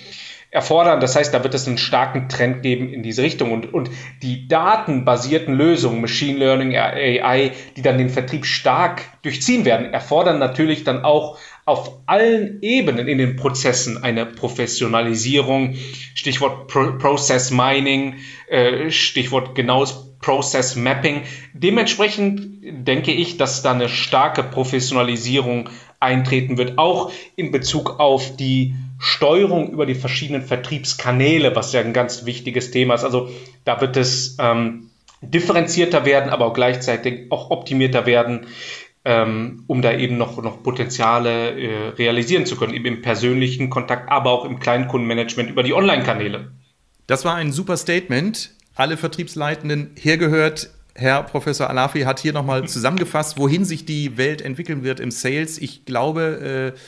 erfordern. 0.57 1.01
Das 1.01 1.15
heißt, 1.15 1.35
da 1.35 1.45
wird 1.45 1.55
es 1.55 1.69
einen 1.69 1.77
starken 1.77 2.31
Trend 2.31 2.63
geben 2.63 2.89
in 2.89 3.03
diese 3.03 3.23
Richtung. 3.23 3.53
Und, 3.53 3.75
und 3.75 3.91
die 4.23 4.49
datenbasierten 4.49 5.55
Lösungen, 5.55 6.01
Machine 6.01 6.39
Learning, 6.39 6.75
AI, 6.75 7.53
die 7.77 7.83
dann 7.83 7.99
den 7.99 8.09
Vertrieb 8.09 8.47
stark 8.47 9.03
durchziehen 9.23 9.67
werden, 9.67 9.93
erfordern 9.93 10.39
natürlich 10.39 10.83
dann 10.83 11.05
auch 11.05 11.39
auf 11.67 11.99
allen 12.07 12.63
Ebenen 12.63 13.07
in 13.07 13.19
den 13.19 13.37
Prozessen 13.37 14.03
eine 14.03 14.25
Professionalisierung, 14.25 15.75
Stichwort 16.15 16.69
Pro 16.69 16.93
Process 16.97 17.51
Mining, 17.51 18.15
äh, 18.49 18.91
Stichwort 18.91 19.55
genaues 19.55 20.17
Process 20.21 20.75
Mapping. 20.75 21.23
Dementsprechend 21.53 22.57
denke 22.63 23.13
ich, 23.13 23.37
dass 23.37 23.63
da 23.63 23.73
eine 23.73 23.89
starke 23.89 24.43
Professionalisierung 24.43 25.69
eintreten 26.01 26.59
wird, 26.59 26.79
auch 26.79 27.13
in 27.37 27.51
Bezug 27.51 28.01
auf 28.01 28.37
die 28.37 28.75
Steuerung 28.99 29.71
über 29.71 29.87
die 29.87 29.95
verschiedenen 29.95 30.43
Vertriebskanäle, 30.43 31.55
was 31.55 31.73
ja 31.73 31.81
ein 31.81 31.93
ganz 31.93 32.25
wichtiges 32.25 32.71
Thema 32.71 32.95
ist. 32.95 33.05
Also 33.05 33.31
da 33.65 33.81
wird 33.81 33.97
es 33.97 34.37
ähm, 34.41 34.91
differenzierter 35.21 36.05
werden, 36.05 36.31
aber 36.31 36.47
auch 36.47 36.55
gleichzeitig 36.55 37.31
auch 37.31 37.51
optimierter 37.51 38.07
werden 38.07 38.47
ähm, 39.07 39.63
um 39.69 39.83
da 39.83 39.93
eben 39.93 40.19
noch, 40.19 40.43
noch 40.43 40.65
Potenziale 40.65 41.53
äh, 41.53 41.89
realisieren 41.91 42.45
zu 42.45 42.57
können, 42.57 42.75
eben 42.75 42.87
im 42.87 43.03
persönlichen 43.03 43.71
Kontakt, 43.71 44.11
aber 44.11 44.33
auch 44.33 44.45
im 44.45 44.59
Kleinkundenmanagement 44.59 45.49
über 45.49 45.63
die 45.63 45.73
Online-Kanäle. 45.73 46.51
Das 47.07 47.25
war 47.25 47.37
ein 47.37 47.53
super 47.53 47.77
Statement. 47.77 48.51
Alle 48.75 48.97
Vertriebsleitenden 48.97 49.93
hergehört. 49.95 50.71
Herr 50.99 51.23
Professor 51.23 51.69
Alafi 51.69 52.03
hat 52.03 52.21
hier 52.21 52.33
nochmal 52.33 52.67
zusammengefasst, 52.67 53.39
wohin 53.39 53.65
sich 53.65 53.85
die 53.85 54.17
Welt 54.17 54.41
entwickeln 54.41 54.83
wird 54.83 54.99
im 54.99 55.11
Sales. 55.11 55.59
Ich 55.59 55.85
glaube, 55.85 56.75
äh, 56.75 56.79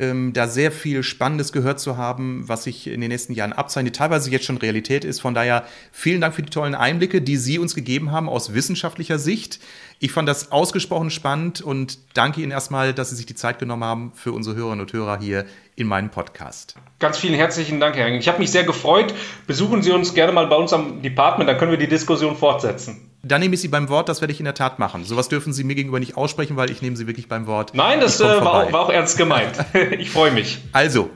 ähm, 0.00 0.32
da 0.32 0.48
sehr 0.48 0.72
viel 0.72 1.02
Spannendes 1.02 1.52
gehört 1.52 1.78
zu 1.78 1.98
haben, 1.98 2.48
was 2.48 2.64
sich 2.64 2.86
in 2.86 3.02
den 3.02 3.10
nächsten 3.10 3.34
Jahren 3.34 3.52
abzeichnet, 3.52 3.96
teilweise 3.96 4.30
jetzt 4.30 4.46
schon 4.46 4.56
Realität 4.56 5.04
ist. 5.04 5.20
Von 5.20 5.34
daher 5.34 5.64
vielen 5.92 6.22
Dank 6.22 6.34
für 6.34 6.42
die 6.42 6.48
tollen 6.48 6.74
Einblicke, 6.74 7.20
die 7.20 7.36
Sie 7.36 7.58
uns 7.58 7.74
gegeben 7.74 8.10
haben 8.10 8.28
aus 8.28 8.54
wissenschaftlicher 8.54 9.18
Sicht. 9.18 9.60
Ich 9.98 10.12
fand 10.12 10.26
das 10.26 10.52
ausgesprochen 10.52 11.10
spannend 11.10 11.60
und 11.60 11.98
danke 12.14 12.40
Ihnen 12.40 12.50
erstmal, 12.50 12.94
dass 12.94 13.10
Sie 13.10 13.16
sich 13.16 13.26
die 13.26 13.34
Zeit 13.34 13.58
genommen 13.58 13.84
haben 13.84 14.12
für 14.14 14.32
unsere 14.32 14.56
Hörerinnen 14.56 14.80
und 14.80 14.92
Hörer 14.92 15.18
hier 15.20 15.44
in 15.76 15.86
meinem 15.86 16.08
Podcast. 16.08 16.76
Ganz 16.98 17.18
vielen 17.18 17.34
herzlichen 17.34 17.78
Dank, 17.78 17.94
Herr 17.96 18.06
Henning. 18.06 18.20
Ich 18.20 18.28
habe 18.28 18.38
mich 18.38 18.50
sehr 18.50 18.64
gefreut. 18.64 19.14
Besuchen 19.46 19.82
Sie 19.82 19.90
uns 19.90 20.14
gerne 20.14 20.32
mal 20.32 20.46
bei 20.46 20.56
uns 20.56 20.72
am 20.72 21.02
Department, 21.02 21.50
dann 21.50 21.58
können 21.58 21.72
wir 21.72 21.78
die 21.78 21.88
Diskussion 21.88 22.36
fortsetzen. 22.36 23.09
Dann 23.22 23.42
nehme 23.42 23.54
ich 23.54 23.60
Sie 23.60 23.68
beim 23.68 23.90
Wort, 23.90 24.08
das 24.08 24.22
werde 24.22 24.32
ich 24.32 24.40
in 24.40 24.44
der 24.44 24.54
Tat 24.54 24.78
machen. 24.78 25.04
Sowas 25.04 25.28
dürfen 25.28 25.52
Sie 25.52 25.62
mir 25.62 25.74
gegenüber 25.74 26.00
nicht 26.00 26.16
aussprechen, 26.16 26.56
weil 26.56 26.70
ich 26.70 26.80
nehme 26.80 26.96
Sie 26.96 27.06
wirklich 27.06 27.28
beim 27.28 27.46
Wort. 27.46 27.74
Nein, 27.74 28.00
das 28.00 28.18
äh, 28.18 28.24
war, 28.24 28.64
auch, 28.64 28.72
war, 28.72 28.80
auch, 28.80 28.90
ernst 28.90 29.18
gemeint. 29.18 29.52
ich 29.98 30.10
freue 30.10 30.30
mich. 30.30 30.58
Also, 30.72 31.10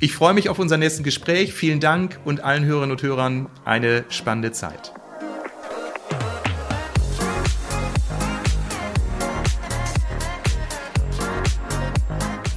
ich 0.00 0.14
freue 0.14 0.32
mich 0.32 0.48
auf 0.48 0.58
unser 0.58 0.78
nächsten 0.78 1.02
Gespräch. 1.02 1.52
Vielen 1.52 1.78
Dank 1.78 2.18
und 2.24 2.42
allen 2.42 2.64
Hörerinnen 2.64 2.92
und 2.92 3.02
Hörern 3.02 3.50
eine 3.66 4.04
spannende 4.08 4.52
Zeit. 4.52 4.94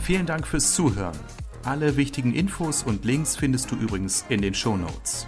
Vielen 0.03 0.25
Dank 0.25 0.47
fürs 0.47 0.73
Zuhören. 0.73 1.17
Alle 1.63 1.97
wichtigen 1.97 2.33
Infos 2.33 2.83
und 2.83 3.03
Links 3.03 3.35
findest 3.35 3.71
du 3.71 3.75
übrigens 3.75 4.23
in 4.29 4.41
den 4.41 4.53
Show 4.53 4.77
Notes. 4.77 5.27